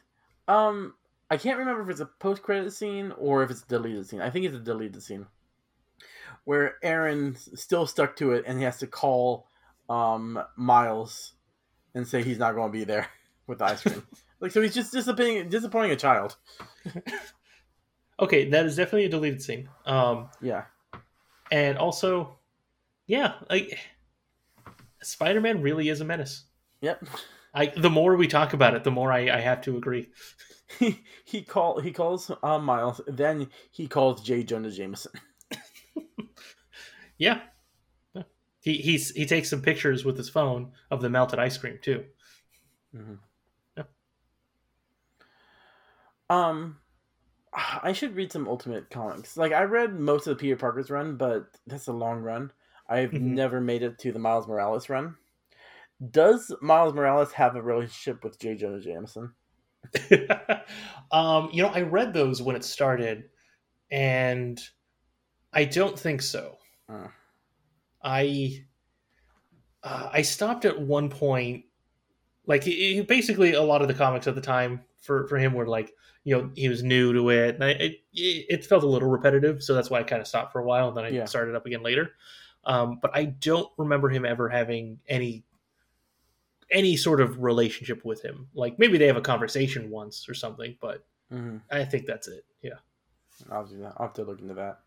um, 0.48 0.94
I 1.32 1.38
can't 1.38 1.58
remember 1.58 1.82
if 1.84 1.90
it's 1.90 2.00
a 2.02 2.06
post 2.06 2.42
credit 2.44 2.72
scene 2.72 3.12
or 3.18 3.44
if 3.44 3.52
it's 3.52 3.64
a 3.64 3.68
deleted 3.68 4.08
scene. 4.08 4.22
I 4.22 4.30
think 4.30 4.46
it's 4.46 4.56
a 4.56 4.60
deleted 4.60 5.02
scene 5.04 5.26
where 6.46 6.76
Aaron's 6.84 7.50
still 7.62 7.86
stuck 7.88 8.16
to 8.18 8.32
it 8.32 8.44
and 8.48 8.58
he 8.58 8.64
has 8.66 8.80
to 8.80 8.88
call 8.88 9.48
um 9.90 10.42
Miles 10.56 11.34
and 11.94 12.08
say 12.08 12.24
he's 12.24 12.40
not 12.40 12.56
going 12.56 12.72
to 12.72 12.78
be 12.78 12.84
there 12.84 13.08
with 13.48 13.60
the 13.60 13.66
ice 13.66 13.82
cream. 13.82 14.04
like, 14.40 14.52
so 14.52 14.62
he's 14.62 14.74
just 14.74 14.92
disappointing 14.92 15.50
disappointing 15.50 15.92
a 15.92 15.96
child. 15.96 16.38
Okay, 18.20 18.50
that 18.50 18.68
is 18.68 18.76
definitely 18.76 19.06
a 19.06 19.10
deleted 19.10 19.42
scene. 19.42 19.68
Um, 19.84 20.30
Yeah, 20.42 20.66
and 21.52 21.78
also, 21.80 22.38
yeah, 23.08 23.34
like 23.50 23.80
Spider-Man 25.02 25.64
really 25.64 25.90
is 25.90 26.02
a 26.02 26.06
menace. 26.06 26.44
yep. 26.82 27.04
I 27.54 27.66
the 27.76 27.90
more 27.90 28.16
we 28.16 28.28
talk 28.28 28.54
about 28.54 28.76
it, 28.76 28.84
the 28.84 28.92
more 28.92 29.12
I, 29.12 29.30
I 29.30 29.40
have 29.42 29.62
to 29.62 29.76
agree. 29.76 30.10
he 30.80 31.02
he 31.26 31.42
call 31.42 31.80
he 31.80 31.92
calls 31.92 32.32
uh, 32.44 32.60
Miles, 32.60 33.02
then 33.08 33.50
he 33.72 33.88
calls 33.88 34.22
J. 34.22 34.44
Jonah 34.44 34.70
Jameson. 34.72 35.12
Yeah. 37.18 37.42
Yeah. 38.14 38.24
He 38.62 38.78
he's 38.78 39.12
he 39.12 39.26
takes 39.26 39.50
some 39.50 39.62
pictures 39.62 40.06
with 40.06 40.18
his 40.18 40.30
phone 40.30 40.74
of 40.92 41.02
the 41.02 41.10
melted 41.10 41.40
ice 41.40 41.58
cream 41.58 41.80
too. 41.82 42.06
Um, 46.30 46.80
I 47.54 47.94
should 47.94 48.16
read 48.16 48.32
some 48.32 48.48
Ultimate 48.48 48.90
comics. 48.90 49.38
Like 49.38 49.52
I 49.54 49.64
read 49.64 49.94
most 50.00 50.28
of 50.28 50.38
the 50.38 50.42
Peter 50.42 50.56
Parker's 50.58 50.92
run, 50.92 51.18
but 51.18 51.58
that's 51.68 51.88
a 51.88 51.94
long 51.94 52.20
run. 52.22 52.52
I've 52.88 53.12
Mhm. 53.12 53.22
never 53.36 53.62
made 53.62 53.84
it 53.84 54.00
to 54.00 54.12
the 54.12 54.20
Miles 54.20 54.48
Morales 54.48 54.90
run. 54.90 55.18
Does 56.12 56.54
Miles 56.62 56.94
Morales 56.94 57.32
have 57.34 57.56
a 57.56 57.62
relationship 57.62 58.24
with 58.24 58.40
J. 58.40 58.56
Jonah 58.56 58.82
Jameson? 58.82 59.34
um, 61.12 61.50
you 61.52 61.64
know, 61.64 61.70
I 61.70 61.82
read 61.82 62.14
those 62.14 62.42
when 62.42 62.56
it 62.56 62.64
started, 62.64 63.30
and 63.92 64.60
I 65.54 65.66
don't 65.66 65.98
think 65.98 66.22
so. 66.22 66.58
Uh. 66.90 67.08
I 68.04 68.64
uh, 69.84 70.10
I 70.12 70.22
stopped 70.22 70.66
at 70.66 70.80
one 70.80 71.10
point. 71.10 71.66
Like 72.46 72.64
he, 72.64 72.96
he- 72.96 73.02
basically, 73.02 73.54
a 73.54 73.62
lot 73.62 73.82
of 73.82 73.88
the 73.88 73.94
comics 73.94 74.28
at 74.28 74.36
the 74.36 74.42
time 74.42 74.82
for 75.00 75.28
for 75.28 75.38
him 75.38 75.54
were 75.54 75.68
like, 75.68 75.92
you 76.24 76.36
know, 76.38 76.50
he 76.56 76.70
was 76.70 76.84
new 76.84 77.14
to 77.14 77.30
it, 77.30 77.56
and 77.56 77.64
I, 77.64 77.70
it 77.72 78.00
it 78.14 78.66
felt 78.66 78.84
a 78.84 78.88
little 78.88 79.10
repetitive, 79.10 79.62
so 79.64 79.74
that's 79.74 79.90
why 79.90 80.00
I 80.00 80.04
kind 80.04 80.22
of 80.22 80.28
stopped 80.28 80.52
for 80.52 80.60
a 80.60 80.66
while, 80.66 80.88
and 80.88 80.98
then 80.98 81.06
I 81.06 81.10
Yeah. 81.10 81.26
started 81.26 81.56
up 81.56 81.66
again 81.66 81.84
later. 81.84 82.12
Um, 82.64 83.00
but 83.02 83.12
I 83.16 83.26
don't 83.26 83.70
remember 83.78 84.10
him 84.10 84.26
ever 84.26 84.48
having 84.50 85.00
any 85.08 85.44
any 86.72 86.96
sort 86.96 87.20
of 87.22 87.42
relationship 87.42 88.06
with 88.06 88.22
him. 88.22 88.48
Like 88.54 88.80
maybe 88.80 88.98
they 88.98 89.08
have 89.08 89.18
a 89.18 89.22
conversation 89.22 89.90
once 89.90 90.28
or 90.30 90.34
something, 90.34 90.78
but 90.82 91.04
Mm-hmm. 91.34 91.58
I 91.72 91.86
think 91.86 92.06
that's 92.08 92.28
it. 92.28 92.44
Yeah. 92.62 92.74
I'll. 93.50 93.66
I'll 93.98 94.08
have 94.08 94.14
to 94.16 94.24
look 94.26 94.42
into 94.42 94.54
that. 94.56 94.80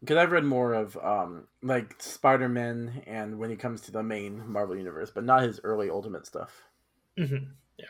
Because 0.00 0.16
I've 0.16 0.32
read 0.32 0.44
more 0.44 0.72
of 0.72 0.96
um 0.96 1.46
like 1.62 1.94
Spider 1.98 2.48
Man 2.48 3.02
and 3.06 3.38
when 3.38 3.50
he 3.50 3.56
comes 3.56 3.82
to 3.82 3.92
the 3.92 4.02
main 4.02 4.50
Marvel 4.50 4.76
universe, 4.76 5.10
but 5.10 5.24
not 5.24 5.42
his 5.42 5.60
early 5.62 5.90
Ultimate 5.90 6.26
stuff. 6.26 6.62
hmm 7.16 7.36
Yeah. 7.78 7.86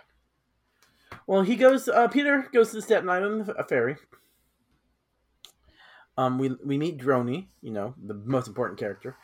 Well, 1.26 1.42
he 1.42 1.56
goes. 1.56 1.88
Uh, 1.88 2.08
Peter 2.08 2.48
goes 2.52 2.70
to 2.70 2.76
the 2.76 2.82
Staten 2.82 3.08
Island 3.08 3.52
uh, 3.56 3.62
ferry. 3.64 3.96
Um, 6.16 6.38
we 6.38 6.56
we 6.64 6.76
meet 6.76 6.98
Droney, 6.98 7.46
you 7.62 7.70
know, 7.70 7.94
the 7.96 8.14
most 8.14 8.48
important 8.48 8.78
character. 8.78 9.16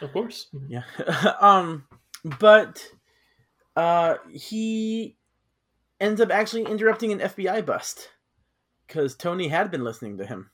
Of 0.00 0.12
course. 0.12 0.46
Yeah. 0.68 0.84
um, 1.40 1.86
but 2.24 2.88
uh, 3.76 4.16
he 4.30 5.16
ends 6.00 6.20
up 6.20 6.30
actually 6.30 6.62
interrupting 6.62 7.12
an 7.12 7.18
FBI 7.20 7.66
bust 7.66 8.10
because 8.86 9.14
Tony 9.14 9.48
had 9.48 9.70
been 9.70 9.84
listening 9.84 10.16
to 10.18 10.26
him. 10.26 10.50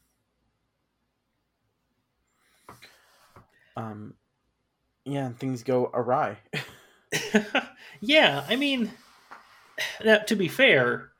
Um, 3.76 4.14
yeah, 5.04 5.26
and 5.26 5.38
things 5.38 5.62
go 5.62 5.90
awry. 5.92 6.38
yeah, 8.00 8.44
I 8.48 8.56
mean, 8.56 8.90
now, 10.04 10.18
to 10.18 10.34
be 10.36 10.48
fair, 10.48 11.10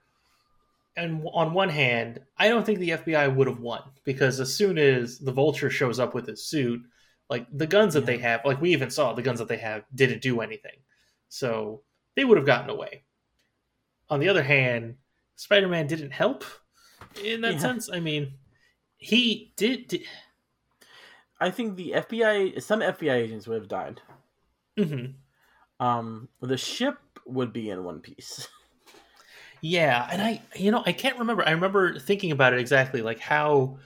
and 0.97 1.27
on 1.33 1.53
one 1.55 1.69
hand, 1.69 2.21
I 2.39 2.49
don't 2.49 2.65
think 2.65 2.79
the 2.79 2.91
FBI 2.91 3.35
would 3.35 3.47
have 3.47 3.61
won 3.61 3.83
because 4.05 4.41
as 4.41 4.55
soon 4.55 4.79
as 4.79 5.19
the 5.19 5.33
Vulture 5.33 5.71
shows 5.71 5.99
up 6.01 6.15
with 6.15 6.27
his 6.27 6.45
suit, 6.47 6.83
like 7.31 7.47
the 7.53 7.67
guns 7.67 7.95
that 7.95 8.07
they 8.07 8.19
have, 8.19 8.45
like 8.45 8.61
we 8.61 8.73
even 8.73 8.91
saw 8.91 9.13
the 9.13 9.23
guns 9.23 9.39
that 9.39 9.49
they 9.49 9.57
have 9.57 9.85
didn't 9.95 10.23
do 10.23 10.41
anything, 10.41 10.79
so 11.29 11.83
they 12.17 12.25
would 12.25 12.39
have 12.39 12.47
gotten 12.47 12.71
away. 12.71 13.03
On 14.11 14.21
the 14.21 14.29
other 14.29 14.43
hand, 14.43 14.97
Spider-Man 15.37 15.87
didn't 15.87 16.11
help 16.13 16.45
in 17.23 17.41
that 17.43 17.55
Yeah. 17.55 17.59
sense. 17.61 17.91
I 17.91 18.01
mean, 18.01 18.35
he 18.99 19.53
did. 19.57 19.89
did 19.89 20.03
I 21.41 21.51
think 21.51 21.77
the 21.77 21.93
FBI, 21.97 22.63
some 22.63 22.81
FBI 22.81 23.15
agents 23.15 23.47
would 23.47 23.61
have 23.61 23.69
died. 23.69 24.01
mhm. 24.79 25.15
Um, 25.81 26.29
the 26.41 26.57
ship 26.57 26.99
would 27.27 27.53
be 27.53 27.71
in 27.71 27.85
one 27.85 28.01
piece. 28.01 28.49
Yeah, 29.61 30.07
and 30.13 30.21
I, 30.21 30.43
you 30.55 30.71
know, 30.71 30.83
I 30.85 30.93
can't 30.93 31.19
remember. 31.19 31.47
I 31.47 31.53
remember 31.53 31.99
thinking 31.99 32.33
about 32.33 32.53
it 32.53 32.61
exactly, 32.61 33.01
like 33.01 33.19
how 33.19 33.79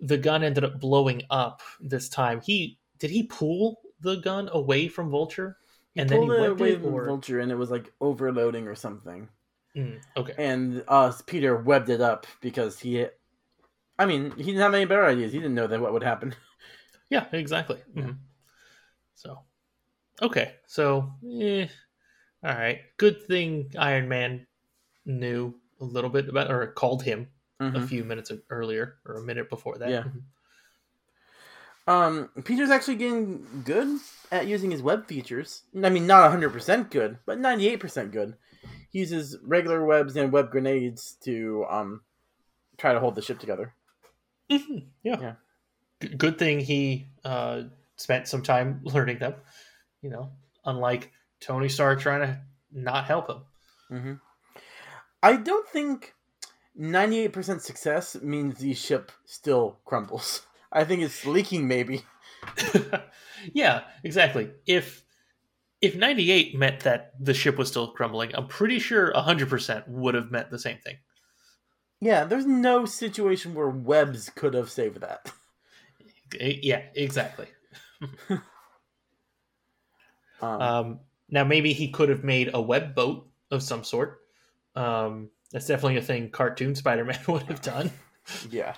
the 0.00 0.18
gun 0.18 0.42
ended 0.42 0.64
up 0.64 0.80
blowing 0.80 1.22
up 1.30 1.62
this 1.80 2.08
time. 2.08 2.40
He 2.40 2.78
did 2.98 3.10
he 3.10 3.22
pull 3.22 3.80
the 4.00 4.16
gun 4.16 4.50
away 4.52 4.88
from 4.88 5.10
Vulture, 5.10 5.56
and 5.96 6.08
then 6.08 6.22
he 6.22 6.28
it 6.28 6.50
away 6.50 6.72
it, 6.72 6.82
from 6.82 6.94
or 6.94 7.06
Vulture, 7.06 7.38
and 7.38 7.52
it 7.52 7.56
was 7.56 7.70
like 7.70 7.92
overloading 8.00 8.66
or 8.66 8.74
something. 8.74 9.28
Mm, 9.76 10.00
okay, 10.16 10.34
And 10.38 10.84
uh, 10.88 11.12
Peter 11.26 11.56
webbed 11.56 11.90
it 11.90 12.00
up 12.00 12.26
because 12.40 12.78
he, 12.78 13.06
I 13.98 14.06
mean, 14.06 14.32
he 14.36 14.44
didn't 14.44 14.60
have 14.60 14.74
any 14.74 14.84
better 14.84 15.06
ideas. 15.06 15.32
He 15.32 15.38
didn't 15.38 15.54
know 15.54 15.66
that 15.66 15.80
what 15.80 15.92
would 15.92 16.02
happen. 16.02 16.34
yeah, 17.14 17.26
exactly. 17.32 17.78
Mhm. 17.94 18.16
So, 19.14 19.38
okay, 20.20 20.56
so, 20.66 21.12
eh, 21.40 21.68
all 22.42 22.54
right. 22.54 22.80
Good 22.96 23.22
thing 23.26 23.70
Iron 23.78 24.08
Man 24.08 24.46
knew 25.06 25.54
a 25.80 25.84
little 25.84 26.10
bit 26.10 26.28
about, 26.28 26.50
or 26.50 26.66
called 26.72 27.02
him 27.04 27.28
a 27.60 27.64
Mhm. 27.64 27.88
few 27.88 28.04
minutes 28.04 28.32
earlier, 28.50 28.98
or 29.06 29.16
a 29.16 29.22
minute 29.22 29.48
before 29.48 29.78
that. 29.78 29.90
Yeah. 29.90 30.02
Mhm. 30.02 30.22
Um, 31.86 32.30
Peter's 32.44 32.70
actually 32.70 32.96
getting 32.96 33.62
good 33.64 34.00
at 34.32 34.46
using 34.46 34.70
his 34.70 34.82
web 34.82 35.06
features. 35.06 35.62
I 35.80 35.90
mean, 35.90 36.06
not 36.06 36.24
100% 36.24 36.90
good, 36.90 37.18
but 37.26 37.38
98% 37.38 38.10
good. 38.10 38.36
He 38.90 39.00
uses 39.00 39.36
regular 39.42 39.84
webs 39.84 40.16
and 40.16 40.32
web 40.32 40.50
grenades 40.50 41.16
to 41.24 41.64
um 41.68 42.02
try 42.78 42.92
to 42.92 43.00
hold 43.00 43.14
the 43.14 43.22
ship 43.22 43.38
together. 43.38 43.74
Mhm, 44.50 44.88
Yeah. 45.02 45.20
Yeah. 45.20 45.34
G- 46.08 46.14
Good 46.14 46.38
thing 46.38 46.60
he 46.60 47.08
uh, 47.24 47.62
spent 47.96 48.28
some 48.28 48.42
time 48.42 48.80
learning 48.84 49.18
them. 49.18 49.34
You 50.02 50.10
know, 50.10 50.32
unlike 50.64 51.12
Tony 51.40 51.68
Stark 51.68 52.00
trying 52.00 52.20
to 52.20 52.40
not 52.72 53.04
help 53.04 53.28
him. 53.30 53.42
hmm 53.88 54.14
I 55.22 55.36
don't 55.36 55.66
think 55.68 56.14
98% 56.78 57.62
success 57.62 58.16
means 58.20 58.58
the 58.58 58.74
ship 58.74 59.10
still 59.24 59.78
crumbles. 59.84 60.46
I 60.72 60.84
think 60.84 61.02
it's 61.02 61.24
leaking, 61.24 61.66
maybe. 61.68 62.02
yeah, 63.54 63.84
exactly. 64.02 64.50
If 64.66 65.02
if 65.80 65.94
98 65.96 66.56
meant 66.58 66.80
that 66.80 67.12
the 67.20 67.34
ship 67.34 67.56
was 67.58 67.68
still 67.68 67.88
crumbling, 67.88 68.34
I'm 68.34 68.48
pretty 68.48 68.78
sure 68.78 69.12
100% 69.12 69.86
would 69.88 70.14
have 70.14 70.30
meant 70.30 70.50
the 70.50 70.58
same 70.58 70.78
thing. 70.78 70.96
Yeah, 72.00 72.24
there's 72.24 72.46
no 72.46 72.86
situation 72.86 73.54
where 73.54 73.68
webs 73.68 74.30
could 74.34 74.54
have 74.54 74.70
saved 74.70 75.00
that. 75.00 75.32
Yeah, 76.40 76.82
exactly. 76.94 77.46
Um, 80.40 80.60
Um, 80.60 81.00
now 81.28 81.44
maybe 81.44 81.72
he 81.72 81.90
could 81.90 82.08
have 82.08 82.24
made 82.24 82.50
a 82.54 82.60
web 82.60 82.94
boat 82.94 83.28
of 83.50 83.62
some 83.62 83.84
sort. 83.84 84.20
Um, 84.76 85.30
that's 85.52 85.66
definitely 85.66 85.98
a 85.98 86.02
thing 86.02 86.30
cartoon 86.30 86.74
Spider-Man 86.74 87.20
would 87.28 87.42
have 87.44 87.60
done. 87.62 87.90
yeah. 88.50 88.76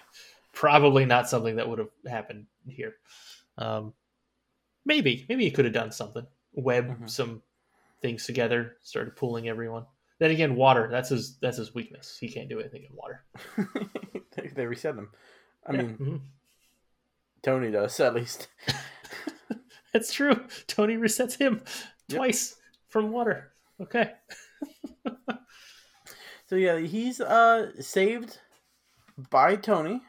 probably 0.52 1.04
not 1.04 1.28
something 1.28 1.56
that 1.56 1.68
would 1.68 1.78
have 1.78 1.90
happened 2.06 2.46
here. 2.66 2.94
Um, 3.58 3.94
maybe, 4.84 5.26
maybe 5.28 5.44
he 5.44 5.50
could 5.50 5.64
have 5.66 5.74
done 5.74 5.92
something, 5.92 6.26
web 6.54 6.96
Mhm. 6.98 7.06
some 7.06 7.42
things 8.02 8.26
together, 8.26 8.76
started 8.82 9.16
pulling 9.16 9.48
everyone. 9.48 9.86
Then 10.18 10.30
again, 10.32 10.56
water 10.56 10.88
that's 10.90 11.10
his 11.10 11.38
that's 11.38 11.58
his 11.58 11.74
weakness. 11.74 12.18
He 12.18 12.28
can't 12.30 12.48
do 12.48 12.60
anything 12.60 12.84
in 12.84 12.96
water. 12.96 13.24
they, 14.36 14.48
they 14.48 14.66
reset 14.66 14.96
them. 14.96 15.10
I 15.66 15.72
Yeah, 15.72 15.82
mean, 15.82 16.00
mhm. 16.00 16.20
Tony 17.46 17.70
does, 17.70 18.00
at 18.00 18.12
least. 18.12 18.48
that's 19.92 20.12
true. 20.12 20.44
Tony 20.66 20.96
resets 20.96 21.38
him 21.38 21.62
Yep. 22.08 22.18
twice 22.18 22.56
from 22.88 23.12
water. 23.12 23.52
Okay, 23.80 24.10
So 26.48 26.56
yeah, 26.56 26.78
he's 26.78 27.20
uh 27.20 27.70
saved 27.80 28.38
by 29.30 29.54
Tony, 29.56 30.00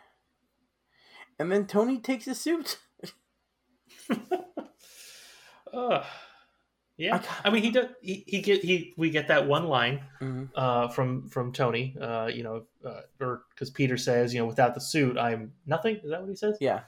and 1.38 1.52
then 1.52 1.68
Tony 1.68 2.00
takes 2.00 2.26
his 2.26 2.40
suit. 2.42 2.80
uh, 5.74 6.04
yeah. 6.98 7.22
I 7.44 7.48
I 7.48 7.52
mean, 7.52 7.62
he 7.64 7.72
does. 7.72 7.88
He, 8.02 8.24
he 8.28 8.42
get 8.42 8.64
he. 8.64 8.94
We 8.98 9.10
get 9.10 9.28
that 9.28 9.48
one 9.48 9.68
line 9.68 10.02
Mhm. 10.22 10.50
uh, 10.56 10.88
from 10.90 11.28
from 11.30 11.52
Tony. 11.52 11.96
Uh, 12.00 12.30
you 12.34 12.44
know, 12.44 12.64
uh, 12.86 13.02
or 13.20 13.44
because 13.54 13.70
Peter 13.70 13.98
says, 13.98 14.34
you 14.34 14.40
know, 14.40 14.46
without 14.48 14.74
the 14.76 14.82
suit, 14.82 15.18
I'm 15.18 15.54
nothing. 15.66 15.98
Is 15.98 16.10
that 16.10 16.22
what 16.22 16.30
he 16.30 16.36
says? 16.36 16.58
Yeah, 16.62 16.82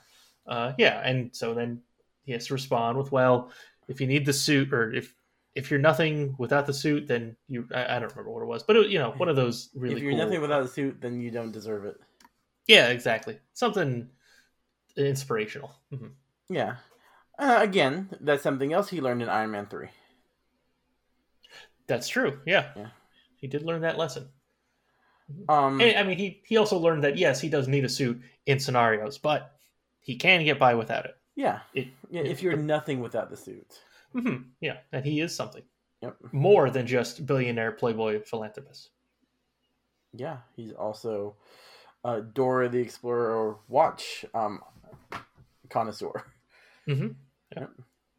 Uh, 0.50 0.74
yeah, 0.78 1.00
and 1.06 1.30
so 1.34 1.54
then 1.54 1.82
he 2.26 2.32
has 2.34 2.48
to 2.48 2.54
respond 2.54 2.98
with, 2.98 3.12
"Well, 3.12 3.52
if 3.88 4.02
you 4.02 4.08
need 4.08 4.26
the 4.26 4.34
suit, 4.34 4.74
or 4.74 4.92
if 4.92 5.16
if 5.56 5.70
you're 5.72 5.80
nothing 5.80 6.36
without 6.40 6.66
the 6.66 6.74
suit, 6.74 7.08
then 7.08 7.36
you." 7.48 7.68
I, 7.74 7.96
I 7.96 8.00
don't 8.00 8.10
remember 8.12 8.32
what 8.32 8.42
it 8.44 8.48
was, 8.48 8.64
but 8.64 8.76
it, 8.76 8.90
you 8.90 9.00
know, 9.00 9.12
one 9.12 9.30
of 9.30 9.36
those 9.36 9.70
really. 9.76 9.96
if 9.98 10.02
you're 10.02 10.12
cool- 10.14 10.26
nothing 10.26 10.42
without 10.42 10.64
a 10.64 10.68
suit, 10.68 11.00
then 11.00 11.22
you 11.22 11.30
don't 11.32 11.52
deserve 11.52 11.86
it. 11.86 11.98
Yeah, 12.68 12.88
exactly. 12.90 13.40
Something 13.54 14.10
inspirational. 14.98 15.72
Mhm. 15.94 16.12
Yeah. 16.50 16.76
Uh, 17.38 17.60
again, 17.62 18.10
that's 18.20 18.44
something 18.44 18.74
else 18.74 18.90
he 18.90 19.00
learned 19.02 19.22
in 19.22 19.30
Iron 19.30 19.52
Man 19.52 19.66
three. 19.68 19.90
That's 21.88 22.08
true. 22.08 22.40
Yeah. 22.46 22.72
Yeah. 22.76 22.90
he 23.38 23.48
did 23.48 23.64
learn 23.64 23.82
that 23.82 23.98
lesson. 23.98 24.28
Um, 25.48 25.80
And, 25.80 25.98
I 25.98 26.04
mean, 26.04 26.18
he 26.18 26.42
he 26.46 26.58
also 26.58 26.78
learned 26.78 27.04
that 27.04 27.18
yes, 27.18 27.40
he 27.40 27.50
does 27.50 27.68
need 27.68 27.86
a 27.86 27.90
suit 27.90 28.22
in 28.48 28.60
scenarios, 28.60 29.18
but 29.18 29.56
he 30.02 30.16
can 30.16 30.44
get 30.44 30.58
by 30.60 30.74
without 30.76 31.06
it. 31.06 31.16
yeah, 31.36 31.60
It, 31.74 31.88
yeah. 32.10 32.22
If 32.22 32.42
you're 32.42 32.56
nothing 32.58 33.00
without 33.00 33.30
the 33.30 33.38
suit, 33.38 33.80
Mhm, 34.16 34.46
yeah, 34.62 34.78
and 34.92 35.06
he 35.06 35.20
is 35.22 35.36
something 35.36 35.64
yep, 36.02 36.16
more 36.32 36.70
than 36.70 36.88
just 36.88 37.26
billionaire 37.26 37.72
playboy 37.72 38.22
philanthropist. 38.24 38.90
yeah, 40.14 40.38
he's 40.56 40.74
also 40.74 41.36
uh, 42.04 42.22
Dora 42.34 42.70
the 42.70 42.80
Explorer 42.80 43.58
watch 43.68 44.26
um, 44.34 44.62
connoisseur. 45.70 46.26
Mm-hmm. 46.88 47.08
Yeah. 47.56 47.60
Yep. 47.60 47.70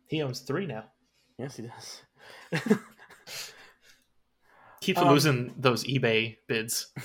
He 0.07 0.23
owns 0.23 0.41
three 0.41 0.67
now. 0.67 0.85
Yes, 1.39 1.57
he 1.57 1.63
does. 1.67 2.03
Keeps 4.81 5.01
Um, 5.01 5.09
losing 5.09 5.55
those 5.59 5.85
eBay 5.85 6.37
bids. 6.47 6.93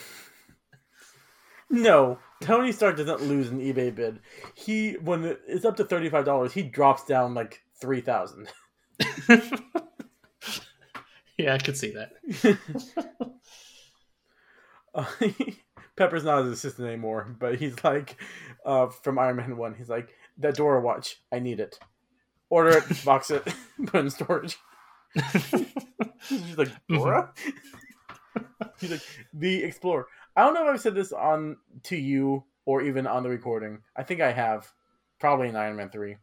No, 1.67 2.19
Tony 2.41 2.71
Stark 2.71 2.97
doesn't 2.97 3.23
lose 3.23 3.49
an 3.49 3.59
eBay 3.59 3.93
bid. 3.93 4.19
He 4.53 4.93
when 4.93 5.37
it's 5.47 5.65
up 5.65 5.77
to 5.77 5.85
thirty 5.85 6.09
five 6.09 6.25
dollars, 6.25 6.53
he 6.53 6.63
drops 6.63 7.05
down 7.05 7.33
like 7.33 7.63
three 7.79 8.01
thousand. 8.01 8.49
yeah, 11.37 11.53
I 11.53 11.57
could 11.57 11.77
see 11.77 11.93
that. 11.93 12.11
Uh, 14.95 15.05
Pepper's 15.97 16.23
not 16.23 16.45
his 16.45 16.53
assistant 16.53 16.87
anymore, 16.87 17.35
but 17.37 17.55
he's 17.55 17.83
like 17.83 18.15
uh, 18.65 18.87
from 18.87 19.19
Iron 19.19 19.35
Man 19.35 19.57
One. 19.57 19.75
He's 19.75 19.89
like 19.89 20.09
that 20.37 20.55
Dora 20.55 20.81
watch. 20.81 21.21
I 21.31 21.39
need 21.39 21.59
it. 21.59 21.77
Order 22.49 22.77
it, 22.77 23.03
box 23.03 23.29
it, 23.29 23.43
put 23.87 23.95
it 23.95 23.99
in 23.99 24.09
storage. 24.09 24.57
He's 26.29 26.57
like 26.57 26.71
Dora. 26.87 27.33
he's 28.79 28.91
like 28.91 29.01
the 29.33 29.63
Explorer. 29.63 30.07
I 30.35 30.43
don't 30.43 30.53
know 30.53 30.67
if 30.67 30.73
I've 30.73 30.81
said 30.81 30.95
this 30.95 31.11
on 31.13 31.57
to 31.83 31.95
you 31.95 32.43
or 32.65 32.81
even 32.81 33.07
on 33.07 33.23
the 33.23 33.29
recording. 33.29 33.79
I 33.95 34.03
think 34.03 34.21
I 34.21 34.31
have, 34.31 34.71
probably 35.19 35.47
in 35.47 35.55
Iron 35.55 35.77
Man 35.77 35.89
Three. 35.89 36.17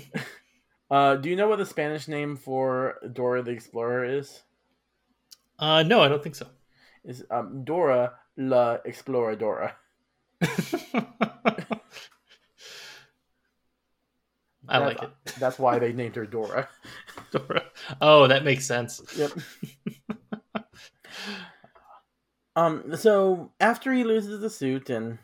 uh, 0.90 1.16
do 1.16 1.28
you 1.30 1.36
know 1.36 1.48
what 1.48 1.58
the 1.58 1.66
Spanish 1.66 2.08
name 2.08 2.36
for 2.36 2.96
Dora 3.12 3.42
the 3.42 3.52
Explorer 3.52 4.04
is? 4.04 4.42
Uh, 5.58 5.82
no, 5.82 6.00
I 6.02 6.08
don't 6.08 6.22
think 6.22 6.34
so. 6.34 6.46
Is 7.04 7.24
um, 7.30 7.64
Dora 7.64 8.14
la 8.36 8.78
Exploradora. 8.78 9.72
I 14.68 14.78
That's- 14.78 14.96
like 14.96 15.02
it. 15.02 15.10
That's 15.38 15.58
why 15.58 15.78
they 15.78 15.92
named 15.92 16.16
her 16.16 16.26
Dora. 16.26 16.68
Dora. 17.32 17.64
Oh, 18.00 18.26
that 18.26 18.44
makes 18.44 18.66
sense. 18.66 19.00
Yep. 19.16 19.32
Um. 22.60 22.96
So 22.96 23.52
after 23.60 23.92
he 23.92 24.04
loses 24.04 24.40
the 24.40 24.50
suit 24.50 24.90
and 24.90 25.18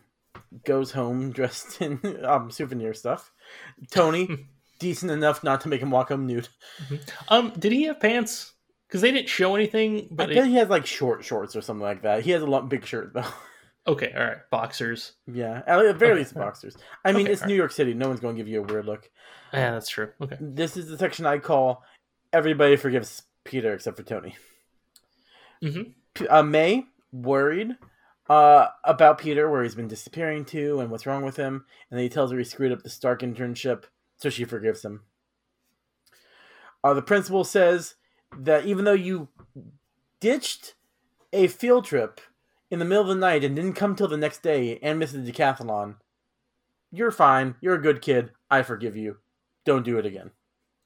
goes 0.64 0.92
home 0.92 1.30
dressed 1.38 1.80
in 1.80 2.00
um 2.24 2.50
souvenir 2.50 2.94
stuff, 2.94 3.32
Tony, 3.90 4.46
decent 4.78 5.10
enough 5.12 5.42
not 5.44 5.60
to 5.62 5.68
make 5.68 5.80
him 5.80 5.90
walk 5.90 6.08
home 6.08 6.26
nude. 6.26 6.48
Um, 7.28 7.52
did 7.58 7.72
he 7.72 7.84
have 7.84 8.00
pants? 8.00 8.52
Because 8.86 9.00
they 9.00 9.10
didn't 9.10 9.28
show 9.28 9.54
anything. 9.56 9.96
I 10.02 10.08
But 10.10 10.28
bet 10.28 10.36
it, 10.38 10.46
he 10.46 10.54
has 10.56 10.68
like 10.68 10.86
short 10.86 11.24
shorts 11.24 11.56
or 11.56 11.60
something 11.62 11.82
like 11.82 12.02
that. 12.02 12.22
He 12.22 12.30
has 12.30 12.42
a 12.42 12.46
lot 12.46 12.68
big 12.68 12.86
shirt 12.86 13.12
though. 13.14 13.24
okay, 13.88 14.12
all 14.16 14.24
right, 14.24 14.38
boxers. 14.50 15.12
yeah, 15.26 15.62
at 15.66 15.82
the 15.82 15.92
very 15.94 16.12
Okay, 16.12 16.18
least 16.20 16.34
boxers. 16.34 16.76
I 17.04 17.12
mean, 17.12 17.22
Okay, 17.26 17.32
it's 17.32 17.42
New 17.42 17.46
alright. 17.46 17.56
York 17.56 17.72
City. 17.72 17.94
No 17.94 18.08
one's 18.08 18.20
going 18.20 18.36
to 18.36 18.40
give 18.40 18.48
you 18.48 18.60
a 18.60 18.62
weird 18.62 18.86
look. 18.86 19.10
Yeah, 19.52 19.72
that's 19.72 19.88
true. 19.88 20.10
Okay. 20.20 20.36
This 20.40 20.76
is 20.76 20.88
the 20.88 20.98
section 20.98 21.24
I 21.26 21.38
call 21.38 21.82
everybody 22.32 22.76
forgives 22.76 23.22
Peter 23.44 23.72
except 23.74 23.96
for 23.96 24.02
Tony. 24.02 24.36
Mhm. 25.62 25.94
Uh, 26.28 26.42
May 26.42 26.86
worried 27.22 27.76
uh, 28.28 28.68
about 28.84 29.18
Peter, 29.18 29.50
where 29.50 29.62
he's 29.62 29.74
been 29.74 29.88
disappearing 29.88 30.44
to, 30.46 30.80
and 30.80 30.90
what's 30.90 31.06
wrong 31.06 31.24
with 31.24 31.36
him, 31.36 31.64
and 31.90 31.98
then 31.98 32.04
he 32.04 32.08
tells 32.08 32.32
her 32.32 32.38
he 32.38 32.44
screwed 32.44 32.72
up 32.72 32.82
the 32.82 32.90
Stark 32.90 33.22
internship, 33.22 33.84
so 34.16 34.30
she 34.30 34.44
forgives 34.44 34.84
him. 34.84 35.02
Uh, 36.82 36.94
the 36.94 37.02
principal 37.02 37.44
says 37.44 37.94
that 38.36 38.66
even 38.66 38.84
though 38.84 38.92
you 38.92 39.28
ditched 40.20 40.74
a 41.32 41.48
field 41.48 41.84
trip 41.84 42.20
in 42.70 42.78
the 42.78 42.84
middle 42.84 43.02
of 43.02 43.08
the 43.08 43.14
night 43.14 43.44
and 43.44 43.56
didn't 43.56 43.74
come 43.74 43.94
till 43.94 44.08
the 44.08 44.16
next 44.16 44.42
day 44.42 44.78
and 44.82 44.98
missed 44.98 45.12
the 45.12 45.32
decathlon, 45.32 45.96
you're 46.90 47.10
fine. 47.10 47.56
You're 47.60 47.74
a 47.74 47.82
good 47.82 48.02
kid. 48.02 48.30
I 48.50 48.62
forgive 48.62 48.96
you. 48.96 49.18
Don't 49.64 49.84
do 49.84 49.98
it 49.98 50.06
again. 50.06 50.30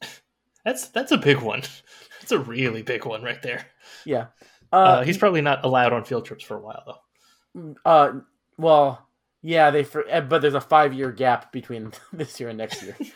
That's 0.65 0.89
that's 0.89 1.13
a 1.13 1.19
big 1.19 1.41
one. 1.41 1.63
That's 2.21 2.33
a 2.33 2.39
really 2.39 2.83
big 2.83 3.05
one 3.07 3.23
right 3.23 3.41
there. 3.43 3.67
Yeah. 4.05 4.27
Uh, 4.73 4.77
Uh, 4.77 5.03
he's 5.03 5.19
probably 5.19 5.41
not 5.43 5.65
allowed 5.65 5.93
on 5.93 6.05
field 6.05 6.25
trips 6.25 6.45
for 6.45 6.57
a 6.57 6.61
while 6.61 7.01
though. 7.55 7.75
uh, 7.85 8.13
well, 8.57 9.07
yeah, 9.43 9.71
they 9.71 9.83
for, 9.85 10.05
eh, 10.09 10.21
but 10.21 10.43
there's 10.43 10.55
a 10.55 10.61
five 10.61 10.93
year 10.93 11.11
gap 11.11 11.51
between 11.53 11.93
this 12.13 12.39
year 12.41 12.49
and 12.51 12.59
next 12.59 12.83
year. 12.83 12.97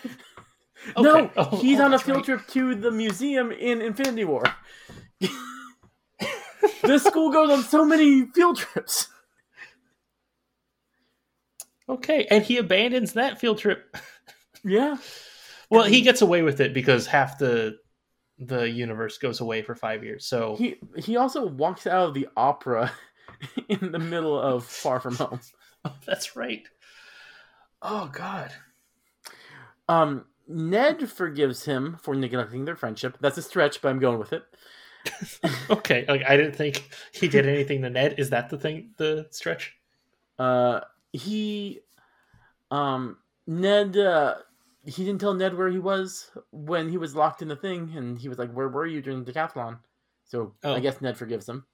No, 0.99 1.31
Oh, 1.35 1.57
he's 1.63 1.81
oh, 1.81 1.85
on 1.85 1.95
a 1.95 1.99
field 1.99 2.17
right. 2.19 2.25
trip 2.27 2.47
to 2.49 2.75
the 2.75 2.91
museum 2.91 3.51
in 3.53 3.81
Infinity 3.81 4.25
War. 4.25 4.43
this 6.83 7.05
school 7.05 7.31
goes 7.33 7.49
on 7.51 7.63
so 7.63 7.87
many 7.87 8.27
field 8.27 8.59
trips. 8.59 9.09
Okay, 11.89 12.27
and 12.31 12.43
he 12.45 12.59
abandons 12.59 13.15
that 13.15 13.39
field 13.41 13.59
trip. 13.59 13.97
Yeah. 14.63 14.97
Well, 15.71 15.85
he 15.85 16.03
gets 16.03 16.21
away 16.23 16.43
with 16.43 16.61
it 16.61 16.75
because 16.75 17.07
half 17.07 17.39
the 17.39 17.79
the 18.39 18.68
universe 18.68 19.18
goes 19.18 19.41
away 19.41 19.62
for 19.62 19.74
five 19.74 20.03
years. 20.05 20.26
So 20.26 20.57
He 20.57 20.76
he 20.97 21.16
also 21.16 21.47
walks 21.47 21.87
out 21.87 22.09
of 22.09 22.14
the 22.14 22.28
opera 22.37 22.93
in 23.68 23.93
the 23.93 23.99
middle 23.99 24.39
of 24.39 24.64
Far 24.64 25.01
From 25.01 25.16
Home. 25.16 25.41
that's 26.07 26.37
right. 26.37 26.66
Oh 27.82 28.11
God. 28.12 28.53
Um, 29.89 30.24
Ned 30.49 31.11
forgives 31.11 31.64
him 31.64 31.99
for 32.03 32.14
neglecting 32.14 32.64
their 32.64 32.76
friendship. 32.76 33.18
That's 33.20 33.39
a 33.39 33.43
stretch, 33.43 33.80
but 33.82 33.91
I'm 33.91 33.99
going 33.99 34.18
with 34.18 34.32
it. 34.32 34.43
Okay, 35.70 36.05
like, 36.09 36.22
I 36.26 36.37
didn't 36.37 36.57
think 36.57 36.89
he 37.12 37.28
did 37.28 37.47
anything 37.47 37.82
to 37.82 37.91
Ned. 37.91 38.14
Is 38.18 38.30
that 38.30 38.49
the 38.49 38.59
thing? 38.59 38.91
The 38.97 39.26
stretch? 39.30 39.74
Uh, 40.39 40.80
he, 41.12 41.80
um, 42.70 43.18
Ned, 43.47 43.97
uh, 43.97 44.37
he 44.87 45.05
didn't 45.05 45.20
tell 45.20 45.35
Ned 45.35 45.57
where 45.57 45.68
he 45.70 45.78
was 45.78 46.30
when 46.51 46.89
he 46.89 46.99
was 46.99 47.14
locked 47.14 47.43
in 47.43 47.49
the 47.49 47.57
thing, 47.57 47.93
and 47.97 48.18
he 48.18 48.28
was 48.28 48.39
like, 48.39 48.53
"Where 48.53 48.68
were 48.68 48.87
you 48.87 49.01
during 49.03 49.24
the 49.24 49.32
decathlon?" 49.32 49.78
So 50.24 50.55
Oh. 50.64 50.74
I 50.74 50.80
guess 50.80 51.01
Ned 51.01 51.16
forgives 51.16 51.49
him. 51.49 51.66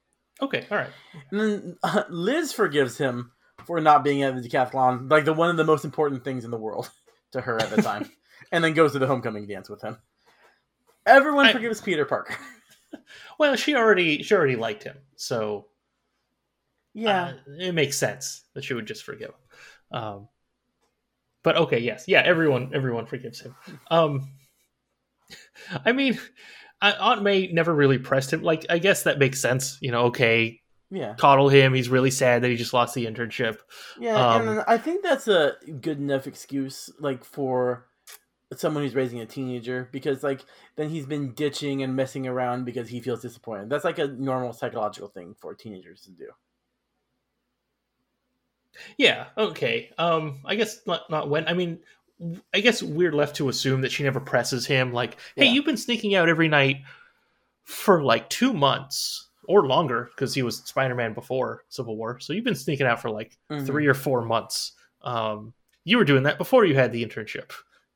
Okay, 0.43 0.67
all 0.71 0.79
right. 0.79 0.91
And 1.31 1.41
then 1.41 1.77
uh, 1.83 2.05
Liz 2.09 2.53
forgives 2.53 2.97
him 2.99 3.33
for 3.67 3.81
not 3.81 4.03
being 4.05 4.23
at 4.23 4.35
the 4.41 4.49
decathlon, 4.49 5.11
like 5.11 5.25
the 5.25 5.33
one 5.33 5.51
of 5.51 5.57
the 5.57 5.65
most 5.65 5.85
important 5.85 6.25
things 6.25 6.45
in 6.45 6.51
the 6.51 6.59
world 6.59 6.91
to 7.33 7.41
her 7.41 7.61
at 7.61 7.71
the 7.71 7.83
time, 7.91 8.11
and 8.53 8.63
then 8.65 8.75
goes 8.75 8.93
to 8.93 8.99
the 8.99 9.07
homecoming 9.07 9.47
dance 9.47 9.69
with 9.69 9.83
him. 9.83 9.97
Everyone 11.07 11.47
I- 11.47 11.53
forgives 11.53 11.81
Peter 11.81 12.05
Parker. 12.05 12.37
Well, 13.39 13.55
she 13.57 13.75
already 13.77 14.23
she 14.23 14.35
already 14.35 14.57
liked 14.57 14.83
him, 14.83 14.97
so 15.17 15.67
Yeah. 16.93 17.35
uh, 17.49 17.53
it 17.59 17.73
makes 17.73 17.97
sense 17.97 18.43
that 18.55 18.65
she 18.65 18.75
would 18.75 18.87
just 18.87 19.05
forgive 19.05 19.31
him. 19.31 19.99
Um, 20.03 20.29
but 21.43 21.57
okay, 21.57 21.79
yes, 21.79 22.05
yeah, 22.07 22.23
everyone 22.25 22.71
everyone 22.75 23.07
forgives 23.07 23.41
him. 23.41 23.55
Um, 23.91 24.33
I 25.85 25.93
mean, 25.93 26.19
Aunt 26.83 27.23
May 27.23 27.49
never 27.49 27.75
really 27.75 27.99
pressed 27.99 28.33
him. 28.33 28.43
Like, 28.43 28.67
I 28.71 28.79
guess 28.79 29.05
that 29.05 29.19
makes 29.19 29.41
sense. 29.41 29.79
You 29.81 29.91
know, 29.93 30.07
okay, 30.07 30.61
yeah. 30.91 31.15
coddle 31.15 31.49
him. 31.49 31.75
He's 31.75 31.89
really 31.89 32.11
sad 32.11 32.43
that 32.43 32.49
he 32.49 32.57
just 32.57 32.73
lost 32.73 32.95
the 32.95 33.07
internship. 33.07 33.59
Yeah, 33.99 34.15
Um, 34.15 34.49
and 34.49 34.65
I 34.67 34.79
think 34.79 35.03
that's 35.03 35.29
a 35.29 35.57
good 35.81 35.99
enough 35.99 36.27
excuse, 36.27 36.91
like 36.99 37.25
for 37.25 37.87
someone 38.57 38.83
who's 38.83 38.95
raising 38.95 39.21
a 39.21 39.27
teenager, 39.27 39.89
because 39.93 40.23
like 40.23 40.45
then 40.77 40.89
he's 40.89 41.07
been 41.07 41.33
ditching 41.33 41.83
and 41.83 41.95
messing 41.95 42.27
around 42.27 42.65
because 42.65 42.89
he 42.89 43.01
feels 43.01 43.23
disappointed. 43.23 43.71
That's 43.71 43.85
like 43.85 43.99
a 43.99 44.09
normal 44.09 44.53
psychological 44.53 45.09
thing 45.09 45.35
for 45.39 45.55
teenagers 45.55 46.03
to 46.03 46.11
do. 46.11 46.29
Yeah, 48.97 49.27
okay. 49.37 49.91
Um, 49.99 50.41
I 50.45 50.55
guess 50.55 50.81
not 50.87 51.09
not 51.11 51.29
when. 51.29 51.47
I 51.49 51.53
mean, 51.55 51.81
I 52.55 52.61
guess 52.61 52.83
we're 52.83 53.13
left 53.13 53.37
to 53.37 53.49
assume 53.49 53.81
that 53.83 53.93
she 53.93 54.03
never 54.03 54.21
presses 54.21 54.67
him. 54.67 54.93
Like, 54.93 55.17
hey, 55.37 55.47
Yeah. 55.47 55.53
you've 55.53 55.65
been 55.65 55.77
sneaking 55.77 56.15
out 56.15 56.29
every 56.29 56.49
night 56.49 56.83
for 57.65 58.03
like 58.03 58.29
two 58.31 58.53
months 58.53 59.29
or 59.45 59.67
longer 59.67 60.11
because 60.15 60.35
he 60.35 60.43
was 60.43 60.59
Spider 60.59 60.95
Man 60.95 61.13
before 61.15 61.65
Civil 61.69 61.97
War. 61.97 62.21
So 62.21 62.33
you've 62.33 62.45
been 62.45 62.55
sneaking 62.55 62.87
out 62.87 63.01
for 63.03 63.11
like 63.11 63.37
Mhm. 63.51 63.67
three 63.67 63.87
or 63.87 63.95
four 63.95 64.23
months. 64.25 64.73
Um, 65.03 65.55
you 65.85 65.97
were 65.99 66.05
doing 66.05 66.23
that 66.25 66.39
before 66.39 66.65
you 66.65 66.75
had 66.75 66.93
the 66.93 67.05
internship. 67.05 67.53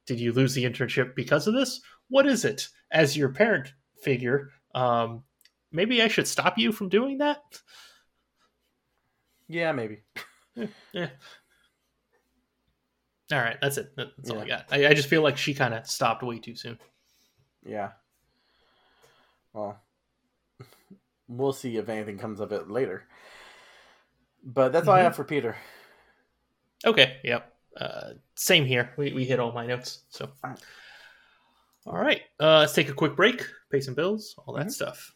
Did 0.06 0.18
you 0.20 0.32
lose 0.32 0.54
the 0.54 0.64
internship 0.64 1.14
because 1.14 1.46
of 1.46 1.54
this? 1.54 1.80
What 2.08 2.26
is 2.26 2.44
it? 2.44 2.68
As 2.90 3.16
your 3.16 3.28
parent 3.30 3.72
figure, 4.02 4.50
um, 4.74 5.24
maybe 5.70 6.02
I 6.02 6.08
should 6.08 6.26
stop 6.28 6.58
you 6.58 6.72
from 6.72 6.88
doing 6.88 7.18
that. 7.18 7.42
Yeah, 9.48 9.72
maybe. 9.72 10.02
Yeah. 10.92 11.08
All 13.32 13.38
right, 13.40 13.56
that's 13.60 13.78
it. 13.78 13.96
That- 13.96 14.08
That's 14.16 14.30
all 14.30 14.40
I 14.40 14.46
got. 14.46 14.66
I, 14.70 14.88
I 14.88 14.94
just 14.94 15.08
feel 15.08 15.22
like 15.22 15.36
she 15.38 15.54
kind 15.54 15.72
of 15.74 15.86
stopped 15.86 16.22
way 16.22 16.38
too 16.38 16.54
soon. 16.54 16.78
Yeah. 17.66 17.92
Well, 19.52 19.80
we'll 21.28 21.52
see 21.54 21.76
if 21.78 21.88
anything 21.88 22.18
comes 22.18 22.40
of 22.40 22.52
it 22.52 22.70
later. 22.70 23.04
But 24.44 24.72
that's 24.72 24.86
all 24.86 24.94
I 24.94 25.00
Mhm. 25.00 25.04
have 25.04 25.16
for 25.16 25.24
Peter. 25.24 25.56
Okay. 26.84 27.18
Yep. 27.24 27.50
Uh, 27.80 28.10
same 28.36 28.66
here. 28.66 28.92
We, 28.98 29.12
we 29.14 29.24
hit 29.24 29.40
all 29.40 29.52
my 29.52 29.66
notes. 29.66 30.02
So, 30.10 30.28
Alright. 31.86 32.22
Uh, 32.38 32.58
let's 32.60 32.74
take 32.74 32.88
a 32.90 32.94
quick 32.94 33.16
break, 33.16 33.42
pay 33.70 33.80
some 33.80 33.94
bills, 33.94 34.34
all 34.46 34.54
that 34.54 34.66
Mhm. 34.66 34.72
stuff. 34.72 35.14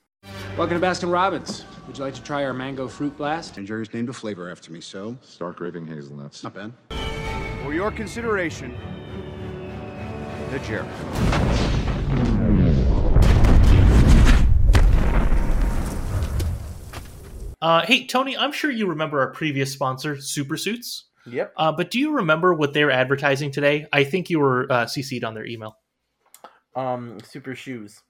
Welcome 0.57 0.81
to 0.81 0.87
Baskin 0.87 1.13
Robbins. 1.13 1.65
Would 1.87 1.99
you 1.99 2.05
like 2.05 2.15
to 2.15 2.23
try 2.23 2.45
our 2.45 2.53
mango 2.53 2.89
fruit 2.89 3.17
blast? 3.17 3.57
And 3.59 3.67
Jerry's 3.67 3.93
named 3.95 4.09
a 4.09 4.13
flavor 4.13 4.51
after 4.51 4.73
me, 4.73 4.81
so 4.81 5.17
Stark 5.23 5.61
raving 5.61 5.87
hazelnuts. 5.87 6.43
not 6.43 6.55
bad. 6.55 6.73
For 7.63 7.73
your 7.73 7.91
consideration, 7.91 8.77
the 10.51 10.59
Jerry. 10.61 10.87
Uh, 17.61 17.85
hey, 17.85 18.07
Tony, 18.07 18.37
I'm 18.37 18.53
sure 18.53 18.71
you 18.71 18.87
remember 18.87 19.21
our 19.21 19.33
previous 19.33 19.73
sponsor, 19.73 20.21
Super 20.21 20.57
Suits. 20.57 21.07
Yep. 21.27 21.53
Uh, 21.57 21.73
but 21.73 21.91
do 21.91 21.99
you 21.99 22.13
remember 22.13 22.55
what 22.55 22.73
they're 22.73 22.91
advertising 22.91 23.51
today? 23.51 23.87
I 23.93 24.05
think 24.05 24.31
you 24.31 24.39
were 24.39 24.71
uh, 24.71 24.85
CC'd 24.87 25.25
on 25.25 25.35
their 25.35 25.45
email. 25.45 25.77
Um, 26.77 27.19
super 27.25 27.55
shoes. 27.57 28.01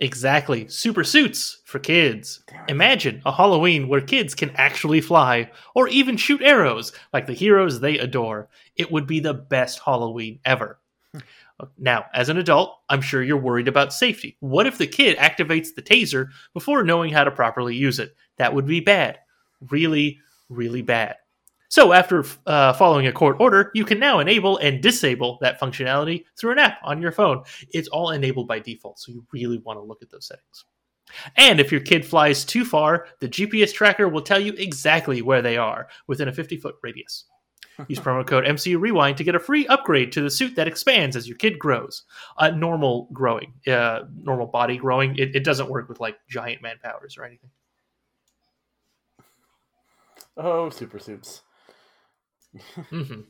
Exactly. 0.00 0.68
Super 0.68 1.04
suits 1.04 1.62
for 1.64 1.78
kids. 1.78 2.42
Imagine 2.68 3.22
a 3.24 3.32
Halloween 3.32 3.88
where 3.88 4.00
kids 4.00 4.34
can 4.34 4.50
actually 4.50 5.00
fly 5.00 5.50
or 5.74 5.88
even 5.88 6.16
shoot 6.16 6.42
arrows 6.42 6.92
like 7.12 7.26
the 7.26 7.32
heroes 7.32 7.80
they 7.80 7.98
adore. 7.98 8.48
It 8.76 8.92
would 8.92 9.06
be 9.06 9.20
the 9.20 9.34
best 9.34 9.80
Halloween 9.84 10.40
ever. 10.44 10.78
Hmm. 11.12 11.20
Uh, 11.58 11.66
now, 11.78 12.04
as 12.12 12.28
an 12.28 12.36
adult, 12.36 12.78
I'm 12.90 13.00
sure 13.00 13.22
you're 13.22 13.38
worried 13.38 13.68
about 13.68 13.94
safety. 13.94 14.36
What 14.40 14.66
if 14.66 14.76
the 14.76 14.86
kid 14.86 15.16
activates 15.16 15.74
the 15.74 15.82
taser 15.82 16.28
before 16.52 16.84
knowing 16.84 17.12
how 17.12 17.24
to 17.24 17.30
properly 17.30 17.74
use 17.74 17.98
it? 17.98 18.14
That 18.36 18.54
would 18.54 18.66
be 18.66 18.80
bad. 18.80 19.18
Really, 19.70 20.20
really 20.50 20.82
bad. 20.82 21.16
So, 21.68 21.92
after 21.92 22.24
uh, 22.46 22.72
following 22.74 23.06
a 23.06 23.12
court 23.12 23.36
order, 23.40 23.70
you 23.74 23.84
can 23.84 23.98
now 23.98 24.20
enable 24.20 24.58
and 24.58 24.82
disable 24.82 25.38
that 25.40 25.60
functionality 25.60 26.24
through 26.38 26.52
an 26.52 26.58
app 26.58 26.78
on 26.82 27.02
your 27.02 27.12
phone. 27.12 27.42
It's 27.72 27.88
all 27.88 28.10
enabled 28.10 28.48
by 28.48 28.58
default, 28.60 28.98
so 28.98 29.12
you 29.12 29.24
really 29.32 29.58
want 29.58 29.78
to 29.78 29.82
look 29.82 30.02
at 30.02 30.10
those 30.10 30.26
settings. 30.26 30.64
And 31.36 31.60
if 31.60 31.70
your 31.70 31.80
kid 31.80 32.04
flies 32.04 32.44
too 32.44 32.64
far, 32.64 33.06
the 33.20 33.28
GPS 33.28 33.72
tracker 33.72 34.08
will 34.08 34.22
tell 34.22 34.40
you 34.40 34.52
exactly 34.54 35.22
where 35.22 35.42
they 35.42 35.56
are 35.56 35.88
within 36.06 36.28
a 36.28 36.32
50 36.32 36.56
foot 36.56 36.76
radius. 36.82 37.24
Use 37.88 38.00
promo 38.00 38.26
code 38.26 38.44
MCU 38.44 38.80
Rewind 38.80 39.18
to 39.18 39.24
get 39.24 39.34
a 39.34 39.40
free 39.40 39.66
upgrade 39.66 40.10
to 40.12 40.22
the 40.22 40.30
suit 40.30 40.56
that 40.56 40.66
expands 40.66 41.14
as 41.14 41.28
your 41.28 41.36
kid 41.36 41.58
grows. 41.58 42.04
Uh, 42.38 42.50
normal 42.50 43.08
growing, 43.12 43.52
uh, 43.66 44.00
normal 44.22 44.46
body 44.46 44.78
growing. 44.78 45.16
It, 45.16 45.36
it 45.36 45.44
doesn't 45.44 45.68
work 45.68 45.88
with 45.88 46.00
like 46.00 46.16
giant 46.28 46.62
man 46.62 46.76
powers 46.82 47.18
or 47.18 47.24
anything. 47.24 47.50
Oh, 50.38 50.70
super 50.70 50.98
suits. 50.98 51.42
Hmm 52.90 53.20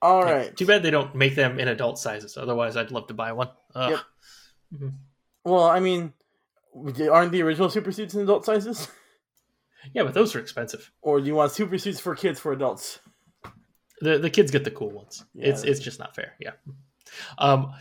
All 0.00 0.22
right. 0.22 0.56
Too 0.56 0.66
bad 0.66 0.82
they 0.82 0.90
don't 0.90 1.14
make 1.14 1.34
them 1.34 1.58
in 1.58 1.68
adult 1.68 1.98
sizes. 1.98 2.36
Otherwise, 2.36 2.76
I'd 2.76 2.90
love 2.90 3.08
to 3.08 3.14
buy 3.14 3.32
one. 3.32 3.48
Ugh. 3.74 3.90
Yep. 3.90 4.00
Mhm. 4.80 4.92
Well, 5.44 5.64
I 5.64 5.80
mean, 5.80 6.12
aren't 7.10 7.32
the 7.32 7.42
original 7.42 7.70
super 7.70 7.90
suits 7.92 8.14
in 8.14 8.20
adult 8.20 8.44
sizes? 8.44 8.88
Yeah, 9.94 10.02
but 10.02 10.12
those 10.12 10.34
are 10.34 10.40
expensive. 10.40 10.90
Or 11.02 11.20
do 11.20 11.26
you 11.26 11.34
want 11.36 11.52
super 11.52 11.78
suits 11.78 12.00
for 12.00 12.14
kids 12.14 12.38
for 12.40 12.52
adults? 12.52 12.98
The 14.00 14.18
the 14.18 14.28
kids 14.28 14.50
get 14.50 14.64
the 14.64 14.70
cool 14.70 14.90
ones. 14.90 15.24
it's 15.34 15.62
it's 15.62 15.80
just 15.80 15.98
not 15.98 16.14
fair. 16.14 16.34
Yeah. 16.40 16.52
Um. 17.38 17.72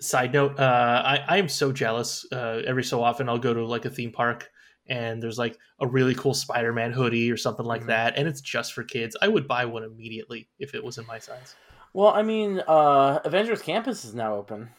Side 0.00 0.32
note: 0.32 0.58
uh, 0.58 1.02
I 1.04 1.24
I 1.28 1.36
am 1.38 1.48
so 1.48 1.72
jealous. 1.72 2.24
Uh, 2.32 2.62
every 2.66 2.84
so 2.84 3.02
often, 3.02 3.28
I'll 3.28 3.38
go 3.38 3.52
to 3.52 3.66
like 3.66 3.84
a 3.84 3.90
theme 3.90 4.12
park, 4.12 4.48
and 4.88 5.22
there's 5.22 5.38
like 5.38 5.58
a 5.80 5.86
really 5.86 6.14
cool 6.14 6.34
Spider-Man 6.34 6.92
hoodie 6.92 7.30
or 7.30 7.36
something 7.36 7.66
like 7.66 7.82
Mhm. 7.82 7.86
that, 7.88 8.16
and 8.16 8.26
it's 8.28 8.40
just 8.40 8.72
for 8.72 8.82
kids. 8.84 9.16
I 9.20 9.28
would 9.28 9.46
buy 9.48 9.64
one 9.64 9.84
immediately 9.84 10.48
if 10.58 10.74
it 10.74 10.82
was 10.82 10.98
in 10.98 11.06
my 11.06 11.18
size. 11.18 11.54
Well, 11.94 12.08
I 12.08 12.22
mean, 12.22 12.60
uh, 12.66 13.20
Avengers 13.24 13.62
Campus 13.62 14.04
is 14.04 14.14
now 14.14 14.34
open 14.34 14.70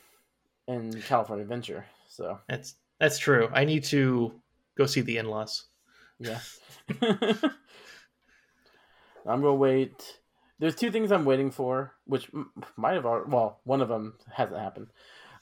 in 0.67 1.01
California 1.01 1.43
Adventure, 1.43 1.85
so 2.07 2.39
That's 2.47 2.75
that's 2.99 3.17
true. 3.17 3.49
I 3.53 3.65
need 3.65 3.83
to 3.85 4.39
go 4.75 4.85
see 4.85 5.01
the 5.01 5.17
in-laws. 5.17 5.65
yeah. 6.19 6.39
I'm 9.25 9.41
gonna 9.41 9.53
wait. 9.53 10.19
There's 10.59 10.75
two 10.75 10.91
things 10.91 11.11
I'm 11.11 11.25
waiting 11.25 11.51
for, 11.51 11.93
which 12.05 12.29
might 12.75 12.93
have 12.93 13.05
already, 13.05 13.29
well, 13.31 13.59
one 13.63 13.81
of 13.81 13.87
them 13.87 14.15
hasn't 14.33 14.59
happened. 14.59 14.87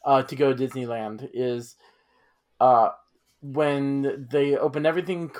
Uh, 0.05 0.21
to 0.23 0.35
go 0.35 0.53
to 0.53 0.67
Disneyland 0.67 1.27
is 1.33 1.75
uh, 2.59 2.89
when 3.41 4.27
they 4.29 4.57
open 4.57 4.85
everything 4.85 5.31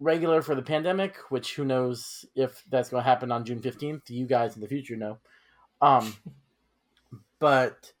regular 0.00 0.42
for 0.42 0.54
the 0.54 0.62
pandemic, 0.62 1.16
which 1.30 1.54
who 1.54 1.64
knows 1.64 2.24
if 2.34 2.62
that's 2.70 2.88
going 2.88 3.02
to 3.02 3.08
happen 3.08 3.32
on 3.32 3.44
June 3.44 3.60
15th. 3.60 4.08
You 4.08 4.26
guys 4.26 4.54
in 4.54 4.60
the 4.60 4.68
future 4.68 4.96
know. 4.96 5.18
Um, 5.80 6.14
but 7.38 7.92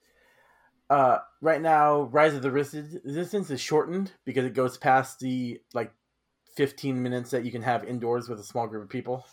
uh, 0.90 1.18
right 1.40 1.60
now, 1.60 2.02
Rise 2.02 2.34
of 2.34 2.42
the 2.42 2.50
Resistance 2.50 3.50
is 3.50 3.60
shortened 3.60 4.12
because 4.24 4.44
it 4.44 4.54
goes 4.54 4.76
past 4.76 5.20
the 5.20 5.60
like 5.72 5.92
15 6.56 7.02
minutes 7.02 7.30
that 7.30 7.44
you 7.44 7.50
can 7.50 7.62
have 7.62 7.84
indoors 7.84 8.28
with 8.28 8.38
a 8.38 8.44
small 8.44 8.66
group 8.66 8.84
of 8.84 8.90
people. 8.90 9.26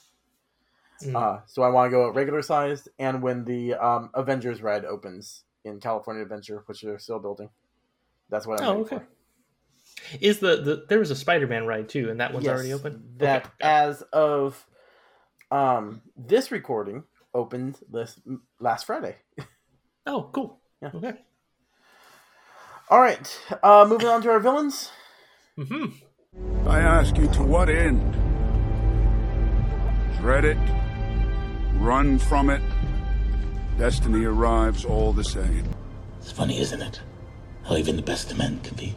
Mm. 1.03 1.15
Uh, 1.15 1.41
so 1.45 1.63
I 1.63 1.69
want 1.69 1.87
to 1.87 1.91
go 1.91 2.07
at 2.07 2.15
regular 2.15 2.41
sized, 2.41 2.89
and 2.99 3.21
when 3.21 3.43
the 3.43 3.73
um, 3.73 4.11
Avengers 4.13 4.61
ride 4.61 4.85
opens 4.85 5.43
in 5.63 5.79
California 5.79 6.21
Adventure, 6.21 6.63
which 6.67 6.81
they're 6.81 6.99
still 6.99 7.19
building, 7.19 7.49
that's 8.29 8.45
what 8.45 8.61
I'm 8.61 8.67
Oh, 8.67 8.79
okay. 8.81 8.99
Is 10.19 10.39
the, 10.39 10.57
the 10.61 10.85
there 10.89 10.99
was 10.99 11.11
a 11.11 11.15
Spider-Man 11.15 11.65
ride 11.65 11.89
too, 11.89 12.09
and 12.09 12.19
that 12.19 12.33
one's 12.33 12.45
Yes, 12.45 12.53
already 12.53 12.73
open. 12.73 13.03
That 13.17 13.45
Okay, 13.45 13.53
as 13.61 14.01
of 14.13 14.65
um, 15.49 16.01
this 16.17 16.51
recording 16.51 17.03
opened 17.33 17.79
this 17.89 18.19
last 18.59 18.85
Friday. 18.85 19.15
oh, 20.05 20.29
cool. 20.33 20.59
Yeah. 20.81 20.91
Okay. 20.93 21.13
All 22.89 22.99
right, 22.99 23.39
uh, 23.63 23.85
moving 23.87 24.07
on 24.09 24.21
to 24.23 24.29
our 24.31 24.39
villains. 24.39 24.91
Mm-hmm. 25.57 26.67
I 26.67 26.79
ask 26.79 27.17
you 27.17 27.27
to 27.29 27.43
what 27.43 27.69
end? 27.69 28.13
Dread 30.19 30.43
it? 30.45 30.57
Run 31.75 32.19
from 32.19 32.49
it? 32.49 32.61
Destiny 33.77 34.25
arrives 34.25 34.83
all 34.85 35.13
the 35.13 35.23
same. 35.23 35.63
It's 36.19 36.31
funny, 36.31 36.59
isn't 36.59 36.81
it? 36.81 37.01
How 37.63 37.77
even 37.77 37.95
the 37.95 38.01
best 38.01 38.29
of 38.31 38.37
men 38.37 38.59
can 38.59 38.75
be 38.75 38.95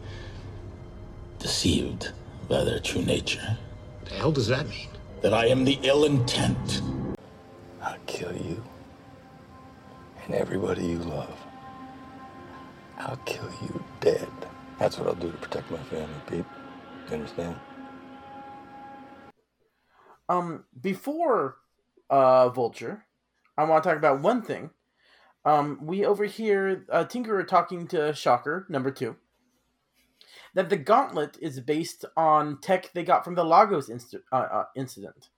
deceived 1.44 2.10
by 2.48 2.64
their 2.64 2.80
true 2.80 3.02
nature. 3.02 3.58
The 4.06 4.14
hell 4.14 4.32
does 4.32 4.48
that 4.48 4.66
mean? 4.66 4.88
That 5.20 5.34
I 5.34 5.44
am 5.48 5.66
the 5.66 5.78
ill 5.82 6.06
intent. 6.06 6.80
I'll 7.82 7.98
kill 8.06 8.34
you 8.34 8.64
and 10.24 10.34
everybody 10.34 10.86
you 10.86 10.98
love. 11.00 11.38
I'll 12.96 13.20
kill 13.26 13.50
you 13.60 13.84
dead. 14.00 14.26
That's 14.78 14.98
what 14.98 15.06
I'll 15.06 15.14
do 15.16 15.30
to 15.30 15.36
protect 15.36 15.70
my 15.70 15.82
family, 15.82 16.14
Pete. 16.26 16.46
You 17.08 17.14
understand? 17.14 17.56
Um, 20.30 20.64
before 20.80 21.58
uh, 22.08 22.48
Vulture, 22.48 23.04
I 23.58 23.64
want 23.64 23.84
to 23.84 23.90
talk 23.90 23.98
about 23.98 24.22
one 24.22 24.40
thing. 24.40 24.70
Um, 25.44 25.78
we 25.82 26.06
overhear 26.06 26.86
uh, 26.90 27.04
Tinkerer 27.04 27.46
talking 27.46 27.86
to 27.88 28.14
Shocker, 28.14 28.64
number 28.70 28.90
two, 28.90 29.16
that 30.54 30.70
the 30.70 30.76
gauntlet 30.76 31.36
is 31.40 31.60
based 31.60 32.04
on 32.16 32.60
tech 32.60 32.92
they 32.92 33.02
got 33.04 33.24
from 33.24 33.34
the 33.34 33.44
Lagos 33.44 33.88
inst- 33.88 34.16
uh, 34.32 34.36
uh, 34.36 34.64
incident, 34.76 35.28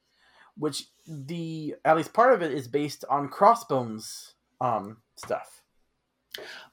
which 0.57 0.85
the 1.07 1.75
at 1.85 1.97
least 1.97 2.13
part 2.13 2.33
of 2.35 2.43
it 2.43 2.53
is 2.53 2.69
based 2.69 3.05
on 3.09 3.29
Crossbones 3.29 4.35
um, 4.61 4.99
stuff. 5.17 5.63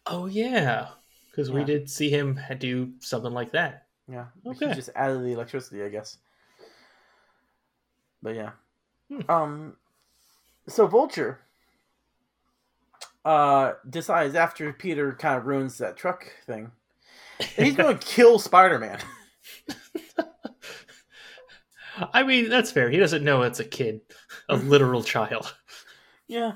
Oh 0.06 0.26
yeah, 0.26 0.90
because 1.32 1.50
we 1.52 1.64
did 1.64 1.90
see 1.90 2.10
him 2.10 2.40
do 2.60 2.94
something 3.00 3.32
like 3.32 3.54
that. 3.54 3.88
Yeah, 4.08 4.26
Okay. 4.46 4.68
he 4.70 4.74
just 4.76 4.90
added 4.96 5.22
the 5.24 5.32
electricity, 5.32 5.82
I 5.84 5.90
guess. 5.90 6.18
But 8.22 8.36
yeah, 8.36 8.52
Hmm. 9.10 9.32
um, 9.32 9.78
so 10.68 10.88
Vulture 10.88 11.40
uh 13.26 13.74
decides 13.90 14.36
after 14.36 14.74
Peter 14.74 15.14
kind 15.14 15.38
of 15.38 15.46
ruins 15.46 15.78
that 15.78 15.96
truck 15.96 16.26
thing, 16.46 16.72
he's 17.40 17.76
going 17.76 17.98
to 17.98 18.06
kill 18.06 18.40
Spider 18.40 18.80
Man. 18.80 19.00
I 22.14 22.24
mean, 22.24 22.50
that's 22.50 22.72
fair. 22.72 22.90
He 22.90 22.98
doesn't 22.98 23.24
know 23.24 23.44
it's 23.44 23.60
a 23.60 23.66
kid, 23.66 24.02
a 24.50 24.56
literal 24.56 25.04
child. 25.04 25.56
yeah, 26.28 26.54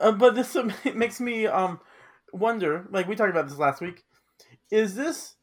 uh, 0.00 0.12
but 0.12 0.34
this 0.34 0.54
um, 0.56 0.72
makes 0.94 1.20
me 1.20 1.46
um 1.46 1.80
wonder. 2.32 2.86
Like 2.90 3.08
we 3.08 3.16
talked 3.16 3.30
about 3.30 3.48
this 3.48 3.58
last 3.58 3.80
week, 3.80 4.04
is 4.70 4.94
this? 4.94 5.34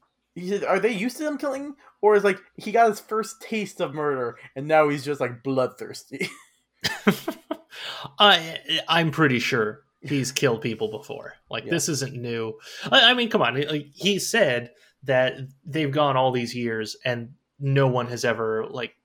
Are 0.67 0.79
they 0.79 0.93
used 0.93 1.17
to 1.17 1.27
him 1.27 1.37
killing, 1.37 1.75
or 2.01 2.15
is 2.15 2.23
like 2.23 2.39
he 2.55 2.71
got 2.71 2.89
his 2.89 2.99
first 2.99 3.41
taste 3.41 3.81
of 3.81 3.93
murder 3.93 4.37
and 4.55 4.67
now 4.67 4.89
he's 4.89 5.03
just 5.03 5.19
like 5.19 5.43
bloodthirsty? 5.43 6.29
I 8.19 8.59
I'm 8.87 9.11
pretty 9.11 9.39
sure 9.39 9.81
he's 10.01 10.31
killed 10.31 10.61
people 10.61 10.89
before. 10.91 11.35
Like 11.49 11.65
Yeah. 11.65 11.71
this 11.71 11.87
isn't 11.89 12.13
new. 12.15 12.57
I, 12.91 13.11
I 13.11 13.13
mean, 13.13 13.29
come 13.29 13.41
on. 13.41 13.55
Like, 13.55 13.87
he 13.93 14.19
said 14.19 14.71
that 15.03 15.35
they've 15.65 15.91
gone 15.91 16.17
all 16.17 16.31
these 16.31 16.55
years 16.55 16.95
and 17.05 17.33
no 17.59 17.87
one 17.87 18.07
has 18.07 18.25
ever 18.25 18.65
like 18.69 18.95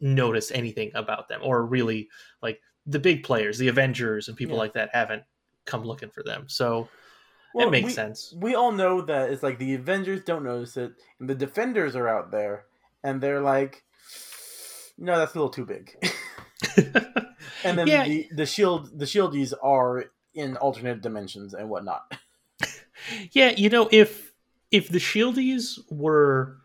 noticed 0.00 0.52
anything 0.54 0.90
about 0.94 1.28
them, 1.28 1.40
or 1.42 1.64
really 1.66 2.08
like 2.42 2.60
the 2.86 2.98
big 2.98 3.22
players, 3.24 3.58
the 3.58 3.68
Avengers 3.68 4.28
and 4.28 4.36
people 4.36 4.54
Yeah. 4.56 4.60
like 4.60 4.72
that 4.74 4.90
haven't 4.92 5.24
come 5.66 5.84
looking 5.84 6.10
for 6.10 6.22
them. 6.22 6.44
So 6.48 6.88
Well, 7.54 7.68
it 7.68 7.70
makes 7.70 7.86
we- 7.86 7.92
sense. 7.92 8.32
We 8.36 8.54
all 8.54 8.72
know 8.72 9.00
that 9.02 9.30
it's 9.30 9.42
like 9.42 9.58
the 9.58 9.74
Avengers 9.74 10.22
don't 10.24 10.44
notice 10.44 10.76
it, 10.76 10.92
and 11.20 11.28
the 11.28 11.34
Defenders 11.34 11.94
are 11.96 12.08
out 12.08 12.30
there, 12.30 12.64
and 13.02 13.20
they're 13.20 13.40
like, 13.40 13.84
"No, 14.96 15.18
that's 15.18 15.34
a 15.34 15.38
little 15.38 15.50
too 15.50 15.66
big." 15.66 15.96
and 17.64 17.78
then 17.78 17.86
Yeah. 17.86 18.04
the 18.04 18.28
the 18.34 18.46
shield 18.46 18.98
the 18.98 19.04
shieldies 19.04 19.52
are 19.62 20.06
in 20.38 20.56
alternate 20.58 21.00
dimensions 21.02 21.52
and 21.54 21.68
whatnot. 21.68 22.14
Yeah, 23.30 23.50
you 23.50 23.70
know, 23.70 23.88
if 23.92 24.32
if 24.72 24.88
the 24.88 24.98
shieldies 24.98 25.78
were 25.88 26.58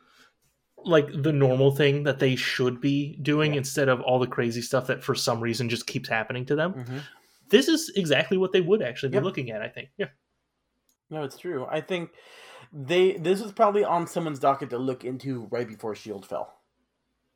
like 0.84 1.08
the 1.14 1.32
normal 1.32 1.70
thing 1.76 2.04
that 2.04 2.18
they 2.20 2.36
should 2.36 2.82
be 2.82 3.18
doing 3.22 3.54
instead 3.54 3.88
of 3.88 4.02
all 4.02 4.18
the 4.20 4.26
crazy 4.28 4.62
stuff 4.62 4.88
that 4.88 5.04
for 5.04 5.14
some 5.16 5.40
reason 5.40 5.70
just 5.70 5.86
keeps 5.86 6.10
happening 6.10 6.44
to 6.48 6.56
them, 6.56 6.74
Mhm. 6.74 7.02
this 7.50 7.68
is 7.68 7.92
exactly 7.96 8.38
what 8.38 8.52
they 8.52 8.62
would 8.62 8.82
actually 8.82 9.10
be 9.10 9.18
Yep. 9.18 9.24
looking 9.24 9.52
at, 9.52 9.62
I 9.62 9.70
think. 9.70 9.90
Yeah. 9.96 10.10
No, 11.12 11.24
it's 11.24 11.38
true. 11.38 11.68
I 11.70 11.82
think 11.82 12.10
they 12.74 13.14
this 13.18 13.40
was 13.42 13.52
probably 13.52 13.84
on 13.84 14.08
someone's 14.08 14.40
docket 14.40 14.72
to 14.72 14.80
look 14.80 15.06
into 15.06 15.46
right 15.52 15.68
before 15.68 15.94
Shield 15.94 16.26
fell. 16.26 16.52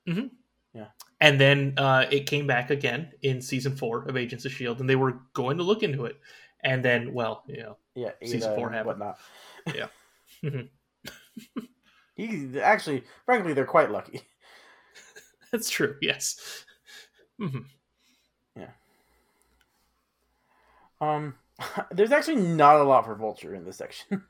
Mhm. 0.08 0.32
And 1.20 1.42
then 1.42 1.74
uh, 1.78 2.06
it 2.12 2.28
came 2.28 2.46
back 2.46 2.70
again 2.70 3.12
in 3.24 3.42
season 3.42 3.76
four 3.76 4.04
of 4.08 4.16
Agents 4.16 4.46
of 4.46 4.52
Shield, 4.52 4.80
and 4.80 4.90
they 4.90 4.96
were 4.96 5.20
going 5.34 5.58
to 5.58 5.64
look 5.64 5.82
into 5.84 6.06
it. 6.06 6.20
And 6.64 6.84
then, 6.86 7.14
well, 7.14 7.44
you 7.48 7.58
know, 7.58 7.78
Yeah, 7.96 8.12
season 8.24 8.54
four 8.56 8.70
happened. 8.70 9.00
whatnot. 9.00 9.20
Yeah. 9.76 9.88
Mhm. 10.44 10.70
He 12.16 12.60
actually, 12.60 13.04
frankly, 13.26 13.54
they're 13.54 13.66
quite 13.66 13.90
lucky. 13.92 14.22
That's 15.52 15.70
true. 15.70 15.96
Yes. 16.02 16.66
hmm 17.40 17.60
Yeah. 18.56 18.70
Um, 21.02 21.36
there's 21.92 22.12
actually 22.12 22.38
not 22.42 22.78
a 22.80 22.84
lot 22.84 23.06
for 23.06 23.16
Vulture 23.16 23.54
in 23.56 23.66
this 23.66 23.78
section. 23.78 24.24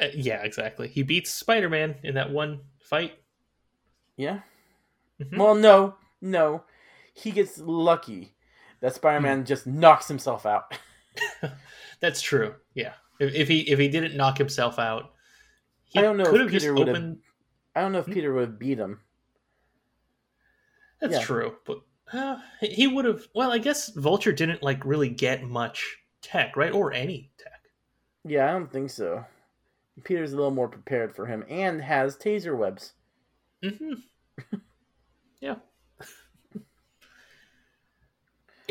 Uh, 0.00 0.06
yeah, 0.14 0.42
exactly. 0.42 0.88
He 0.88 1.02
beats 1.02 1.30
Spider 1.30 1.68
Man 1.68 1.96
in 2.02 2.14
that 2.14 2.30
one 2.30 2.60
fight. 2.80 3.12
yeah. 4.16 4.40
Mhm. 5.20 5.36
Well, 5.38 5.54
no, 5.54 5.94
no. 6.22 6.64
he 7.14 7.30
gets 7.30 7.58
lucky 7.58 8.34
that 8.80 8.94
Spider-Man 8.94 9.44
just 9.44 9.66
knocks 9.66 10.08
himself 10.08 10.46
out. 10.46 10.76
That's 12.00 12.20
true. 12.20 12.54
Yeah. 12.74 12.94
If, 13.20 13.34
if 13.34 13.48
he 13.48 13.60
if 13.70 13.78
he 13.78 13.88
didn't 13.88 14.16
knock 14.16 14.38
himself 14.38 14.78
out, 14.78 15.12
he 15.84 15.98
I 15.98 16.02
don't 16.02 16.16
know 16.16 16.24
could 16.24 16.40
if 16.40 16.40
have 16.40 16.50
just 16.50 16.64
Peter 16.64 16.74
would 16.74 16.88
opened. 16.88 17.18
I 17.74 17.80
don't 17.80 17.92
know 17.92 18.00
if 18.00 18.06
Peter 18.06 18.32
would 18.32 18.40
have 18.40 18.58
beat 18.58 18.78
him. 18.78 19.00
That's 21.00 21.14
yeah. 21.14 21.22
true, 21.22 21.56
but 21.64 21.78
uh, 22.12 22.38
he 22.60 22.86
would 22.86 23.04
have. 23.04 23.26
Well, 23.34 23.52
I 23.52 23.58
guess 23.58 23.90
Vulture 23.90 24.32
didn't 24.32 24.62
like 24.62 24.84
really 24.84 25.08
get 25.08 25.44
much 25.44 25.98
tech, 26.22 26.56
right, 26.56 26.72
or 26.72 26.92
any 26.92 27.30
tech. 27.38 27.60
Yeah, 28.24 28.48
I 28.48 28.52
don't 28.52 28.70
think 28.70 28.90
so. 28.90 29.24
Peter's 30.04 30.32
a 30.32 30.36
little 30.36 30.50
more 30.50 30.68
prepared 30.68 31.14
for 31.14 31.26
him 31.26 31.44
and 31.48 31.82
has 31.82 32.16
taser 32.16 32.56
webs. 32.56 32.94
hmm 33.62 33.94
yeah. 35.40 35.56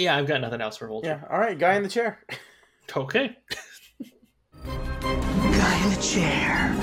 Yeah, 0.01 0.17
I've 0.17 0.27
got 0.27 0.41
nothing 0.41 0.61
else 0.61 0.77
for 0.77 0.87
Vulture. 0.87 1.07
Yeah. 1.21 1.27
All 1.29 1.39
right, 1.39 1.57
guy 1.57 1.75
in 1.75 1.83
the 1.83 1.89
chair. 1.89 2.19
Okay. 2.95 3.37
Guy 4.63 5.83
in 5.83 5.89
the 5.89 6.01
chair. 6.01 6.75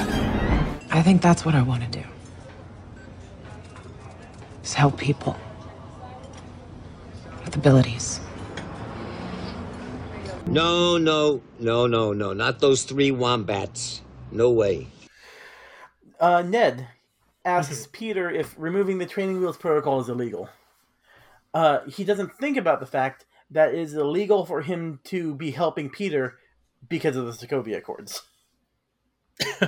I 0.90 1.02
think 1.02 1.20
that's 1.20 1.44
what 1.44 1.54
I 1.54 1.62
want 1.62 1.82
to 1.84 1.90
do. 1.90 2.04
Is 4.62 4.72
help 4.72 4.96
people 4.98 5.36
with 7.44 7.54
abilities. 7.56 8.20
No, 10.46 10.96
no, 10.96 11.42
no, 11.58 11.86
no, 11.86 12.14
no. 12.14 12.32
Not 12.32 12.60
those 12.60 12.84
three 12.84 13.10
wombats. 13.10 14.00
No 14.32 14.50
way. 14.50 14.86
Uh, 16.18 16.42
Ned 16.42 16.88
asks 17.44 17.86
Peter 17.92 18.30
if 18.30 18.54
removing 18.58 18.96
the 18.98 19.06
training 19.06 19.40
wheels 19.40 19.58
protocol 19.58 20.00
is 20.00 20.08
illegal. 20.08 20.48
Uh, 21.54 21.80
he 21.88 22.04
doesn't 22.04 22.34
think 22.36 22.56
about 22.56 22.80
the 22.80 22.86
fact 22.86 23.26
that 23.50 23.72
it 23.74 23.80
is 23.80 23.94
illegal 23.94 24.44
for 24.44 24.60
him 24.62 25.00
to 25.04 25.34
be 25.34 25.50
helping 25.50 25.88
Peter 25.90 26.36
because 26.88 27.16
of 27.16 27.26
the 27.26 27.32
Sokovia 27.32 27.78
Accords. 27.78 28.22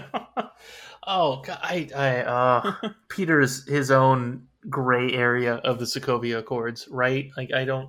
Oh, 1.06 1.40
God, 1.42 1.58
I, 1.62 1.88
I, 1.96 2.16
uh, 2.20 2.74
Peter's 3.08 3.66
his 3.66 3.90
own 3.90 4.46
gray 4.68 5.12
area 5.12 5.54
of 5.54 5.78
the 5.78 5.86
Sokovia 5.86 6.38
Accords, 6.38 6.86
right? 6.90 7.30
Like, 7.38 7.52
I 7.54 7.64
don't, 7.64 7.88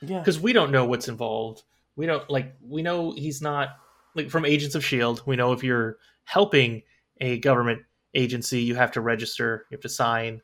Yeah. 0.00 0.18
because 0.20 0.40
we 0.40 0.54
don't 0.54 0.72
know 0.72 0.86
what's 0.86 1.08
involved. 1.08 1.62
We 1.96 2.06
don't 2.06 2.28
like. 2.30 2.54
We 2.62 2.80
know 2.80 3.12
he's 3.12 3.42
not 3.42 3.76
like 4.14 4.30
from 4.30 4.44
Agents 4.46 4.74
of 4.74 4.84
Shield. 4.84 5.22
We 5.26 5.36
know 5.36 5.52
if 5.52 5.62
you're 5.62 5.98
helping 6.24 6.82
a 7.20 7.38
government 7.38 7.82
agency, 8.14 8.62
you 8.62 8.74
have 8.76 8.92
to 8.92 9.00
register, 9.02 9.66
you 9.70 9.74
have 9.76 9.82
to 9.82 9.88
sign. 9.88 10.40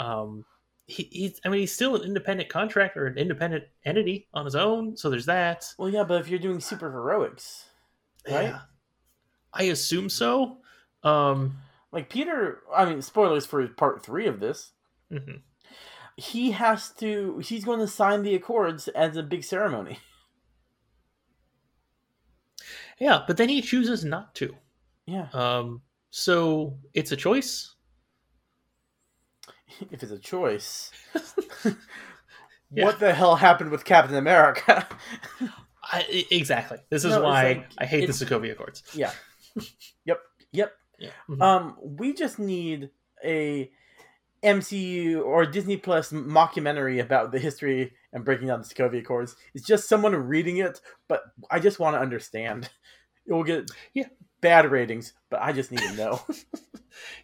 Um, 0.00 0.44
he, 0.86 1.08
he's, 1.10 1.40
I 1.44 1.48
mean, 1.48 1.60
he's 1.60 1.72
still 1.72 1.96
an 1.96 2.02
independent 2.02 2.48
contractor, 2.48 3.06
an 3.06 3.16
independent 3.18 3.64
entity 3.84 4.28
on 4.34 4.44
his 4.44 4.54
own. 4.54 4.96
So 4.96 5.10
there's 5.10 5.26
that. 5.26 5.66
Well, 5.78 5.88
yeah, 5.88 6.04
but 6.04 6.20
if 6.20 6.28
you're 6.28 6.38
doing 6.38 6.60
super 6.60 6.90
heroics, 6.90 7.64
right? 8.30 8.44
Yeah. 8.44 8.60
I 9.52 9.64
assume 9.64 10.08
so. 10.10 10.58
Um, 11.02 11.58
Like 11.92 12.08
Peter, 12.10 12.62
I 12.74 12.84
mean, 12.84 13.00
spoilers 13.02 13.46
for 13.46 13.66
part 13.68 14.02
three 14.04 14.26
of 14.26 14.40
this. 14.40 14.72
mhm. 15.10 15.40
He 16.16 16.52
has 16.52 16.90
to. 16.98 17.38
He's 17.38 17.64
going 17.64 17.80
to 17.80 17.88
sign 17.88 18.22
the 18.22 18.36
accords 18.36 18.86
as 18.88 19.16
a 19.16 19.22
big 19.22 19.42
ceremony. 19.42 19.98
Yeah, 23.00 23.24
but 23.26 23.36
then 23.36 23.48
he 23.48 23.60
chooses 23.60 24.04
not 24.04 24.34
to. 24.36 24.54
Yeah. 25.06 25.26
Um, 25.32 25.82
so 26.10 26.78
it's 26.92 27.10
a 27.12 27.16
choice. 27.16 27.73
if 29.90 30.02
it's 30.02 30.12
a 30.12 30.18
choice. 30.18 30.90
Yeah. 32.70 32.86
What 32.86 32.98
the 32.98 33.14
hell 33.14 33.36
happened 33.36 33.70
with 33.70 33.84
Captain 33.84 34.16
America? 34.16 34.84
I, 35.84 36.26
exactly. 36.30 36.78
This 36.90 37.04
is 37.04 37.12
No, 37.12 37.22
why 37.22 37.42
like- 37.44 37.66
I 37.78 37.86
hate 37.86 38.06
the 38.06 38.12
Sokovia 38.12 38.52
Accords. 38.52 38.82
yeah. 38.94 39.12
Yep. 40.04 40.20
Yep. 40.52 40.72
Yeah. 40.98 41.10
Mhm. 41.28 41.40
Um, 41.42 41.76
we 41.80 42.14
just 42.14 42.40
need 42.40 42.90
a 43.24 43.70
MCU 44.42 45.24
or 45.24 45.46
Disney 45.46 45.76
Plus 45.76 46.10
mockumentary 46.10 47.00
about 47.00 47.30
the 47.30 47.38
history 47.38 47.92
and 48.12 48.24
breaking 48.24 48.48
down 48.48 48.60
the 48.60 48.66
Sokovia 48.66 49.00
Accords. 49.00 49.36
It's 49.54 49.64
just 49.66 49.88
someone 49.88 50.14
reading 50.16 50.56
it, 50.56 50.80
but 51.06 51.22
I 51.52 51.60
just 51.60 51.78
want 51.78 51.94
to 51.94 52.00
understand. 52.00 52.68
It 53.26 53.32
will 53.32 53.44
get 53.44 53.70
Yeah. 53.92 54.08
Bad 54.44 54.70
ratings, 54.70 55.14
but 55.30 55.40
I 55.42 55.52
just 55.52 55.72
need 55.72 55.80
to 55.80 55.92
know. 55.94 56.20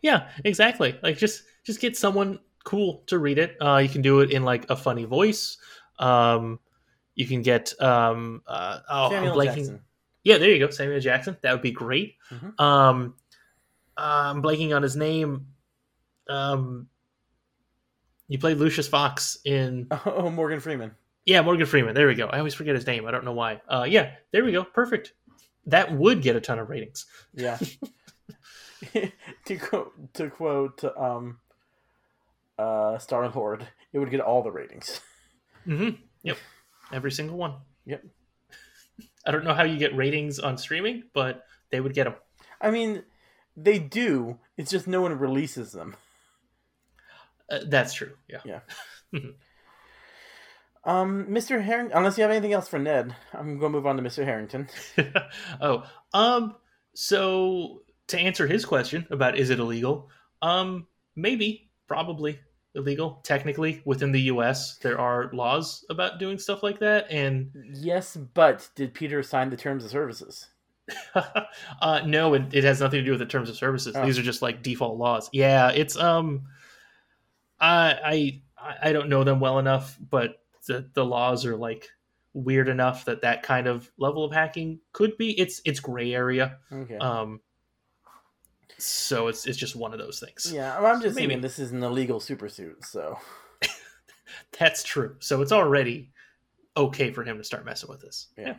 Yeah, 0.02 0.28
exactly. 0.44 0.98
Like 1.00 1.16
just 1.16 1.44
just 1.64 1.80
get 1.80 1.96
someone 1.96 2.40
cool 2.64 3.04
to 3.06 3.18
read 3.20 3.38
it. 3.38 3.56
Uh, 3.62 3.76
you 3.76 3.88
can 3.88 4.02
do 4.02 4.18
it 4.18 4.32
in 4.32 4.42
like 4.44 4.68
a 4.68 4.74
funny 4.74 5.04
voice. 5.04 5.58
Um, 6.00 6.58
you 7.14 7.24
can 7.24 7.42
get 7.42 7.72
um, 7.80 8.42
uh, 8.48 8.80
oh, 8.90 9.04
I'm 9.06 9.10
Samuel 9.12 9.36
blanking. 9.36 9.54
Jackson. 9.56 9.80
Yeah, 10.24 10.38
there 10.38 10.50
you 10.50 10.58
go, 10.58 10.70
Samuel 10.70 10.98
Jackson. 10.98 11.36
That 11.42 11.52
would 11.52 11.62
be 11.62 11.70
great. 11.70 12.16
Mhm. 12.32 12.58
Um, 12.60 13.14
I'm 13.96 14.42
blanking 14.42 14.74
on 14.74 14.82
his 14.82 14.96
name. 14.96 15.46
Um, 16.28 16.88
you 18.26 18.38
played 18.40 18.56
Lucius 18.58 18.88
Fox 18.88 19.38
in 19.44 19.86
Oh, 20.04 20.30
Morgan 20.30 20.58
Freeman. 20.58 20.96
Yeah, 21.26 21.42
Morgan 21.42 21.66
Freeman. 21.66 21.94
There 21.94 22.08
we 22.08 22.14
go. 22.16 22.26
I 22.26 22.38
always 22.38 22.54
forget 22.54 22.74
his 22.74 22.86
name. 22.88 23.06
I 23.06 23.12
don't 23.12 23.24
know 23.24 23.34
why. 23.34 23.60
Uh, 23.68 23.86
yeah, 23.88 24.14
there 24.32 24.44
we 24.44 24.50
go. 24.50 24.64
Perfect. 24.64 25.12
That 25.66 25.92
would 25.92 26.22
get 26.22 26.36
a 26.36 26.40
ton 26.40 26.58
of 26.58 26.68
ratings. 26.68 27.06
Yeah. 27.34 27.58
to 29.44 29.56
quote 29.58 30.14
to 30.14 30.30
quote 30.30 30.82
um 30.96 31.38
uh 32.58 32.98
Star 32.98 33.28
Lord, 33.28 33.66
it 33.92 33.98
would 33.98 34.11
get 34.11 34.20
all 34.20 34.42
the 34.42 34.50
ratings. 34.50 35.00
Mm-hmm. 35.66 36.00
Yep. 36.22 36.38
Every 36.92 37.12
single 37.12 37.36
one. 37.36 37.54
Yep. 37.86 38.04
I 39.26 39.30
don't 39.30 39.44
know 39.44 39.54
how 39.54 39.64
you 39.64 39.78
get 39.78 39.94
ratings 39.94 40.38
on 40.38 40.56
streaming, 40.56 41.04
but 41.12 41.44
they 41.70 41.80
would 41.80 41.94
get 41.94 42.04
them. 42.04 42.14
I 42.61 42.70
mean, 42.70 43.02
they 43.56 43.78
do. 43.78 44.38
It's 44.56 44.70
just 44.70 44.86
no 44.86 45.02
one 45.02 45.18
releases 45.18 45.72
them. 45.72 45.96
Uh, 47.50 47.61
that's 47.66 47.94
true. 47.94 48.12
Yeah. 48.28 48.40
Yeah. 48.44 49.20
Um, 50.85 51.26
Mr. 51.26 51.62
Harrington, 51.62 51.97
unless 51.97 52.16
you 52.16 52.22
have 52.22 52.31
anything 52.31 52.53
else 52.53 52.68
for 52.68 52.78
Ned, 52.78 53.14
I'm 53.35 53.59
going 53.59 53.72
to 53.72 53.78
move 53.78 53.87
on 53.87 53.97
to 53.97 54.03
Mr. 54.03 54.24
Harrington. 54.24 54.68
oh, 55.61 55.85
um, 56.14 56.57
so 56.95 57.83
to 58.09 58.18
answer 58.18 58.47
his 58.47 58.64
question 58.64 59.07
about 59.11 59.39
is 59.39 59.51
it 59.51 59.59
illegal? 59.59 60.09
Um, 60.41 60.87
maybe, 61.16 61.70
probably 61.87 62.41
illegal. 62.74 63.20
Technically, 63.24 63.83
within 63.85 64.12
the 64.12 64.22
U.S., 64.22 64.78
there 64.78 64.99
are 64.99 65.31
laws 65.33 65.85
about 65.91 66.18
doing 66.18 66.39
stuff 66.39 66.62
like 66.62 66.78
that, 66.81 67.11
and 67.11 67.51
Yes, 67.74 68.16
but 68.16 68.68
did 68.74 68.95
Peter 68.95 69.22
sign 69.22 69.51
the 69.51 69.57
terms 69.57 69.85
of 69.85 69.91
services? 69.91 70.49
uh, 71.14 72.01
no, 72.05 72.35
it, 72.35 72.53
it 72.53 72.64
has 72.64 72.81
nothing 72.81 73.01
to 73.01 73.05
do 73.05 73.12
with 73.12 73.20
the 73.20 73.26
terms 73.26 73.49
of 73.49 73.57
services. 73.57 73.95
Oh. 73.95 74.05
These 74.05 74.18
are 74.18 74.22
just 74.22 74.43
like 74.43 74.62
default 74.62 74.99
laws. 74.99 75.28
Yeah, 75.33 75.70
it's 75.70 75.97
um, 75.97 76.47
I 77.61 78.43
I 78.59 78.76
I 78.83 78.93
don't 78.93 79.09
know 79.09 79.24
them 79.24 79.41
well 79.41 79.59
enough, 79.59 79.97
but 80.01 80.39
the 80.66 80.88
the 80.94 81.04
laws 81.04 81.44
are 81.46 81.56
like 81.56 81.88
weird 82.32 82.68
enough 82.68 83.04
that 83.06 83.22
that 83.22 83.42
kind 83.42 83.66
of 83.66 83.90
level 83.98 84.24
of 84.24 84.32
hacking 84.32 84.80
could 84.92 85.16
be. 85.16 85.38
It's 85.38 85.61
it's 85.64 85.80
gray 85.80 86.14
area. 86.14 86.58
Okay. 86.72 86.96
Um, 86.98 87.40
so 88.78 89.28
it's 89.28 89.46
it's 89.46 89.58
just 89.58 89.76
one 89.76 89.92
of 89.92 89.98
those 89.98 90.20
things. 90.20 90.50
yeah, 90.52 90.78
I'm 90.78 91.00
just 91.02 91.16
maybe. 91.16 91.36
this 91.36 91.58
is 91.58 91.72
an 91.72 91.82
illegal 91.82 92.20
supersuit, 92.20 92.84
so 92.84 93.18
That's 94.58 94.82
true. 94.82 95.16
So 95.18 95.42
it's 95.42 95.52
already 95.52 96.12
okay 96.76 97.11
for 97.12 97.24
him 97.24 97.36
to 97.38 97.44
start 97.44 97.64
messing 97.64 97.90
with 97.90 98.00
this. 98.00 98.28
Yeah. 98.38 98.54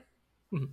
Mhm. 0.53 0.69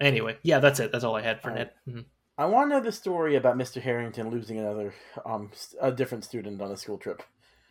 Anyway, 0.00 0.36
yeah, 0.42 0.58
that's 0.58 0.80
it. 0.80 0.92
That's 0.92 1.04
all 1.04 1.16
I 1.16 1.22
had 1.22 1.40
for 1.40 1.50
All 1.50 1.56
Ned. 1.56 1.70
Mhm. 1.88 2.04
I 2.36 2.46
want 2.46 2.70
to 2.70 2.76
know 2.76 2.82
the 2.82 2.92
story 2.92 3.36
about 3.36 3.56
Mr. 3.56 3.80
Harrington 3.80 4.28
losing 4.30 4.58
another, 4.58 4.92
um, 5.24 5.50
a 5.80 5.92
different 5.92 6.24
student 6.24 6.60
on 6.60 6.70
a 6.72 6.76
school 6.76 6.98
trip. 6.98 7.22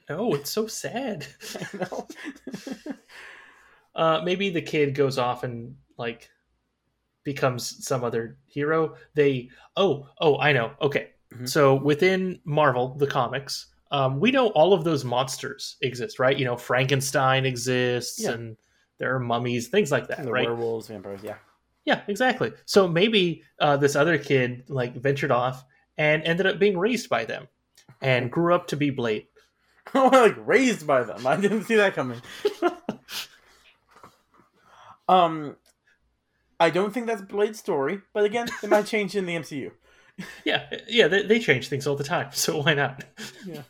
Oh, 0.09 0.33
it's 0.33 0.49
so 0.51 0.67
sad. 0.67 1.25
I 1.73 1.77
know. 1.77 2.07
uh, 3.95 4.21
maybe 4.23 4.49
the 4.49 4.61
kid 4.61 4.95
goes 4.95 5.17
off 5.17 5.43
and 5.43 5.75
like 5.97 6.29
becomes 7.23 7.85
some 7.85 8.03
other 8.03 8.37
hero. 8.47 8.95
They 9.15 9.49
oh 9.77 10.07
oh 10.19 10.37
I 10.39 10.51
know. 10.53 10.71
Okay, 10.81 11.09
Mhm. 11.33 11.47
so 11.47 11.75
within 11.75 12.39
Marvel, 12.45 12.95
the 12.95 13.07
comics, 13.07 13.67
um, 13.91 14.19
we 14.19 14.31
know 14.31 14.47
all 14.49 14.73
of 14.73 14.83
those 14.83 15.05
monsters 15.05 15.77
exist, 15.81 16.19
right? 16.19 16.37
You 16.37 16.45
know, 16.45 16.57
Frankenstein 16.57 17.45
exists, 17.45 18.21
Yeah. 18.21 18.31
and 18.31 18.57
there 18.97 19.15
are 19.15 19.19
mummies, 19.19 19.67
things 19.69 19.91
like 19.91 20.07
that, 20.07 20.27
right? 20.27 20.45
werewolves, 20.47 20.87
vampires, 20.87 21.21
yeah. 21.23 21.35
Yeah, 21.85 22.01
exactly. 22.07 22.53
So 22.65 22.87
maybe 22.87 23.43
uh, 23.59 23.75
this 23.77 23.95
other 23.95 24.17
kid 24.17 24.63
like 24.69 24.95
ventured 24.95 25.31
off 25.31 25.65
and 25.97 26.23
ended 26.23 26.45
up 26.45 26.57
being 26.57 26.77
raised 26.77 27.09
by 27.09 27.25
them 27.25 27.47
and 28.01 28.31
grew 28.35 28.53
up 28.55 28.67
to 28.67 28.77
be 28.77 28.89
Blade. 28.89 29.27
like 29.93 30.35
raised 30.45 30.85
by 30.87 31.03
them. 31.03 31.25
I 31.27 31.35
didn't 31.35 31.63
see 31.63 31.75
that 31.75 31.93
coming. 31.93 32.21
um, 35.09 35.55
I 36.59 36.69
don't 36.69 36.93
think 36.93 37.07
that's 37.07 37.21
Blade's 37.21 37.59
story, 37.59 38.01
but 38.13 38.23
again, 38.23 38.47
it 38.61 38.69
might 38.69 38.85
change 38.85 39.15
in 39.15 39.25
the 39.25 39.35
MCU. 39.35 39.71
Yeah, 40.45 40.69
yeah, 40.87 41.07
they, 41.07 41.23
they 41.25 41.39
change 41.39 41.69
things 41.69 41.87
all 41.87 41.95
the 41.95 42.03
time, 42.03 42.27
so 42.33 42.61
why 42.61 42.75
not? 42.75 43.03
Yeah. 43.47 43.63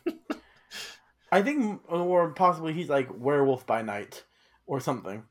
I 1.32 1.40
think, 1.40 1.80
or 1.90 2.32
possibly 2.34 2.74
he's 2.74 2.90
like 2.90 3.08
werewolf 3.16 3.66
by 3.66 3.80
night 3.80 4.24
or 4.66 4.78
something. 4.78 5.22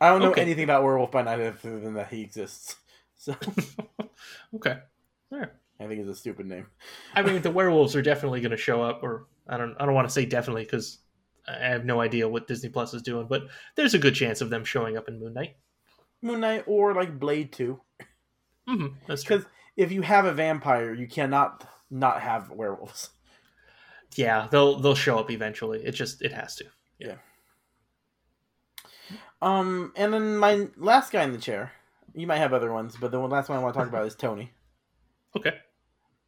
I 0.00 0.08
don't 0.08 0.22
know 0.22 0.30
Okay. 0.30 0.40
anything 0.40 0.64
about 0.64 0.84
werewolf 0.84 1.10
by 1.10 1.20
night 1.20 1.38
other 1.40 1.52
than 1.80 1.92
that 1.94 2.08
he 2.08 2.22
exists. 2.22 2.76
So 3.18 3.36
Okay. 4.54 4.78
Alright. 5.30 5.50
I 5.78 5.86
think 5.86 6.00
it's 6.00 6.08
a 6.08 6.14
stupid 6.14 6.46
name. 6.46 6.68
I 7.14 7.20
mean, 7.20 7.42
the 7.42 7.50
werewolves 7.50 7.94
are 7.94 8.00
definitely 8.00 8.40
going 8.40 8.52
to 8.52 8.56
show 8.56 8.82
up, 8.82 9.02
or 9.02 9.26
I 9.48 9.56
don't. 9.56 9.76
I 9.78 9.84
don't 9.86 9.94
want 9.94 10.08
to 10.08 10.12
say 10.12 10.24
definitely 10.26 10.64
because 10.64 10.98
I 11.46 11.68
have 11.68 11.84
no 11.84 12.00
idea 12.00 12.28
what 12.28 12.48
Disney 12.48 12.68
Plus 12.68 12.94
is 12.94 13.02
doing, 13.02 13.26
but 13.28 13.42
there's 13.76 13.94
a 13.94 13.98
good 13.98 14.14
chance 14.14 14.40
of 14.40 14.50
them 14.50 14.64
showing 14.64 14.96
up 14.96 15.08
in 15.08 15.20
Moon 15.20 15.34
Knight. 15.34 15.56
Moon 16.22 16.40
Knight 16.40 16.64
or 16.66 16.94
like 16.94 17.18
Blade 17.18 17.52
Two. 17.52 17.80
hmm 18.66 18.86
that's 19.06 19.22
true. 19.22 19.38
Because 19.38 19.50
if 19.76 19.92
you 19.92 20.02
have 20.02 20.24
a 20.24 20.32
vampire, 20.32 20.92
you 20.92 21.06
cannot 21.06 21.68
not 21.90 22.20
have 22.20 22.50
werewolves. 22.50 23.10
Yeah, 24.14 24.48
they'll 24.50 24.80
they'll 24.80 24.94
show 24.94 25.18
up 25.18 25.30
eventually. 25.30 25.84
It 25.84 25.92
just 25.92 26.22
it 26.22 26.32
has 26.32 26.56
to. 26.56 26.64
Yeah. 26.98 27.16
Um, 29.42 29.92
and 29.96 30.12
then 30.12 30.36
my 30.38 30.68
last 30.76 31.12
guy 31.12 31.22
in 31.22 31.32
the 31.32 31.38
chair. 31.38 31.72
You 32.14 32.26
might 32.26 32.38
have 32.38 32.54
other 32.54 32.72
ones, 32.72 32.96
but 32.98 33.10
the 33.10 33.20
one 33.20 33.28
last 33.28 33.50
one 33.50 33.58
I 33.58 33.62
want 33.62 33.74
to 33.74 33.80
talk 33.80 33.88
about 33.88 34.06
is 34.06 34.14
Tony. 34.14 34.50
Okay. 35.36 35.52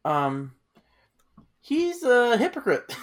Um, 0.05 0.53
he's 1.61 2.03
a 2.03 2.37
hypocrite. 2.37 2.95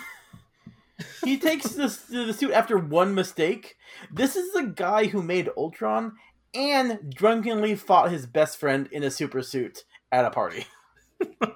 he 1.24 1.38
takes 1.38 1.70
the 1.70 1.86
the 2.10 2.32
suit 2.32 2.52
after 2.52 2.78
one 2.78 3.14
mistake. 3.14 3.76
This 4.10 4.36
is 4.36 4.52
the 4.52 4.64
guy 4.64 5.06
who 5.06 5.22
made 5.22 5.50
Ultron 5.56 6.12
and 6.54 6.98
drunkenly 7.14 7.74
fought 7.74 8.10
his 8.10 8.26
best 8.26 8.58
friend 8.58 8.88
in 8.92 9.02
a 9.02 9.10
super 9.10 9.42
suit 9.42 9.84
at 10.12 10.24
a 10.24 10.30
party. 10.30 10.66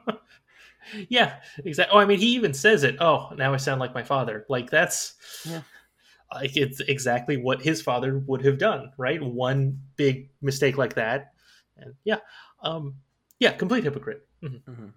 Yeah, 1.08 1.36
exactly. 1.64 1.94
Oh, 1.96 2.00
I 2.00 2.04
mean, 2.04 2.18
he 2.18 2.34
even 2.34 2.52
says 2.52 2.82
it. 2.82 2.96
Oh, 3.00 3.30
now 3.36 3.54
I 3.54 3.58
sound 3.58 3.78
like 3.80 3.94
my 3.94 4.02
father. 4.02 4.44
Like 4.48 4.70
that's 4.70 5.14
Yeah. 5.44 5.62
like 6.34 6.56
it's 6.56 6.80
exactly 6.80 7.36
what 7.36 7.62
his 7.62 7.80
father 7.80 8.18
would 8.26 8.44
have 8.44 8.58
done, 8.58 8.90
right? 8.96 9.22
One 9.22 9.78
big 9.94 10.30
mistake 10.42 10.76
like 10.78 10.94
that, 10.94 11.32
and 11.76 11.94
yeah, 12.02 12.16
um, 12.64 12.96
yeah, 13.38 13.52
complete 13.52 13.84
hypocrite. 13.84 14.26
Mhm. 14.42 14.92